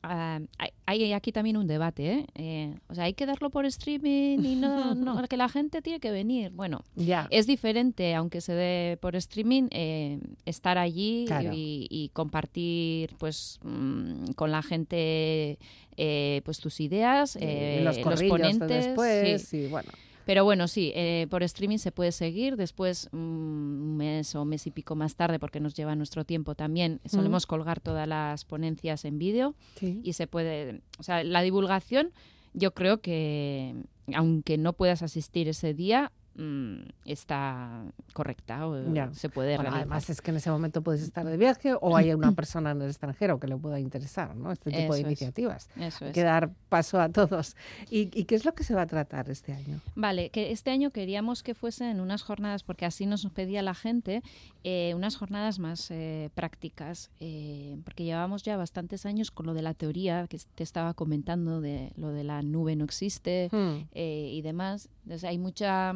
hay, 0.01 0.69
hay 0.85 1.13
aquí 1.13 1.31
también 1.31 1.57
un 1.57 1.67
debate, 1.67 2.11
¿eh? 2.13 2.25
Eh, 2.35 2.75
o 2.87 2.95
sea, 2.95 3.03
hay 3.05 3.13
que 3.13 3.25
darlo 3.25 3.49
por 3.49 3.65
streaming 3.65 4.39
y 4.39 4.55
no, 4.55 4.95
no- 4.95 5.27
que 5.27 5.37
la 5.37 5.49
gente 5.49 5.81
tiene 5.81 5.99
que 5.99 6.11
venir. 6.11 6.51
Bueno, 6.51 6.81
Ya. 6.95 7.27
es 7.31 7.47
diferente, 7.47 8.15
aunque 8.15 8.41
se 8.41 8.53
dé 8.53 8.97
por 9.01 9.15
streaming, 9.15 9.67
eh, 9.71 10.19
estar 10.45 10.77
allí 10.77 11.25
Claro. 11.27 11.51
y, 11.53 11.87
y 11.89 12.09
compartir 12.09 13.15
pues 13.17 13.59
mm, 13.63 14.31
con 14.35 14.51
la 14.51 14.61
gente 14.63 15.59
eh, 15.97 16.41
pues 16.45 16.59
tus 16.59 16.79
ideas, 16.79 17.37
eh, 17.41 17.81
los 17.83 17.97
de 17.97 18.27
ponentes. 18.29 18.67
después 18.69 19.41
sí. 19.47 19.57
y 19.57 19.67
bueno. 19.67 19.91
Pero 20.29 20.43
bueno, 20.43 20.67
sí, 20.67 20.91
eh, 20.93 21.25
por 21.31 21.41
streaming 21.41 21.79
se 21.79 21.91
puede 21.91 22.11
seguir. 22.11 22.55
Después, 22.55 23.09
un 23.13 23.97
mes 23.97 24.35
o 24.35 24.45
mes 24.45 24.67
y 24.67 24.69
pico 24.69 24.95
más 24.95 25.15
tarde, 25.15 25.39
porque 25.39 25.59
nos 25.59 25.73
lleva 25.73 25.95
nuestro 25.95 26.23
tiempo 26.23 26.53
también, 26.53 27.01
solemos 27.05 27.47
colgar 27.47 27.79
todas 27.79 28.07
las 28.07 28.45
ponencias 28.45 29.05
en 29.05 29.17
vídeo 29.17 29.55
Sí. 29.77 30.01
y 30.03 30.13
se 30.13 30.27
puede. 30.27 30.81
O 30.99 31.03
sea, 31.03 31.23
la 31.23 31.41
divulgación, 31.41 32.11
yo 32.53 32.75
creo 32.75 33.01
que, 33.01 33.73
aunque 34.13 34.59
no 34.59 34.73
puedas 34.73 35.01
asistir 35.01 35.47
ese 35.47 35.73
día, 35.73 36.11
mm, 36.39 36.89
está 37.05 37.83
correcta 38.13 38.67
o 38.67 38.93
Ya. 38.93 39.13
se 39.13 39.29
puede 39.29 39.49
Bueno, 39.55 39.63
realizar. 39.63 39.81
además 39.81 40.09
es 40.09 40.21
que 40.21 40.31
en 40.31 40.37
ese 40.37 40.49
momento 40.49 40.81
puedes 40.81 41.01
estar 41.01 41.25
de 41.25 41.37
viaje 41.37 41.73
o 41.79 41.97
hay 41.97 42.13
una 42.13 42.31
persona 42.31 42.71
en 42.71 42.81
el 42.81 42.87
extranjero 42.89 43.39
que 43.39 43.47
le 43.47 43.57
pueda 43.57 43.79
interesar, 43.79 44.35
¿no? 44.35 44.51
Este 44.51 44.71
tipo 44.71 44.93
de 44.93 44.99
Eso 45.01 45.07
es. 45.07 45.11
iniciativas. 45.11 45.69
Eso 45.75 46.05
Hay 46.05 46.09
es. 46.11 46.13
que 46.15 46.23
dar 46.23 46.51
paso 46.69 46.99
a 46.99 47.09
todos. 47.09 47.55
¿Y, 47.89 48.09
y 48.17 48.25
qué 48.25 48.35
es 48.35 48.45
lo 48.45 48.53
que 48.53 48.63
se 48.63 48.73
va 48.73 48.83
a 48.83 48.87
tratar 48.87 49.29
este 49.29 49.53
año? 49.53 49.79
Vale, 49.95 50.29
que 50.29 50.51
este 50.51 50.71
año 50.71 50.91
queríamos 50.91 51.43
que 51.43 51.53
fuesen 51.53 51.99
unas 51.99 52.21
jornadas, 52.23 52.63
porque 52.63 52.85
así 52.85 53.05
nos 53.05 53.25
pedía 53.29 53.61
la 53.61 53.73
gente, 53.75 54.21
eh, 54.63 54.93
unas 54.95 55.15
jornadas 55.17 55.59
más 55.59 55.91
eh, 55.91 56.29
prácticas, 56.35 57.11
eh, 57.19 57.77
porque 57.83 58.03
llevamos 58.03 58.43
ya 58.43 58.55
bastantes 58.57 59.05
años 59.05 59.31
con 59.31 59.45
lo 59.45 59.53
de 59.53 59.61
la 59.61 59.73
teoría 59.73 60.25
que 60.27 60.39
te 60.55 60.63
estaba 60.63 60.93
comentando, 60.93 61.59
de 61.61 61.91
lo 61.97 62.09
de 62.11 62.23
la 62.23 62.41
nube 62.41 62.75
no 62.75 62.85
existe 62.85 63.49
Hmm. 63.51 63.87
y 63.93 64.41
demás. 64.41 64.89
Entonces 65.03 65.23
hay 65.29 65.37
mucha 65.37 65.93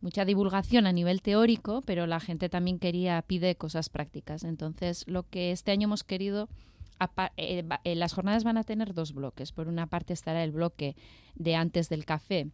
mucha 0.00 0.24
divulgación 0.24 0.86
a 0.86 0.92
nivel 0.92 1.22
teórico, 1.22 1.82
pero 1.82 2.06
la 2.06 2.20
gente 2.20 2.48
también 2.48 2.78
quería, 2.78 3.22
pide 3.22 3.56
cosas 3.56 3.88
prácticas. 3.88 4.44
Entonces, 4.44 5.04
lo 5.06 5.24
que 5.24 5.50
este 5.52 5.70
año 5.72 5.86
hemos 5.86 6.04
querido, 6.04 6.48
eh, 7.36 7.64
eh, 7.84 7.94
las 7.94 8.12
jornadas 8.12 8.44
van 8.44 8.58
a 8.58 8.64
tener 8.64 8.94
dos 8.94 9.12
bloques. 9.12 9.52
Por 9.52 9.68
una 9.68 9.86
parte 9.86 10.12
estará 10.12 10.42
el 10.44 10.52
bloque 10.52 10.96
de 11.34 11.54
antes 11.54 11.88
del 11.88 12.04
café, 12.04 12.48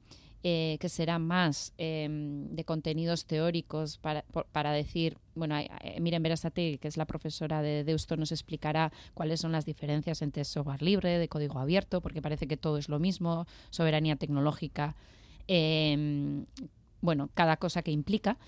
eh, 0.47 0.77
que 0.79 0.91
será 0.91 1.19
más 1.19 1.73
eh, 1.79 2.07
de 2.11 2.65
contenidos 2.65 3.25
teóricos 3.25 3.97
para, 3.97 4.23
por- 4.31 4.45
para 4.47 4.73
decir, 4.73 5.17
bueno, 5.35 5.57
Miren 6.01 6.23
Berasategui, 6.23 6.77
que 6.77 6.89
es 6.89 6.99
la 6.99 7.07
profesora 7.07 7.63
de 7.63 7.83
Deusto, 7.85 8.19
nos 8.19 8.31
explicará 8.33 8.93
cuáles 9.15 9.41
son 9.41 9.53
las 9.53 9.65
diferencias 9.65 10.21
entre 10.21 10.45
software 10.45 10.83
libre, 10.83 11.19
de 11.19 11.29
código 11.29 11.59
abierto, 11.59 12.03
porque 12.03 12.21
parece 12.21 12.47
que 12.47 12.59
todo 12.59 12.77
es 12.77 12.91
lo 12.91 12.99
mismo, 12.99 13.47
soberanía 13.71 14.17
tecnológica, 14.17 14.97
eh, 15.49 16.45
bueno, 17.05 17.29
cada 17.35 17.59
cosa 17.59 17.83
que 17.83 17.91
implica. 17.91 18.39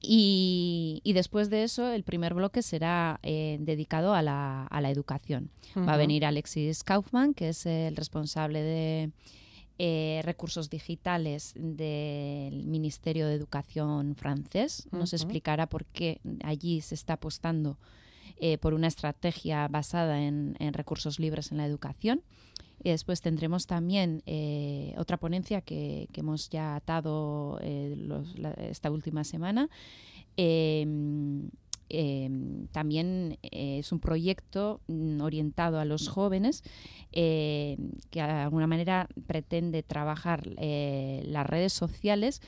Y, 0.00 1.00
y 1.04 1.14
después 1.14 1.48
de 1.48 1.64
eso, 1.64 1.90
el 1.90 2.04
primer 2.04 2.34
bloque 2.34 2.60
será 2.60 3.18
eh, 3.22 3.56
dedicado 3.60 4.12
a 4.14 4.20
la, 4.20 4.66
a 4.66 4.80
la 4.82 4.90
educación. 4.90 5.50
Va 5.76 5.94
a 5.94 5.96
venir 5.96 6.26
Alexis 6.26 6.84
Kaufman, 6.84 7.32
que 7.32 7.48
es 7.48 7.64
el 7.64 7.96
responsable 7.96 8.62
de 8.62 9.10
eh, 9.78 10.20
recursos 10.22 10.68
digitales 10.68 11.54
del 11.56 12.66
Ministerio 12.66 13.26
de 13.26 13.34
Educación 13.34 14.14
francés. 14.16 14.86
Nos 14.92 15.14
explicará 15.14 15.66
por 15.66 15.86
qué 15.86 16.20
allí 16.44 16.82
se 16.82 16.94
está 16.94 17.14
apostando 17.14 17.78
eh, 18.36 18.58
por 18.58 18.74
una 18.74 18.88
estrategia 18.88 19.66
basada 19.68 20.22
en, 20.22 20.56
en 20.58 20.74
recursos 20.74 21.18
libres 21.18 21.50
en 21.52 21.56
la 21.56 21.64
educación. 21.64 22.22
Y 22.82 22.90
después 22.90 23.20
tendremos 23.20 23.66
también 23.66 24.22
eh, 24.26 24.94
otra 24.98 25.16
ponencia 25.16 25.60
que, 25.60 26.08
hemos 26.14 26.50
ya 26.50 26.76
atado 26.76 27.58
eh, 27.62 27.96
esta 28.70 28.90
última 28.90 29.24
semana. 29.24 29.70
Eh, 30.36 30.86
eh, 31.90 32.30
también 32.72 33.38
eh, 33.42 33.78
es 33.78 33.92
un 33.92 34.00
proyecto 34.00 34.80
mm, 34.88 35.20
orientado 35.20 35.78
a 35.78 35.84
los 35.84 36.08
jóvenes 36.08 36.64
que 37.12 37.76
de 38.12 38.20
alguna 38.20 38.66
manera 38.66 39.06
pretende 39.28 39.84
trabajar 39.84 40.48
las 40.56 41.46
redes 41.46 41.72
sociales 41.72 42.42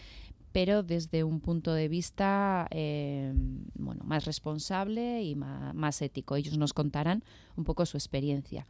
pero 0.57 0.83
desde 0.83 1.23
un 1.23 1.41
punto 1.41 1.75
de 1.75 1.87
vista 1.87 2.67
eh, 2.71 3.31
bueno, 3.75 4.03
más 4.07 4.25
responsable 4.25 5.23
y 5.23 5.35
más, 5.35 6.01
ético. 6.01 6.35
Ellos 6.35 6.57
nos 6.57 6.73
contarán 6.73 7.23
un 7.57 7.65
poco 7.65 7.85
su 7.85 7.99
experiencia. 7.99 8.67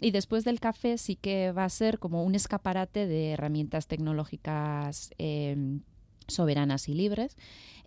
Y 0.00 0.12
después 0.12 0.44
del 0.44 0.60
café 0.60 0.96
sí 0.96 1.16
que 1.16 1.50
va 1.50 1.64
a 1.64 1.70
ser 1.70 1.98
como 1.98 2.22
un 2.22 2.36
escaparate 2.36 3.08
de 3.08 3.30
herramientas 3.30 3.88
tecnológicas 3.88 5.10
eh, 5.18 5.80
soberanas 6.28 6.88
y 6.88 6.94
libres, 6.94 7.36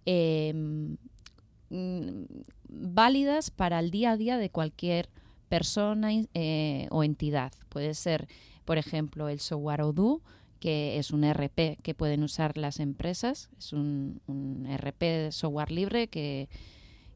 eh, 0.06 0.52
mm, 1.70 2.24
válidas 2.68 3.50
para 3.50 3.80
el 3.80 3.92
día 3.92 4.12
a 4.12 4.18
día 4.18 4.38
de 4.38 4.50
cualquier 4.50 5.08
persona 5.48 6.10
eh, 6.34 6.88
o 6.92 7.02
entidad. 7.06 7.54
Puede 7.70 7.94
ser, 7.94 8.28
por 8.66 8.78
ejemplo, 8.78 9.30
el 9.30 9.40
software 9.40 9.84
Odoo, 9.84 10.22
que 10.60 10.98
es 10.98 11.12
un 11.12 11.24
RP 11.24 11.78
que 11.84 11.94
pueden 11.94 12.24
usar 12.24 12.58
las 12.58 12.80
empresas. 12.80 13.50
Es 13.58 13.74
un, 13.74 14.22
un 14.28 14.66
RP 14.78 15.02
de 15.02 15.32
software 15.32 15.72
libre 15.72 16.08
que, 16.08 16.50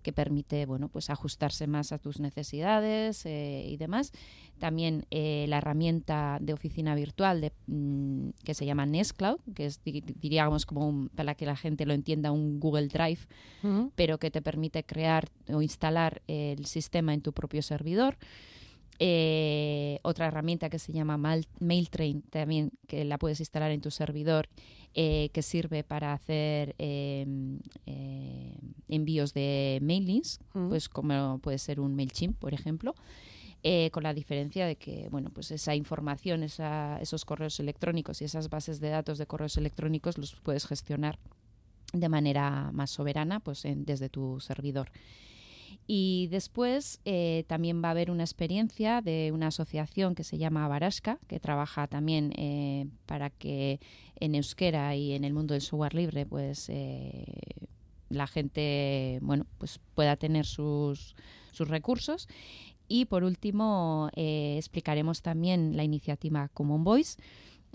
que 0.04 0.14
permite 0.14 0.66
bueno, 0.66 0.88
pues 0.89 1.10
ajustarse 1.10 1.68
más 1.68 1.92
a 1.92 1.98
tus 2.00 2.20
necesidades 2.20 3.26
eh, 3.26 3.66
y 3.68 3.78
demás. 3.78 4.12
También 4.60 5.06
eh, 5.10 5.46
la 5.50 5.58
herramienta 5.58 6.38
de 6.39 6.54
oficina 6.54 6.94
virtual 6.96 7.42
de, 7.42 7.52
mm, 7.68 8.30
que 8.44 8.54
se 8.54 8.66
llama 8.66 8.86
Nextcloud, 8.86 9.39
que 9.56 9.66
es, 9.66 9.84
di- 9.84 10.02
diríamos, 10.02 10.66
como 10.68 10.88
un- 10.88 11.10
para 11.10 11.34
que 11.36 11.46
la 11.48 11.56
gente 11.56 11.86
lo 11.88 11.94
entienda, 11.94 12.32
un 12.32 12.60
Google 12.60 12.88
Drive, 12.88 13.22
pero 13.96 14.18
que 14.20 14.30
te 14.32 14.42
permite 14.42 14.84
crear 14.84 15.30
o 15.52 15.62
instalar 15.64 16.22
el 16.28 16.66
sistema 16.68 17.14
en 17.14 17.22
tu 17.22 17.34
propio 17.34 17.62
servidor. 17.64 18.18
Eh, 19.04 19.97
otra 20.04 20.28
herramienta 20.28 20.70
que 20.70 20.78
se 20.78 20.93
llama 20.93 21.18
MailTrain, 21.60 22.22
también 22.30 22.70
que 22.88 23.04
la 23.04 23.18
puedes 23.18 23.39
instalar 23.39 23.72
en 23.72 23.82
tu 23.82 23.89
servidor, 23.89 24.47
eh, 24.93 25.30
que 25.34 25.41
sirve 25.41 25.84
para 25.84 26.14
hacer 26.14 26.76
eh, 26.78 27.26
eh, 27.88 28.56
envíos 28.89 29.34
de 29.34 29.80
mailings, 29.82 30.39
Mm. 30.54 30.70
pues 30.70 30.88
como 30.88 31.39
puede 31.39 31.58
ser 31.58 31.80
un 31.80 31.95
MailChimp, 31.95 32.38
por 32.38 32.54
ejemplo. 32.54 32.93
eh, 33.64 33.91
con 33.91 34.02
la 34.02 34.12
diferencia 34.16 34.66
de 34.66 34.76
que 34.76 35.08
bueno 35.12 35.30
pues 35.32 35.52
esa 35.52 35.76
información 35.76 36.41
esa- 36.41 36.97
esos 36.99 37.26
correos 37.26 37.60
electrónicos 37.60 38.20
y 38.20 38.26
esas 38.26 38.49
bases 38.49 38.80
de 38.80 38.89
datos 38.89 39.20
de 39.20 39.28
correos 39.28 39.56
electrónicos 39.56 40.18
los 40.18 40.34
puedes 40.41 40.66
gestionar 40.66 41.20
de 41.93 42.10
manera 42.10 42.72
más 42.74 42.89
soberana 42.89 43.39
pues 43.39 43.66
en- 43.66 43.86
desde 43.86 44.10
tu 44.10 44.39
servidor 44.39 44.89
Y 45.88 46.28
después 46.32 46.99
eh, 47.05 47.43
también 47.47 47.84
va 47.84 47.89
a 47.89 47.91
haber 47.91 48.11
una 48.11 48.24
experiencia 48.24 49.01
de 49.01 49.32
una 49.34 49.47
asociación 49.47 50.15
que 50.15 50.24
se 50.24 50.38
llama 50.38 50.67
Barasca, 50.67 51.19
que 51.28 51.39
trabaja 51.39 51.88
también 51.88 52.34
eh, 52.38 52.88
para 53.05 53.30
que 53.30 53.80
en 54.19 54.36
euskera 54.36 54.95
y 54.95 55.13
en 55.13 55.24
el 55.24 55.34
mundo 55.34 55.53
del 55.53 55.61
software 55.61 55.93
libre, 55.93 56.26
pues 56.26 56.69
eh, 56.69 57.26
la 58.09 58.28
gente, 58.28 59.19
bueno, 59.22 59.45
pues 59.57 59.80
pueda 59.95 60.15
tener 60.15 60.45
sus, 60.45 61.15
sus 61.51 61.67
recursos. 61.67 62.28
Y 62.88 63.05
por 63.05 63.24
último, 63.24 64.09
explicaremos 64.15 65.22
también 65.22 65.78
la 65.78 65.86
iniciativa 65.86 66.49
Common 66.49 66.84
Voice. 66.84 67.17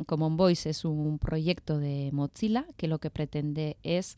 Common 0.05 0.37
Voice 0.37 0.69
es 0.69 0.85
un 0.85 1.19
proyecto 1.19 1.79
de 1.79 2.11
Mozilla 2.13 2.67
que 2.77 2.87
lo 2.87 2.99
que 2.99 3.09
pretende 3.09 3.79
es 3.83 4.17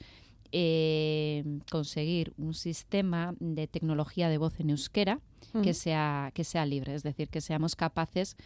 eh, 0.53 1.45
conseguir 1.71 2.33
un 2.39 2.55
sistema 2.55 3.35
de 3.41 3.67
tecnología 3.67 4.29
de 4.29 4.39
voz 4.39 4.61
en 4.61 4.71
euskera 4.71 5.21
que, 5.63 5.75
sea, 5.75 6.31
que 6.35 6.45
sea 6.45 6.67
libre, 6.67 6.95
es 6.95 7.03
decir, 7.03 7.29
que 7.29 7.41
seamos 7.41 7.77
capaces 7.77 8.37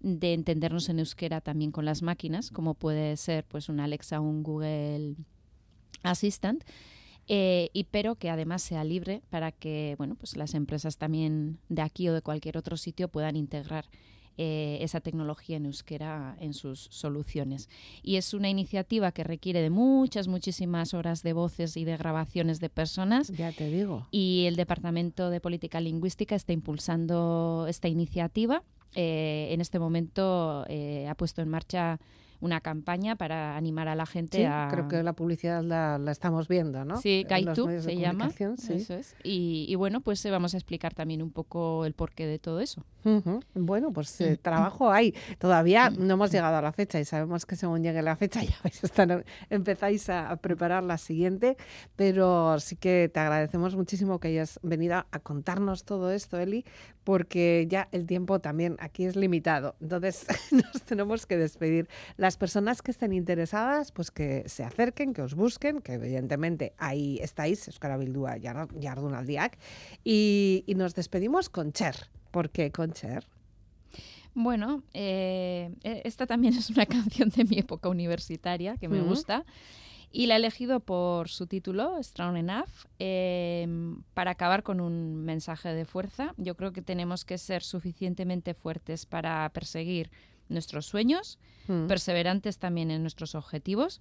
de 0.00 0.34
entendernos 0.34 0.88
en 0.88 0.98
euskera 0.98 1.40
también 1.40 1.70
con 1.70 1.84
las 1.84 2.02
máquinas, 2.02 2.50
como 2.50 2.74
puede 2.74 3.16
ser 3.16 3.44
pues 3.44 3.68
un 3.68 3.80
Alexa 3.80 4.20
o 4.20 4.22
un 4.22 4.42
Google 4.42 5.16
Assistant, 6.02 6.64
eh, 7.28 7.70
y 7.72 7.84
pero 7.84 8.14
que 8.14 8.30
además 8.30 8.62
sea 8.62 8.84
libre 8.84 9.22
para 9.30 9.50
que 9.50 9.96
bueno 9.98 10.14
pues 10.14 10.36
las 10.36 10.54
empresas 10.54 10.96
también 10.96 11.58
de 11.68 11.82
aquí 11.82 12.08
o 12.08 12.14
de 12.14 12.22
cualquier 12.22 12.56
otro 12.56 12.76
sitio 12.76 13.08
puedan 13.08 13.34
integrar 13.34 13.86
eh, 14.38 14.78
esa 14.80 15.00
tecnología 15.00 15.56
en 15.56 15.66
euskera 15.66 16.36
en 16.40 16.52
sus 16.52 16.88
soluciones. 16.90 17.68
Y 18.02 18.16
es 18.16 18.34
una 18.34 18.48
iniciativa 18.48 19.12
que 19.12 19.24
requiere 19.24 19.62
de 19.62 19.70
muchas, 19.70 20.28
muchísimas 20.28 20.94
horas 20.94 21.22
de 21.22 21.32
voces 21.32 21.76
y 21.76 21.84
de 21.84 21.96
grabaciones 21.96 22.60
de 22.60 22.68
personas. 22.68 23.28
Ya 23.28 23.52
te 23.52 23.70
digo. 23.70 24.06
Y 24.10 24.44
el 24.46 24.56
Departamento 24.56 25.30
de 25.30 25.40
Política 25.40 25.80
Lingüística 25.80 26.34
está 26.34 26.52
impulsando 26.52 27.66
esta 27.68 27.88
iniciativa. 27.88 28.62
Eh, 28.94 29.48
en 29.50 29.60
este 29.60 29.78
momento 29.78 30.64
eh, 30.68 31.06
ha 31.08 31.14
puesto 31.14 31.42
en 31.42 31.48
marcha 31.48 31.98
una 32.40 32.60
campaña 32.60 33.16
para 33.16 33.56
animar 33.56 33.88
a 33.88 33.94
la 33.94 34.06
gente 34.06 34.38
Sí, 34.38 34.44
a... 34.44 34.68
creo 34.70 34.88
que 34.88 35.02
la 35.02 35.12
publicidad 35.14 35.62
la, 35.62 35.98
la 35.98 36.10
estamos 36.12 36.48
viendo, 36.48 36.84
¿no? 36.84 36.96
Sí, 37.00 37.24
de 37.66 37.82
se 37.82 37.96
llama. 37.96 38.30
sí. 38.56 38.72
Eso 38.74 38.94
es. 38.94 39.14
Y, 39.22 39.66
y 39.68 39.74
bueno, 39.74 40.00
pues 40.00 40.24
eh, 40.24 40.30
vamos 40.30 40.54
a 40.54 40.56
explicar 40.56 40.94
también 40.94 41.22
un 41.22 41.30
poco 41.30 41.84
el 41.86 41.92
porqué 41.94 42.26
de 42.26 42.38
todo 42.38 42.60
eso. 42.60 42.84
Bueno, 43.54 43.92
pues 43.92 44.20
eh, 44.20 44.36
trabajo 44.36 44.90
hay. 44.90 45.14
Todavía 45.38 45.90
no 45.90 46.14
hemos 46.14 46.32
llegado 46.32 46.56
a 46.56 46.62
la 46.62 46.72
fecha 46.72 46.98
y 46.98 47.04
sabemos 47.04 47.46
que 47.46 47.54
según 47.54 47.84
llegue 47.84 48.02
la 48.02 48.16
fecha 48.16 48.42
ya 48.42 48.56
vais 48.64 48.82
a 48.82 48.86
estar- 48.88 49.24
empezáis 49.48 50.08
a, 50.10 50.28
a 50.30 50.36
preparar 50.36 50.82
la 50.82 50.98
siguiente, 50.98 51.56
pero 51.94 52.58
sí 52.58 52.74
que 52.74 53.08
te 53.12 53.20
agradecemos 53.20 53.76
muchísimo 53.76 54.18
que 54.18 54.28
hayas 54.28 54.58
venido 54.64 54.96
a 55.10 55.18
contarnos 55.20 55.84
todo 55.84 56.10
esto, 56.10 56.38
Eli, 56.38 56.64
porque 57.04 57.66
ya 57.70 57.88
el 57.92 58.06
tiempo 58.06 58.40
también 58.40 58.76
aquí 58.80 59.04
es 59.04 59.14
limitado. 59.14 59.76
Entonces 59.80 60.26
nos 60.50 60.82
tenemos 60.82 61.26
que 61.26 61.36
despedir. 61.36 61.88
Las 62.26 62.36
personas 62.36 62.82
que 62.82 62.90
estén 62.90 63.12
interesadas, 63.12 63.92
pues 63.92 64.10
que 64.10 64.48
se 64.48 64.64
acerquen, 64.64 65.14
que 65.14 65.22
os 65.22 65.36
busquen, 65.36 65.80
que 65.80 65.92
evidentemente 65.92 66.72
ahí 66.76 67.20
estáis, 67.22 67.68
Euskara 67.68 67.96
Bildua 67.96 68.36
y 68.36 68.42
Jardunaldiak, 68.82 69.56
y, 70.02 70.64
y 70.66 70.74
nos 70.74 70.96
despedimos 70.96 71.48
con 71.48 71.72
Cher. 71.72 71.94
¿Por 72.32 72.50
qué 72.50 72.72
con 72.72 72.90
Cher? 72.90 73.28
Bueno, 74.34 74.82
eh, 74.92 75.70
eh, 75.84 76.02
esta 76.04 76.26
también 76.26 76.54
es 76.54 76.68
una 76.68 76.86
canción 76.96 77.28
de 77.28 77.44
mi 77.44 77.60
época 77.60 77.88
universitaria 77.88 78.76
que 78.76 78.88
me 78.88 79.02
gusta. 79.02 79.44
Y 80.10 80.26
la 80.26 80.34
he 80.34 80.38
elegido 80.38 80.80
por 80.80 81.28
su 81.28 81.46
título, 81.46 82.02
Strong 82.02 82.38
Enough, 82.38 82.88
eh, 82.98 83.68
para 84.14 84.32
acabar 84.32 84.64
con 84.64 84.80
un 84.80 85.14
mensaje 85.14 85.72
de 85.72 85.84
fuerza. 85.84 86.34
Yo 86.38 86.56
creo 86.56 86.72
que 86.72 86.82
tenemos 86.82 87.24
que 87.24 87.38
ser 87.38 87.62
suficientemente 87.62 88.52
fuertes 88.54 89.06
para 89.06 89.48
perseguir 89.50 90.10
nuestros 90.48 90.86
sueños, 90.86 91.38
Mm. 91.68 91.86
perseverantes 91.88 92.58
también 92.58 92.90
en 92.92 93.02
nuestros 93.02 93.34
objetivos. 93.34 94.00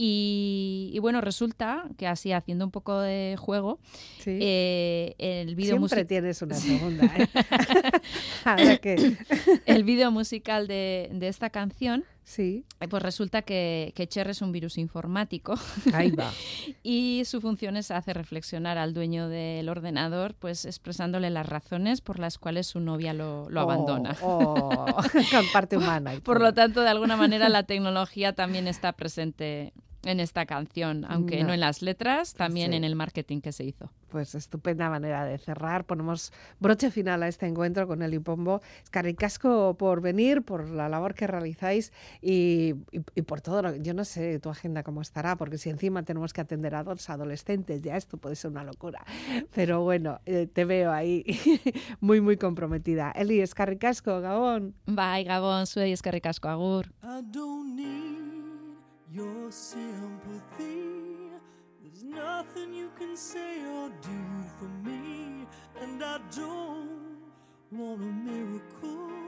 Y, 0.00 0.90
y 0.94 0.98
bueno, 1.00 1.20
resulta 1.20 1.84
que 1.96 2.06
así, 2.06 2.32
haciendo 2.32 2.64
un 2.64 2.70
poco 2.70 3.00
de 3.00 3.36
juego, 3.38 3.78
Sí. 4.18 4.38
eh, 4.40 5.14
el 5.18 5.54
vídeo 5.56 5.70
Siempre 5.76 5.78
musical... 5.80 6.06
tienes 6.06 6.42
una 6.42 6.54
segunda. 6.56 7.04
¿eh? 7.16 7.28
Ahora 8.44 8.76
que 8.78 8.94
el 9.66 9.84
vídeo 9.84 10.10
musical 10.10 10.66
de, 10.68 11.10
de 11.12 11.28
esta 11.28 11.50
canción, 11.50 12.04
sí, 12.28 12.64
eh, 12.80 12.88
pues 12.88 13.02
resulta 13.02 13.42
que, 13.42 13.92
que 13.96 14.06
Cher 14.06 14.28
es 14.28 14.42
un 14.42 14.52
virus 14.52 14.76
informático 14.78 15.54
ahí 15.94 16.10
va. 16.10 16.30
y 16.82 17.22
su 17.24 17.40
función 17.40 17.76
es 17.76 17.90
hacer 17.90 18.16
reflexionar 18.16 18.76
al 18.78 18.92
dueño 18.92 19.28
del 19.28 19.68
ordenador, 19.68 20.34
pues 20.34 20.64
expresándole 20.64 21.30
las 21.30 21.46
razones 21.46 22.00
por 22.00 22.18
las 22.18 22.38
cuales 22.38 22.66
su 22.66 22.80
novia 22.80 23.14
lo, 23.14 23.48
lo 23.48 23.60
abandona. 23.62 24.16
Oh, 24.22 24.68
oh, 24.70 24.96
con 25.30 25.46
parte 25.52 25.76
humana. 25.76 26.12
Por 26.22 26.40
lo 26.40 26.52
tanto, 26.52 26.82
de 26.82 26.88
alguna 26.88 27.16
manera 27.16 27.48
la 27.48 27.62
tecnología 27.62 28.34
también 28.34 28.68
está 28.68 28.92
presente 28.92 29.72
en 30.04 30.20
esta 30.20 30.46
canción, 30.46 31.04
aunque 31.08 31.40
No. 31.40 31.48
no, 31.48 31.54
en 31.54 31.60
las 31.60 31.82
letras, 31.82 32.34
también 32.34 32.70
Sí. 32.70 32.76
en 32.76 32.84
el 32.84 32.94
marketing 32.94 33.40
que 33.40 33.52
se 33.52 33.64
hizo. 33.64 33.90
Pues 34.08 34.34
estupenda 34.34 34.88
manera 34.88 35.24
de 35.26 35.36
cerrar. 35.38 35.84
Ponemos 35.84 36.32
broche 36.60 36.90
final 36.90 37.22
a 37.22 37.28
este 37.28 37.46
encuentro 37.46 37.86
con 37.86 38.00
Eli 38.02 38.18
Pombo. 38.18 38.62
Escarricasco 38.84 39.76
por 39.76 40.00
venir, 40.00 40.42
por 40.42 40.68
la 40.70 40.88
labor 40.88 41.14
que 41.14 41.26
realizáis 41.26 41.92
y, 42.22 42.74
y- 42.90 43.00
y 43.16 43.22
por 43.22 43.40
todo. 43.42 43.60
Lo, 43.62 43.76
yo 43.76 43.92
no 43.94 44.04
sé 44.04 44.38
tu 44.38 44.48
agenda 44.50 44.82
cómo 44.82 45.02
estará, 45.02 45.36
porque 45.36 45.58
si 45.58 45.68
encima 45.68 46.02
tenemos 46.04 46.32
que 46.32 46.40
atender 46.40 46.74
a 46.74 46.84
dos 46.84 47.10
adolescentes, 47.10 47.82
ya 47.82 47.96
esto 47.96 48.16
puede 48.16 48.36
ser 48.36 48.50
una 48.50 48.64
locura. 48.64 49.04
Pero 49.54 49.82
bueno, 49.82 50.20
eh, 50.26 50.46
te 50.50 50.64
veo 50.64 50.90
ahí 50.92 51.24
muy, 52.00 52.20
muy 52.20 52.36
comprometida. 52.38 53.10
Eli, 53.12 53.40
Escarricasco, 53.40 54.20
Gabón. 54.20 54.74
Bye, 54.86 55.24
Gabón, 55.24 55.66
soy 55.66 55.92
Escarricasco 55.92 56.48
Agur. 56.48 56.86
I 57.02 57.20
don't 57.30 57.74
need 57.74 58.37
your 59.18 59.50
sympathy. 59.50 60.84
There's 61.82 62.04
nothing 62.04 62.72
you 62.72 62.90
can 62.96 63.16
say 63.16 63.58
or 63.66 63.88
do 64.00 64.20
for 64.58 64.70
me, 64.88 65.44
and 65.80 66.02
I 66.04 66.20
don't 66.36 67.18
want 67.72 68.00
a 68.00 68.12
miracle. 68.30 69.27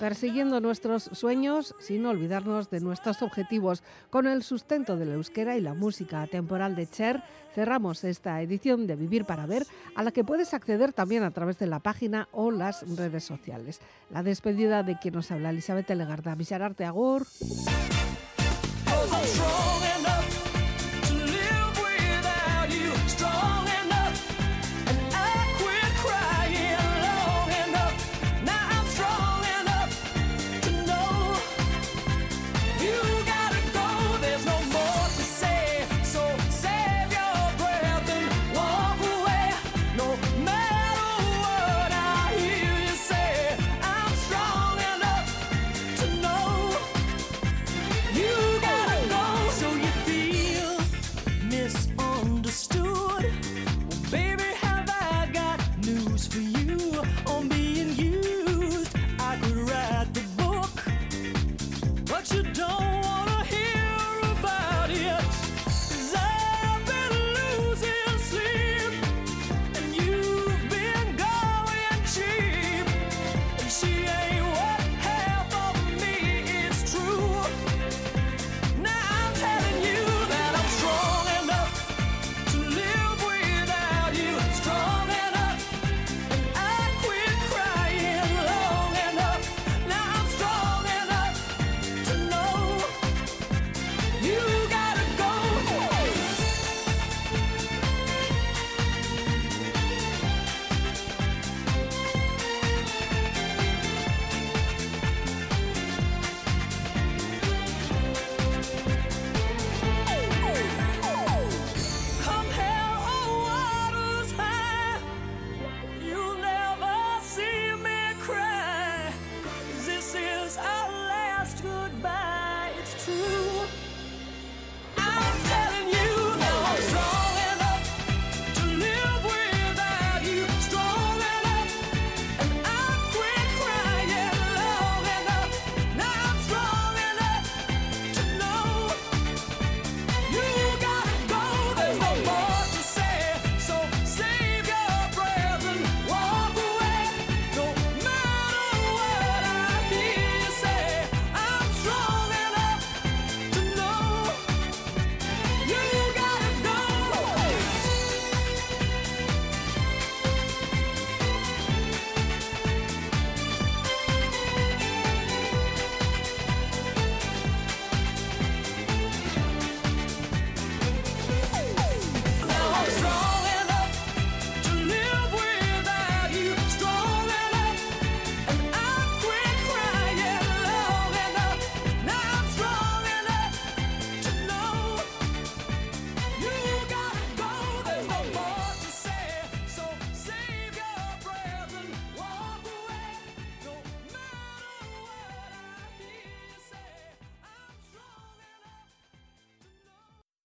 Persiguiendo 0.00 0.60
nuestros 0.60 1.04
sueños 1.12 1.74
sin 1.78 2.06
olvidarnos 2.06 2.70
de 2.70 2.80
nuestros 2.80 3.20
objetivos. 3.22 3.82
Con 4.08 4.26
el 4.26 4.42
sustento 4.42 4.96
del 4.96 5.12
euskera 5.12 5.56
y 5.56 5.60
la 5.60 5.74
música 5.74 6.26
temporal 6.26 6.74
de 6.74 6.88
Cher, 6.88 7.22
cerramos 7.54 8.02
esta 8.02 8.40
edición 8.40 8.86
de 8.86 8.96
Vivir 8.96 9.26
para 9.26 9.46
Ver, 9.46 9.66
a 9.94 10.02
la 10.02 10.10
que 10.10 10.24
puedes 10.24 10.54
acceder 10.54 10.94
también 10.94 11.22
a 11.22 11.30
través 11.30 11.58
de 11.58 11.66
la 11.66 11.80
página 11.80 12.28
o 12.32 12.50
las 12.50 12.82
redes 12.96 13.24
sociales. 13.24 13.80
La 14.10 14.22
despedida 14.22 14.82
de 14.82 14.98
quien 14.98 15.14
nos 15.14 15.30
habla, 15.30 15.50
Elizabeth 15.50 15.90
Legarda. 15.90 16.34
Bisararte, 16.34 16.86
Agur. 16.86 17.26